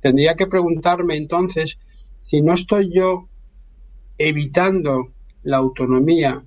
Tendría 0.00 0.34
que 0.34 0.46
preguntarme 0.46 1.16
entonces 1.16 1.78
si 2.22 2.42
no 2.42 2.54
estoy 2.54 2.92
yo 2.92 3.28
evitando 4.18 5.12
la 5.44 5.58
autonomía 5.58 6.42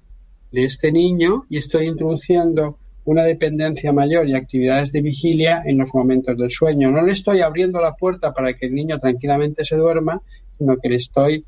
de 0.52 0.66
este 0.66 0.92
niño 0.92 1.46
y 1.50 1.58
estoy 1.58 1.88
introduciendo 1.88 2.78
una 3.06 3.24
dependencia 3.24 3.92
mayor 3.94 4.28
y 4.28 4.36
actividades 4.36 4.92
de 4.92 5.02
vigilia 5.02 5.64
en 5.66 5.78
los 5.78 5.94
momentos 5.94 6.38
del 6.38 6.52
sueño. 6.52 6.92
No 6.92 7.02
le 7.02 7.14
estoy 7.14 7.42
abriendo 7.42 7.80
la 7.82 7.96
puerta 7.96 8.34
para 8.34 8.54
que 8.54 8.68
el 8.68 8.76
niño 8.76 9.00
tranquilamente 9.00 9.64
se 9.64 9.76
duerma, 9.76 10.22
sino 10.58 10.78
que 10.78 10.90
le 10.90 10.98
estoy 10.98 11.46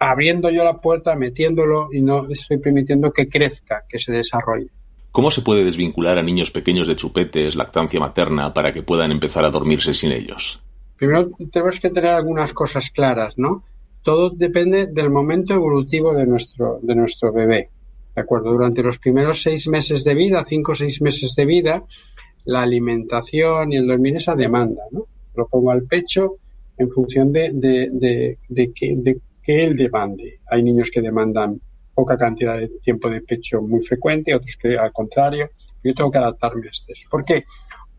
abriendo 0.00 0.50
yo 0.50 0.64
la 0.64 0.80
puerta, 0.80 1.14
metiéndolo 1.14 1.90
y 1.92 2.00
no 2.00 2.28
estoy 2.28 2.58
permitiendo 2.58 3.12
que 3.12 3.28
crezca, 3.28 3.84
que 3.88 4.00
se 4.00 4.10
desarrolle. 4.12 4.70
¿Cómo 5.12 5.30
se 5.30 5.42
puede 5.42 5.64
desvincular 5.64 6.18
a 6.18 6.22
niños 6.22 6.50
pequeños 6.50 6.88
de 6.88 6.96
chupetes, 6.96 7.54
lactancia 7.54 8.00
materna, 8.00 8.52
para 8.52 8.72
que 8.72 8.82
puedan 8.82 9.12
empezar 9.12 9.44
a 9.44 9.50
dormirse 9.50 9.92
sin 9.92 10.10
ellos? 10.10 10.60
Primero 10.96 11.30
tenemos 11.52 11.78
que 11.78 11.90
tener 11.90 12.10
algunas 12.10 12.52
cosas 12.52 12.90
claras, 12.90 13.38
¿no? 13.38 13.64
todo 14.02 14.30
depende 14.30 14.86
del 14.86 15.10
momento 15.10 15.54
evolutivo 15.54 16.14
de 16.14 16.26
nuestro, 16.26 16.78
de 16.82 16.94
nuestro 16.94 17.32
bebé. 17.32 17.68
¿De 18.14 18.22
acuerdo? 18.22 18.52
Durante 18.52 18.82
los 18.82 18.98
primeros 18.98 19.42
seis 19.42 19.68
meses 19.68 20.04
de 20.04 20.14
vida, 20.14 20.44
cinco 20.46 20.72
o 20.72 20.74
seis 20.74 21.00
meses 21.00 21.34
de 21.36 21.44
vida, 21.44 21.84
la 22.44 22.62
alimentación 22.62 23.72
y 23.72 23.76
el 23.76 23.86
dormir 23.86 24.16
es 24.16 24.28
a 24.28 24.34
demanda, 24.34 24.82
¿no? 24.90 25.06
Lo 25.34 25.46
pongo 25.46 25.70
al 25.70 25.84
pecho 25.84 26.36
en 26.76 26.90
función 26.90 27.32
de, 27.32 27.50
de, 27.52 28.38
de, 28.48 28.72
que, 28.72 28.94
de 28.96 29.20
que 29.42 29.60
él 29.60 29.76
demande. 29.76 30.40
Hay 30.50 30.62
niños 30.62 30.90
que 30.90 31.00
demandan 31.00 31.60
poca 31.94 32.16
cantidad 32.16 32.58
de 32.58 32.68
tiempo 32.82 33.08
de 33.10 33.20
pecho 33.20 33.60
muy 33.62 33.82
frecuente, 33.82 34.34
otros 34.34 34.56
que 34.56 34.76
al 34.76 34.92
contrario. 34.92 35.50
Yo 35.82 35.94
tengo 35.94 36.10
que 36.10 36.18
adaptarme 36.18 36.66
a 36.66 36.70
esto. 36.70 36.92
¿Por 37.10 37.24
qué? 37.24 37.44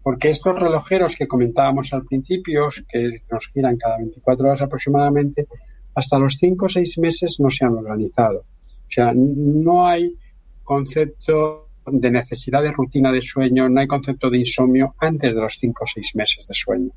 Porque 0.04 0.30
estos 0.30 0.58
relojeros 0.60 1.16
que 1.16 1.28
comentábamos 1.28 1.92
al 1.94 2.06
principio, 2.06 2.70
que 2.88 3.22
nos 3.32 3.48
giran 3.48 3.78
cada 3.78 3.98
24 3.98 4.48
horas 4.48 4.62
aproximadamente, 4.62 5.48
hasta 5.96 6.20
los 6.20 6.36
5 6.36 6.66
o 6.66 6.70
6 6.70 6.98
meses 7.00 7.40
no 7.40 7.50
se 7.50 7.66
han 7.66 7.74
organizado. 7.74 8.40
O 8.40 8.94
sea, 8.94 9.14
no 9.16 9.86
hay 9.86 10.16
concepto 10.64 11.70
de 11.86 12.12
necesidad 12.12 12.62
de 12.62 12.72
rutina 12.72 13.12
de 13.12 13.22
sueño, 13.22 13.68
no 13.68 13.80
hay 13.80 13.88
concepto 13.88 14.30
de 14.30 14.40
insomnio 14.40 14.96
antes 15.00 15.34
de 15.34 15.42
los 15.42 15.58
5 15.60 15.84
o 15.84 15.88
6 15.88 16.16
meses 16.16 16.48
de 16.48 16.54
sueño. 16.54 16.92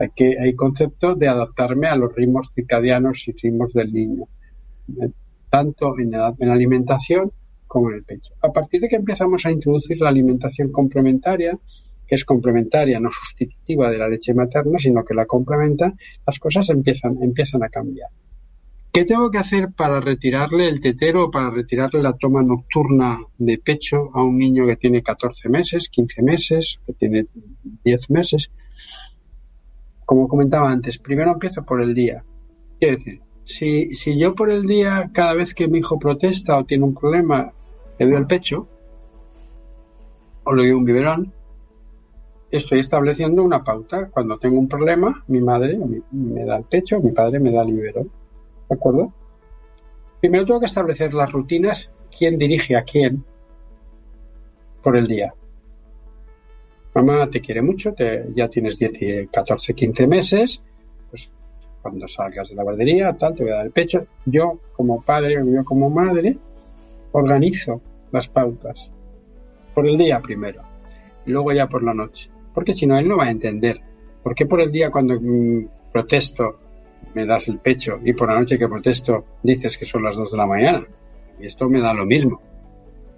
Hay, 0.00 0.10
hay 0.34 0.54
concepto 0.54 1.14
de 1.14 1.28
adaptarme 1.28 1.86
a 1.86 1.96
los 1.96 2.14
ritmos 2.14 2.50
circadianos 2.54 3.28
y 3.28 3.32
ritmos 3.32 3.72
del 3.74 3.92
niño, 3.92 4.24
eh, 5.00 5.10
tanto 5.48 5.98
en, 5.98 6.14
en 6.14 6.48
alimentación 6.48 7.30
como 7.66 7.90
en 7.90 7.96
el 7.96 8.04
pecho. 8.04 8.34
A 8.42 8.50
partir 8.50 8.80
de 8.80 8.88
que 8.88 8.96
empezamos 8.96 9.46
a 9.46 9.50
introducir 9.52 10.00
la 10.00 10.08
alimentación 10.08 10.72
complementaria, 10.72 11.56
que 12.10 12.16
es 12.16 12.24
complementaria, 12.24 12.98
no 12.98 13.10
sustitutiva 13.12 13.88
de 13.88 13.98
la 13.98 14.08
leche 14.08 14.34
materna, 14.34 14.78
sino 14.80 15.04
que 15.04 15.14
la 15.14 15.26
complementa, 15.26 15.94
las 16.26 16.40
cosas 16.40 16.68
empiezan, 16.70 17.22
empiezan 17.22 17.62
a 17.62 17.68
cambiar. 17.68 18.08
¿Qué 18.92 19.04
tengo 19.04 19.30
que 19.30 19.38
hacer 19.38 19.68
para 19.70 20.00
retirarle 20.00 20.66
el 20.66 20.80
tetero 20.80 21.26
o 21.26 21.30
para 21.30 21.50
retirarle 21.50 22.02
la 22.02 22.14
toma 22.14 22.42
nocturna 22.42 23.20
de 23.38 23.58
pecho 23.58 24.10
a 24.14 24.24
un 24.24 24.36
niño 24.38 24.66
que 24.66 24.74
tiene 24.74 25.00
14 25.00 25.48
meses, 25.48 25.88
15 25.88 26.22
meses, 26.22 26.80
que 26.84 26.94
tiene 26.94 27.26
10 27.84 28.10
meses? 28.10 28.50
Como 30.10 30.26
comentaba 30.26 30.72
antes, 30.72 30.98
primero 30.98 31.30
empiezo 31.30 31.62
por 31.62 31.80
el 31.80 31.94
día. 31.94 32.24
Quiero 32.80 32.96
decir, 32.96 33.20
si, 33.44 33.94
si 33.94 34.18
yo 34.18 34.34
por 34.34 34.50
el 34.50 34.66
día, 34.66 35.08
cada 35.12 35.34
vez 35.34 35.54
que 35.54 35.68
mi 35.68 35.78
hijo 35.78 36.00
protesta 36.00 36.58
o 36.58 36.64
tiene 36.64 36.82
un 36.82 36.94
problema, 36.94 37.52
le 37.96 38.06
doy 38.06 38.16
el 38.16 38.26
pecho 38.26 38.66
o 40.42 40.52
le 40.52 40.64
doy 40.64 40.72
un 40.72 40.84
biberón, 40.84 41.32
estoy 42.50 42.80
estableciendo 42.80 43.44
una 43.44 43.62
pauta. 43.62 44.08
Cuando 44.08 44.36
tengo 44.36 44.58
un 44.58 44.66
problema, 44.66 45.22
mi 45.28 45.40
madre 45.40 45.78
me 46.10 46.44
da 46.44 46.56
el 46.56 46.64
pecho, 46.64 46.98
mi 46.98 47.12
padre 47.12 47.38
me 47.38 47.52
da 47.52 47.62
el 47.62 47.72
biberón. 47.72 48.10
¿De 48.68 48.74
acuerdo? 48.74 49.12
Primero 50.18 50.44
tengo 50.44 50.58
que 50.58 50.66
establecer 50.66 51.14
las 51.14 51.30
rutinas, 51.30 51.88
quién 52.18 52.36
dirige 52.36 52.76
a 52.76 52.82
quién 52.82 53.24
por 54.82 54.96
el 54.96 55.06
día. 55.06 55.32
Mamá 56.94 57.28
te 57.30 57.40
quiere 57.40 57.62
mucho, 57.62 57.94
ya 58.34 58.48
tienes 58.48 58.78
10, 58.78 59.28
14, 59.30 59.74
15 59.74 60.06
meses, 60.06 60.62
pues 61.08 61.30
cuando 61.82 62.08
salgas 62.08 62.48
de 62.48 62.56
la 62.56 62.62
guardería, 62.62 63.16
tal, 63.16 63.34
te 63.34 63.44
voy 63.44 63.52
a 63.52 63.56
dar 63.56 63.66
el 63.66 63.72
pecho. 63.72 64.06
Yo, 64.26 64.60
como 64.76 65.00
padre 65.02 65.40
o 65.40 65.44
yo 65.44 65.64
como 65.64 65.88
madre, 65.88 66.36
organizo 67.12 67.80
las 68.12 68.28
pautas 68.28 68.90
por 69.74 69.86
el 69.86 69.96
día 69.96 70.20
primero 70.20 70.62
y 71.24 71.30
luego 71.30 71.52
ya 71.52 71.68
por 71.68 71.82
la 71.82 71.94
noche. 71.94 72.28
Porque 72.52 72.74
si 72.74 72.86
no, 72.86 72.98
él 72.98 73.08
no 73.08 73.16
va 73.16 73.26
a 73.26 73.30
entender. 73.30 73.80
¿Por 74.22 74.34
qué 74.34 74.46
por 74.46 74.60
el 74.60 74.72
día 74.72 74.90
cuando 74.90 75.18
mm, 75.20 75.68
protesto 75.92 76.58
me 77.14 77.26
das 77.26 77.48
el 77.48 77.58
pecho 77.58 77.98
y 78.04 78.12
por 78.12 78.28
la 78.28 78.38
noche 78.38 78.58
que 78.58 78.68
protesto 78.68 79.24
dices 79.42 79.76
que 79.76 79.84
son 79.84 80.04
las 80.04 80.16
dos 80.16 80.32
de 80.32 80.38
la 80.38 80.46
mañana. 80.46 80.86
Y 81.40 81.46
esto 81.46 81.68
me 81.68 81.80
da 81.80 81.92
lo 81.94 82.06
mismo. 82.06 82.40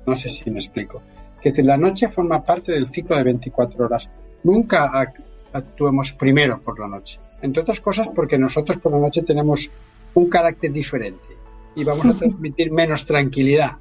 No 0.06 0.16
sé 0.16 0.28
si 0.28 0.50
me 0.50 0.60
explico. 0.60 1.02
Que 1.43 1.53
la 1.62 1.76
noche 1.76 2.09
forma 2.09 2.43
parte 2.43 2.72
del 2.72 2.86
ciclo 2.86 3.16
de 3.16 3.24
24 3.24 3.84
horas. 3.84 4.09
Nunca 4.45 5.12
actuemos 5.53 6.12
primero 6.12 6.61
por 6.61 6.78
la 6.78 6.88
noche. 6.88 7.18
Entre 7.43 7.62
otras 7.62 7.80
cosas 7.80 8.09
porque 8.09 8.38
nosotros 8.38 8.78
por 8.78 8.93
la 8.93 8.99
noche 8.99 9.22
tenemos 9.22 9.70
un 10.14 10.28
carácter 10.28 10.72
diferente 10.72 11.36
y 11.74 11.84
vamos 11.84 12.07
a 12.07 12.12
transmitir 12.18 12.70
menos 12.70 13.05
tranquilidad. 13.05 13.72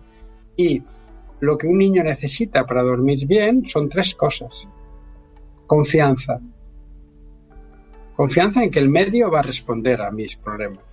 Y 0.57 0.81
lo 1.39 1.57
que 1.57 1.67
un 1.67 1.77
niño 1.77 2.03
necesita 2.03 2.65
para 2.65 2.81
dormir 2.81 3.27
bien 3.27 3.67
son 3.67 3.89
tres 3.89 4.15
cosas. 4.15 4.67
Confianza, 5.67 6.39
Confianza 8.21 8.63
en 8.63 8.69
que 8.69 8.77
el 8.77 8.87
medio 8.87 9.31
va 9.31 9.39
a 9.39 9.41
responder 9.41 9.99
a 9.99 10.11
mis 10.11 10.35
problemas. 10.35 10.83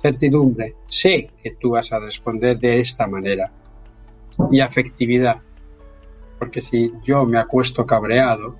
Certidumbre. 0.00 0.74
Sé 0.88 1.28
que 1.42 1.56
tú 1.60 1.72
vas 1.72 1.92
a 1.92 1.98
responder 1.98 2.58
de 2.58 2.80
esta 2.80 3.06
manera. 3.06 3.52
Y 4.50 4.60
afectividad. 4.60 5.42
Porque 6.38 6.60
si 6.60 6.92
yo 7.02 7.24
me 7.24 7.38
acuesto 7.38 7.86
cabreado, 7.86 8.56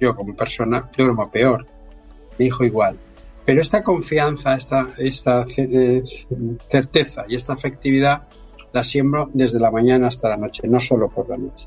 yo 0.00 0.14
como 0.14 0.34
persona, 0.34 0.88
duermo 0.96 1.30
peor. 1.30 1.66
Mi 2.38 2.46
hijo 2.46 2.64
igual. 2.64 2.96
Pero 3.44 3.60
esta 3.60 3.82
confianza, 3.82 4.54
esta, 4.54 4.88
esta 4.98 5.44
eh, 5.56 6.02
certeza 6.70 7.24
y 7.26 7.34
esta 7.34 7.54
afectividad 7.54 8.28
la 8.72 8.82
siembro 8.82 9.30
desde 9.32 9.58
la 9.58 9.70
mañana 9.70 10.08
hasta 10.08 10.28
la 10.28 10.36
noche, 10.36 10.68
no 10.68 10.78
solo 10.80 11.08
por 11.08 11.28
la 11.28 11.38
noche, 11.38 11.66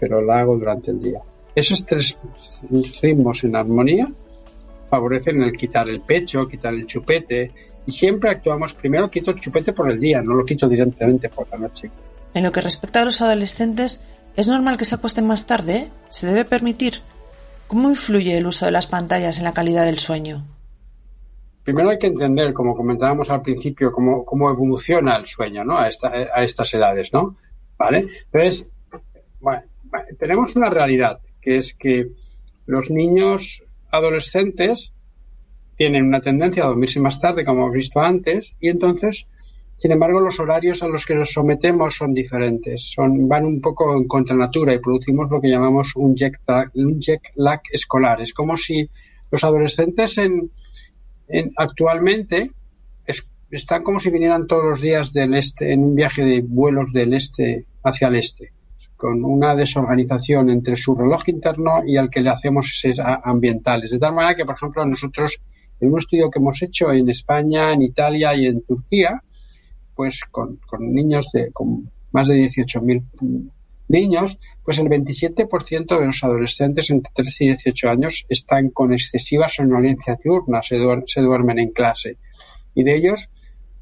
pero 0.00 0.20
la 0.20 0.40
hago 0.40 0.56
durante 0.58 0.90
el 0.90 1.00
día. 1.00 1.20
Esos 1.54 1.86
tres 1.86 2.18
ritmos 3.00 3.44
en 3.44 3.56
armonía 3.56 4.10
favorecen 4.90 5.42
el 5.42 5.52
quitar 5.56 5.88
el 5.88 6.00
pecho, 6.00 6.46
quitar 6.48 6.74
el 6.74 6.86
chupete, 6.86 7.52
y 7.86 7.92
siempre 7.92 8.30
actuamos 8.30 8.74
primero 8.74 9.10
quito 9.10 9.30
el 9.30 9.40
chupete 9.40 9.72
por 9.72 9.90
el 9.90 10.00
día, 10.00 10.20
no 10.20 10.34
lo 10.34 10.44
quito 10.44 10.68
directamente 10.68 11.28
por 11.28 11.48
la 11.50 11.58
noche. 11.58 11.90
En 12.34 12.42
lo 12.42 12.52
que 12.52 12.60
respecta 12.60 13.02
a 13.02 13.04
los 13.04 13.20
adolescentes, 13.20 14.00
¿es 14.36 14.48
normal 14.48 14.76
que 14.76 14.84
se 14.84 14.94
acuesten 14.94 15.26
más 15.26 15.46
tarde? 15.46 15.90
¿Se 16.08 16.26
debe 16.26 16.44
permitir? 16.44 17.00
¿Cómo 17.66 17.88
influye 17.88 18.36
el 18.36 18.46
uso 18.46 18.64
de 18.66 18.70
las 18.70 18.86
pantallas 18.86 19.38
en 19.38 19.44
la 19.44 19.54
calidad 19.54 19.84
del 19.84 19.98
sueño? 19.98 20.44
Primero 21.64 21.90
hay 21.90 21.98
que 21.98 22.06
entender, 22.06 22.52
como 22.52 22.76
comentábamos 22.76 23.28
al 23.30 23.42
principio, 23.42 23.90
cómo, 23.90 24.24
cómo 24.24 24.50
evoluciona 24.50 25.16
el 25.16 25.26
sueño 25.26 25.64
¿no? 25.64 25.76
a, 25.78 25.86
a 25.86 26.44
estas 26.44 26.74
edades, 26.74 27.12
¿no? 27.12 27.36
¿Vale? 27.76 28.06
Entonces, 28.32 28.66
tenemos 30.18 30.54
una 30.54 30.70
realidad, 30.70 31.18
que 31.40 31.56
es 31.56 31.74
que 31.74 32.10
los 32.66 32.90
niños 32.90 33.62
adolescentes 33.90 34.92
tienen 35.76 36.06
una 36.06 36.20
tendencia 36.20 36.64
a 36.64 36.68
dormirse 36.68 37.00
más 37.00 37.20
tarde, 37.20 37.44
como 37.44 37.62
hemos 37.62 37.74
visto 37.74 38.00
antes, 38.00 38.54
y 38.60 38.68
entonces, 38.68 39.26
sin 39.78 39.92
embargo, 39.92 40.20
los 40.20 40.40
horarios 40.40 40.82
a 40.82 40.88
los 40.88 41.04
que 41.04 41.14
nos 41.14 41.32
sometemos 41.32 41.96
son 41.96 42.14
diferentes, 42.14 42.92
son, 42.94 43.28
van 43.28 43.44
un 43.44 43.60
poco 43.60 43.94
en 43.96 44.08
contra 44.08 44.34
natura 44.34 44.72
y 44.72 44.78
producimos 44.78 45.30
lo 45.30 45.40
que 45.40 45.48
llamamos 45.48 45.94
un 45.96 46.14
jet, 46.14 46.34
un 46.74 46.98
jet 47.00 47.20
lag 47.34 47.60
escolar. 47.70 48.20
Es 48.22 48.32
como 48.32 48.56
si 48.56 48.88
los 49.30 49.44
adolescentes 49.44 50.16
en, 50.18 50.50
actualmente 51.56 52.50
están 53.50 53.82
como 53.84 54.00
si 54.00 54.10
vinieran 54.10 54.46
todos 54.46 54.64
los 54.64 54.80
días 54.80 55.12
del 55.12 55.34
este, 55.34 55.72
en 55.72 55.82
un 55.82 55.94
viaje 55.94 56.24
de 56.24 56.42
vuelos 56.42 56.92
del 56.92 57.14
este 57.14 57.66
hacia 57.84 58.08
el 58.08 58.16
este 58.16 58.52
con 58.96 59.22
una 59.24 59.54
desorganización 59.54 60.48
entre 60.48 60.74
su 60.74 60.94
reloj 60.94 61.28
interno 61.28 61.82
y 61.86 61.98
al 61.98 62.08
que 62.08 62.22
le 62.22 62.30
hacemos 62.30 62.82
ambientales. 63.24 63.90
De 63.90 63.98
tal 63.98 64.14
manera 64.14 64.34
que, 64.34 64.46
por 64.46 64.54
ejemplo, 64.54 64.86
nosotros, 64.86 65.36
en 65.80 65.92
un 65.92 65.98
estudio 65.98 66.30
que 66.30 66.38
hemos 66.38 66.62
hecho 66.62 66.90
en 66.90 67.10
España, 67.10 67.72
en 67.72 67.82
Italia 67.82 68.34
y 68.34 68.46
en 68.46 68.62
Turquía, 68.62 69.22
pues 69.96 70.20
con, 70.30 70.58
niños 70.80 71.30
de 71.32 71.50
con 71.52 71.90
más 72.12 72.28
de 72.28 72.36
18.000 72.36 73.50
niños, 73.88 74.38
pues 74.64 74.78
el 74.78 74.86
27% 74.86 75.98
de 75.98 76.06
los 76.06 76.24
adolescentes 76.24 76.90
entre 76.90 77.12
13 77.14 77.44
y 77.44 77.46
18 77.48 77.88
años 77.88 78.26
están 78.28 78.70
con 78.70 78.92
excesiva 78.92 79.48
somnolencia 79.48 80.18
diurna, 80.22 80.62
se, 80.62 80.76
se 81.06 81.20
duermen 81.20 81.58
en 81.58 81.70
clase. 81.70 82.18
Y 82.74 82.84
de 82.84 82.96
ellos, 82.96 83.28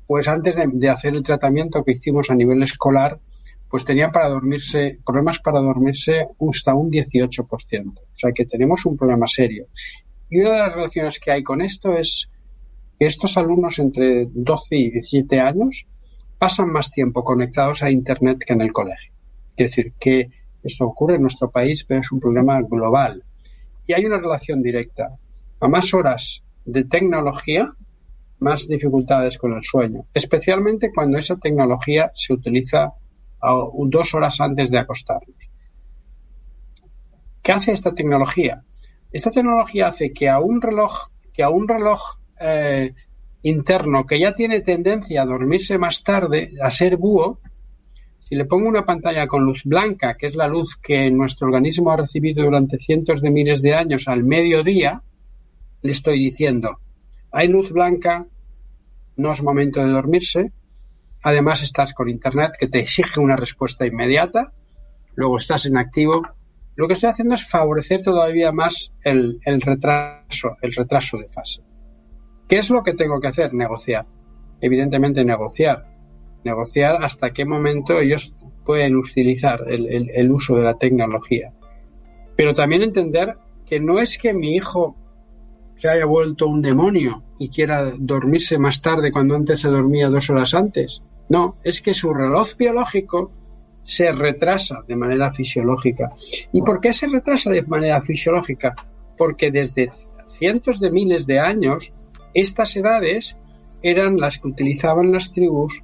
pues 0.06 0.28
antes 0.28 0.56
de 0.56 0.88
hacer 0.88 1.14
el 1.14 1.24
tratamiento 1.24 1.82
que 1.84 1.92
hicimos 1.92 2.30
a 2.30 2.34
nivel 2.34 2.62
escolar, 2.62 3.18
pues 3.74 3.84
tenían 3.84 4.12
para 4.12 4.28
dormirse, 4.28 5.00
problemas 5.04 5.40
para 5.40 5.58
dormirse 5.58 6.28
hasta 6.48 6.74
un 6.74 6.90
18%. 6.90 7.48
O 7.48 8.02
sea 8.14 8.30
que 8.32 8.46
tenemos 8.46 8.86
un 8.86 8.96
problema 8.96 9.26
serio. 9.26 9.66
Y 10.30 10.38
una 10.38 10.52
de 10.52 10.58
las 10.58 10.74
relaciones 10.74 11.18
que 11.18 11.32
hay 11.32 11.42
con 11.42 11.60
esto 11.60 11.96
es 11.96 12.28
que 12.98 13.06
estos 13.06 13.36
alumnos 13.36 13.78
entre 13.80 14.28
12 14.30 14.76
y 14.76 14.90
17 14.90 15.40
años 15.40 15.86
pasan 16.44 16.70
más 16.70 16.90
tiempo 16.90 17.24
conectados 17.24 17.82
a 17.82 17.90
Internet 17.90 18.44
que 18.46 18.52
en 18.52 18.60
el 18.60 18.70
colegio. 18.70 19.14
Es 19.56 19.70
decir, 19.70 19.94
que 19.98 20.28
esto 20.62 20.84
ocurre 20.84 21.14
en 21.14 21.22
nuestro 21.22 21.50
país, 21.50 21.86
pero 21.88 22.00
es 22.00 22.12
un 22.12 22.20
problema 22.20 22.60
global. 22.60 23.22
Y 23.86 23.94
hay 23.94 24.04
una 24.04 24.18
relación 24.18 24.60
directa. 24.60 25.08
A 25.60 25.68
más 25.68 25.94
horas 25.94 26.44
de 26.66 26.84
tecnología, 26.84 27.72
más 28.40 28.68
dificultades 28.68 29.38
con 29.38 29.54
el 29.54 29.62
sueño, 29.62 30.04
especialmente 30.12 30.92
cuando 30.94 31.16
esa 31.16 31.36
tecnología 31.36 32.10
se 32.14 32.34
utiliza 32.34 32.92
dos 33.86 34.12
horas 34.12 34.38
antes 34.38 34.70
de 34.70 34.78
acostarnos. 34.80 35.50
¿Qué 37.42 37.52
hace 37.52 37.72
esta 37.72 37.94
tecnología? 37.94 38.62
Esta 39.10 39.30
tecnología 39.30 39.86
hace 39.86 40.12
que 40.12 40.28
a 40.28 40.40
un 40.40 40.60
reloj, 40.60 41.08
que 41.32 41.42
a 41.42 41.48
un 41.48 41.66
reloj 41.66 42.02
eh, 42.38 42.92
interno 43.44 44.06
que 44.06 44.18
ya 44.18 44.34
tiene 44.34 44.62
tendencia 44.62 45.22
a 45.22 45.26
dormirse 45.26 45.78
más 45.78 46.02
tarde, 46.02 46.54
a 46.62 46.70
ser 46.70 46.96
búho, 46.96 47.38
si 48.26 48.34
le 48.34 48.46
pongo 48.46 48.68
una 48.68 48.86
pantalla 48.86 49.26
con 49.26 49.44
luz 49.44 49.62
blanca, 49.64 50.16
que 50.16 50.28
es 50.28 50.34
la 50.34 50.48
luz 50.48 50.76
que 50.82 51.10
nuestro 51.10 51.46
organismo 51.48 51.92
ha 51.92 51.98
recibido 51.98 52.42
durante 52.42 52.78
cientos 52.78 53.20
de 53.20 53.30
miles 53.30 53.60
de 53.60 53.74
años 53.74 54.08
al 54.08 54.24
mediodía, 54.24 55.02
le 55.82 55.92
estoy 55.92 56.18
diciendo, 56.18 56.78
hay 57.30 57.48
luz 57.48 57.70
blanca, 57.70 58.26
no 59.16 59.32
es 59.32 59.42
momento 59.42 59.80
de 59.80 59.90
dormirse, 59.90 60.52
además 61.22 61.62
estás 61.62 61.92
con 61.92 62.08
Internet 62.08 62.52
que 62.58 62.68
te 62.68 62.78
exige 62.78 63.20
una 63.20 63.36
respuesta 63.36 63.84
inmediata, 63.84 64.52
luego 65.16 65.36
estás 65.36 65.66
en 65.66 65.76
activo. 65.76 66.22
Lo 66.76 66.88
que 66.88 66.94
estoy 66.94 67.10
haciendo 67.10 67.34
es 67.34 67.46
favorecer 67.46 68.02
todavía 68.02 68.52
más 68.52 68.90
el, 69.02 69.38
el 69.44 69.60
retraso, 69.60 70.56
el 70.62 70.72
retraso 70.72 71.18
de 71.18 71.28
fase. 71.28 71.63
¿Qué 72.48 72.58
es 72.58 72.70
lo 72.70 72.82
que 72.82 72.94
tengo 72.94 73.20
que 73.20 73.28
hacer? 73.28 73.54
Negociar. 73.54 74.06
Evidentemente 74.60 75.24
negociar. 75.24 75.86
Negociar 76.44 77.02
hasta 77.02 77.32
qué 77.32 77.44
momento 77.44 77.98
ellos 77.98 78.34
pueden 78.64 78.96
utilizar 78.96 79.64
el, 79.68 80.10
el, 80.10 80.30
uso 80.30 80.56
de 80.56 80.62
la 80.62 80.78
tecnología. 80.78 81.52
Pero 82.36 82.52
también 82.52 82.82
entender 82.82 83.34
que 83.66 83.80
no 83.80 83.98
es 83.98 84.18
que 84.18 84.34
mi 84.34 84.56
hijo 84.56 84.96
se 85.76 85.88
haya 85.88 86.06
vuelto 86.06 86.46
un 86.46 86.62
demonio 86.62 87.22
y 87.38 87.48
quiera 87.48 87.92
dormirse 87.98 88.58
más 88.58 88.80
tarde 88.80 89.12
cuando 89.12 89.36
antes 89.36 89.60
se 89.60 89.68
dormía 89.68 90.08
dos 90.08 90.30
horas 90.30 90.54
antes. 90.54 91.02
No, 91.28 91.56
es 91.64 91.80
que 91.80 91.94
su 91.94 92.12
reloj 92.12 92.56
biológico 92.56 93.32
se 93.82 94.12
retrasa 94.12 94.82
de 94.86 94.96
manera 94.96 95.32
fisiológica. 95.32 96.12
¿Y 96.52 96.62
por 96.62 96.80
qué 96.80 96.92
se 96.92 97.06
retrasa 97.06 97.50
de 97.50 97.62
manera 97.62 98.00
fisiológica? 98.00 98.74
Porque 99.16 99.50
desde 99.50 99.90
cientos 100.38 100.80
de 100.80 100.90
miles 100.90 101.26
de 101.26 101.38
años 101.38 101.92
estas 102.34 102.76
edades 102.76 103.36
eran 103.82 104.18
las 104.18 104.38
que 104.38 104.48
utilizaban 104.48 105.12
las 105.12 105.30
tribus 105.30 105.82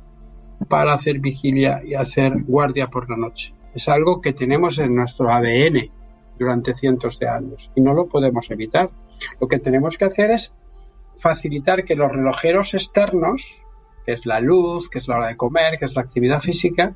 para 0.69 0.95
hacer 0.95 1.21
vigilia 1.21 1.83
y 1.85 1.95
hacer 1.95 2.43
guardia 2.43 2.89
por 2.89 3.09
la 3.09 3.17
noche. 3.17 3.55
Es 3.75 3.89
algo 3.89 4.21
que 4.21 4.33
tenemos 4.33 4.79
en 4.79 4.95
nuestro 4.95 5.33
ADN 5.33 5.91
durante 6.39 6.75
cientos 6.75 7.19
de 7.19 7.29
años 7.29 7.71
y 7.75 7.81
no 7.81 7.95
lo 7.95 8.07
podemos 8.07 8.51
evitar. 8.51 8.91
Lo 9.41 9.49
que 9.49 9.59
tenemos 9.59 9.97
que 9.97 10.07
hacer 10.07 10.31
es 10.31 10.53
facilitar 11.17 11.85
que 11.85 11.95
los 11.95 12.11
relojeros 12.11 12.75
externos, 12.75 13.59
que 14.05 14.13
es 14.13 14.27
la 14.27 14.41
luz, 14.41 14.89
que 14.89 14.99
es 14.99 15.09
la 15.09 15.17
hora 15.17 15.29
de 15.29 15.37
comer, 15.37 15.79
que 15.79 15.85
es 15.85 15.95
la 15.95 16.03
actividad 16.03 16.41
física, 16.41 16.95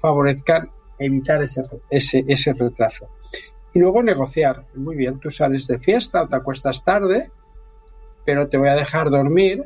favorezcan 0.00 0.70
evitar 0.98 1.42
ese, 1.42 1.62
ese, 1.90 2.52
retraso. 2.54 3.08
Y 3.74 3.78
luego 3.78 4.02
negociar. 4.02 4.64
Muy 4.74 4.96
bien, 4.96 5.18
tú 5.20 5.30
sales 5.30 5.66
de 5.66 5.78
fiesta 5.78 6.22
o 6.22 6.28
te 6.28 6.36
acuestas 6.36 6.82
tarde, 6.82 7.30
pero 8.26 8.48
te 8.48 8.58
voy 8.58 8.68
a 8.68 8.74
dejar 8.74 9.08
dormir 9.08 9.64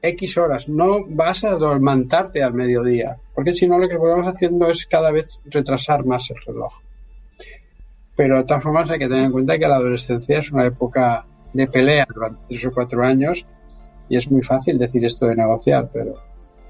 X 0.00 0.38
horas. 0.38 0.68
No 0.68 1.04
vas 1.06 1.44
a 1.44 1.50
dormantarte 1.50 2.42
al 2.42 2.54
mediodía, 2.54 3.16
porque 3.34 3.52
si 3.52 3.66
no 3.66 3.78
lo 3.78 3.88
que 3.88 3.98
podemos 3.98 4.26
haciendo 4.26 4.68
es 4.68 4.86
cada 4.86 5.10
vez 5.10 5.40
retrasar 5.44 6.06
más 6.06 6.30
el 6.30 6.36
reloj. 6.46 6.72
Pero 8.16 8.38
de 8.38 8.44
todas 8.44 8.62
formas 8.62 8.90
hay 8.90 8.98
que 8.98 9.08
tener 9.08 9.24
en 9.24 9.32
cuenta 9.32 9.58
que 9.58 9.68
la 9.68 9.76
adolescencia 9.76 10.38
es 10.38 10.52
una 10.52 10.66
época 10.66 11.26
de 11.52 11.66
pelea 11.66 12.06
durante 12.14 12.40
tres 12.48 12.66
o 12.66 12.70
cuatro 12.70 13.02
años 13.02 13.44
y 14.08 14.16
es 14.16 14.30
muy 14.30 14.42
fácil 14.42 14.78
decir 14.78 15.04
esto 15.04 15.26
de 15.26 15.36
negociar, 15.36 15.90
pero 15.92 16.14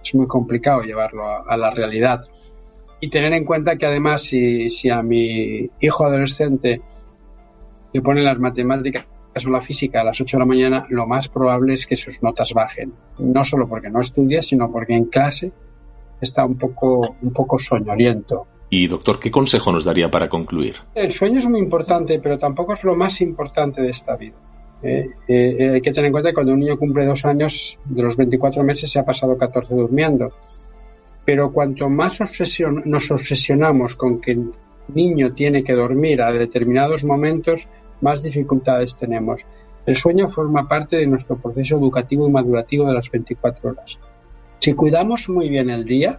es 0.02 0.14
muy 0.14 0.26
complicado 0.26 0.82
llevarlo 0.82 1.26
a, 1.26 1.56
la 1.56 1.70
realidad. 1.70 2.24
Y 3.00 3.08
tener 3.08 3.32
en 3.32 3.44
cuenta 3.44 3.76
que 3.76 3.86
además 3.86 4.22
si, 4.22 4.68
si 4.70 4.90
a 4.90 5.02
mi 5.02 5.70
hijo 5.80 6.04
adolescente 6.04 6.80
le 7.92 8.02
ponen 8.02 8.24
las 8.24 8.38
matemáticas 8.38 9.06
o 9.34 9.50
la 9.50 9.60
física 9.60 10.00
a 10.00 10.04
las 10.04 10.20
8 10.20 10.36
de 10.36 10.40
la 10.40 10.46
mañana, 10.46 10.86
lo 10.88 11.06
más 11.06 11.28
probable 11.28 11.74
es 11.74 11.86
que 11.86 11.96
sus 11.96 12.22
notas 12.22 12.52
bajen. 12.52 12.92
No 13.18 13.44
solo 13.44 13.68
porque 13.68 13.90
no 13.90 14.00
estudia, 14.00 14.42
sino 14.42 14.70
porque 14.70 14.94
en 14.94 15.04
clase 15.06 15.52
está 16.20 16.44
un 16.44 16.58
poco, 16.58 17.16
un 17.22 17.32
poco 17.32 17.58
soñoliento. 17.58 18.46
Y 18.68 18.86
doctor, 18.86 19.18
¿qué 19.18 19.30
consejo 19.30 19.72
nos 19.72 19.84
daría 19.84 20.10
para 20.10 20.28
concluir? 20.28 20.76
El 20.94 21.10
sueño 21.10 21.38
es 21.38 21.46
muy 21.46 21.58
importante, 21.58 22.20
pero 22.20 22.38
tampoco 22.38 22.74
es 22.74 22.84
lo 22.84 22.94
más 22.94 23.20
importante 23.20 23.82
de 23.82 23.90
esta 23.90 24.16
vida. 24.16 24.36
Eh, 24.82 25.10
eh, 25.28 25.56
eh, 25.58 25.70
hay 25.74 25.80
que 25.80 25.92
tener 25.92 26.06
en 26.06 26.12
cuenta 26.12 26.30
que 26.30 26.34
cuando 26.34 26.52
un 26.52 26.60
niño 26.60 26.78
cumple 26.78 27.04
dos 27.04 27.24
años, 27.24 27.78
de 27.84 28.02
los 28.02 28.16
24 28.16 28.62
meses 28.62 28.90
se 28.90 28.98
ha 28.98 29.04
pasado 29.04 29.36
14 29.36 29.74
durmiendo. 29.74 30.30
Pero 31.24 31.52
cuanto 31.52 31.88
más 31.88 32.20
obsesión, 32.20 32.82
nos 32.86 33.10
obsesionamos 33.10 33.94
con 33.94 34.20
que 34.20 34.32
el 34.32 34.52
niño 34.94 35.32
tiene 35.32 35.62
que 35.62 35.74
dormir 35.74 36.22
a 36.22 36.32
determinados 36.32 37.04
momentos, 37.04 37.66
más 38.00 38.22
dificultades 38.22 38.96
tenemos. 38.96 39.44
El 39.86 39.96
sueño 39.96 40.28
forma 40.28 40.68
parte 40.68 40.96
de 40.96 41.06
nuestro 41.06 41.36
proceso 41.36 41.76
educativo 41.76 42.28
y 42.28 42.30
madurativo 42.30 42.86
de 42.86 42.94
las 42.94 43.10
24 43.10 43.70
horas. 43.70 43.98
Si 44.58 44.74
cuidamos 44.74 45.28
muy 45.28 45.48
bien 45.48 45.70
el 45.70 45.84
día, 45.84 46.18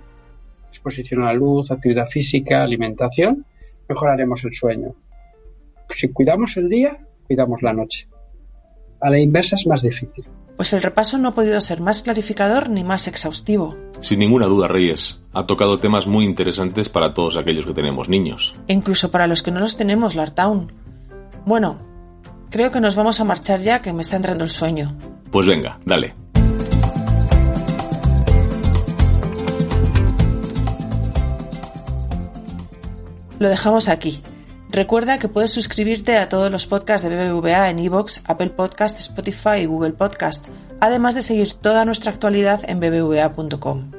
exposición 0.69 1.21
a 1.21 1.27
la 1.27 1.33
luz, 1.33 1.69
actividad 1.69 2.07
física, 2.07 2.63
alimentación, 2.63 3.45
mejoraremos 3.87 4.43
el 4.43 4.53
sueño. 4.53 4.95
Si 5.89 6.09
cuidamos 6.09 6.57
el 6.57 6.69
día, 6.69 6.97
cuidamos 7.27 7.61
la 7.61 7.73
noche. 7.73 8.07
A 8.99 9.09
la 9.09 9.19
inversa 9.19 9.55
es 9.55 9.67
más 9.67 9.81
difícil. 9.81 10.25
Pues 10.57 10.73
el 10.73 10.81
repaso 10.81 11.17
no 11.17 11.29
ha 11.29 11.33
podido 11.33 11.59
ser 11.59 11.81
más 11.81 12.03
clarificador 12.03 12.69
ni 12.69 12.83
más 12.83 13.07
exhaustivo. 13.07 13.75
Sin 13.99 14.19
ninguna 14.19 14.45
duda, 14.45 14.67
Reyes. 14.67 15.23
Ha 15.33 15.45
tocado 15.45 15.79
temas 15.79 16.07
muy 16.07 16.25
interesantes 16.25 16.89
para 16.89 17.13
todos 17.13 17.37
aquellos 17.37 17.65
que 17.65 17.73
tenemos 17.73 18.09
niños. 18.09 18.55
E 18.67 18.73
incluso 18.73 19.11
para 19.11 19.27
los 19.27 19.41
que 19.41 19.51
no 19.51 19.59
los 19.59 19.75
tenemos, 19.75 20.15
Lartown. 20.15 20.71
Bueno, 21.45 21.79
creo 22.49 22.71
que 22.71 22.81
nos 22.81 22.95
vamos 22.95 23.19
a 23.19 23.23
marchar 23.23 23.61
ya, 23.61 23.81
que 23.81 23.93
me 23.93 24.01
está 24.01 24.15
entrando 24.15 24.43
el 24.43 24.49
sueño. 24.49 24.97
Pues 25.31 25.47
venga, 25.47 25.79
dale. 25.85 26.15
Lo 33.39 33.49
dejamos 33.49 33.87
aquí. 33.87 34.21
Recuerda 34.69 35.17
que 35.17 35.27
puedes 35.27 35.51
suscribirte 35.51 36.15
a 36.17 36.29
todos 36.29 36.51
los 36.51 36.67
podcasts 36.67 37.09
de 37.09 37.09
BBVA 37.09 37.69
en 37.71 37.79
iVoox, 37.79 38.19
Apple 38.25 38.51
Podcast, 38.51 38.99
Spotify 38.99 39.61
y 39.61 39.65
Google 39.65 39.93
Podcast, 39.93 40.45
además 40.79 41.15
de 41.15 41.23
seguir 41.23 41.55
toda 41.55 41.83
nuestra 41.83 42.11
actualidad 42.11 42.61
en 42.69 42.79
bbva.com. 42.79 43.91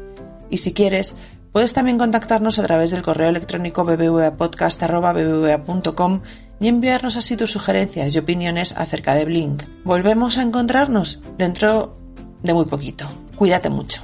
Y 0.48 0.58
si 0.58 0.72
quieres, 0.72 1.16
puedes 1.52 1.72
también 1.72 1.98
contactarnos 1.98 2.58
a 2.58 2.64
través 2.64 2.90
del 2.90 3.02
correo 3.02 3.28
electrónico 3.28 3.84
bbvapodcast.bbva.com 3.84 6.22
y 6.60 6.68
enviarnos 6.68 7.16
así 7.16 7.36
tus 7.36 7.50
sugerencias 7.50 8.14
y 8.14 8.18
opiniones 8.18 8.74
acerca 8.76 9.14
de 9.14 9.24
Blink. 9.24 9.64
Volvemos 9.84 10.38
a 10.38 10.42
encontrarnos 10.42 11.20
dentro 11.38 11.96
de 12.42 12.54
muy 12.54 12.66
poquito. 12.66 13.08
Cuídate 13.36 13.70
mucho. 13.70 14.02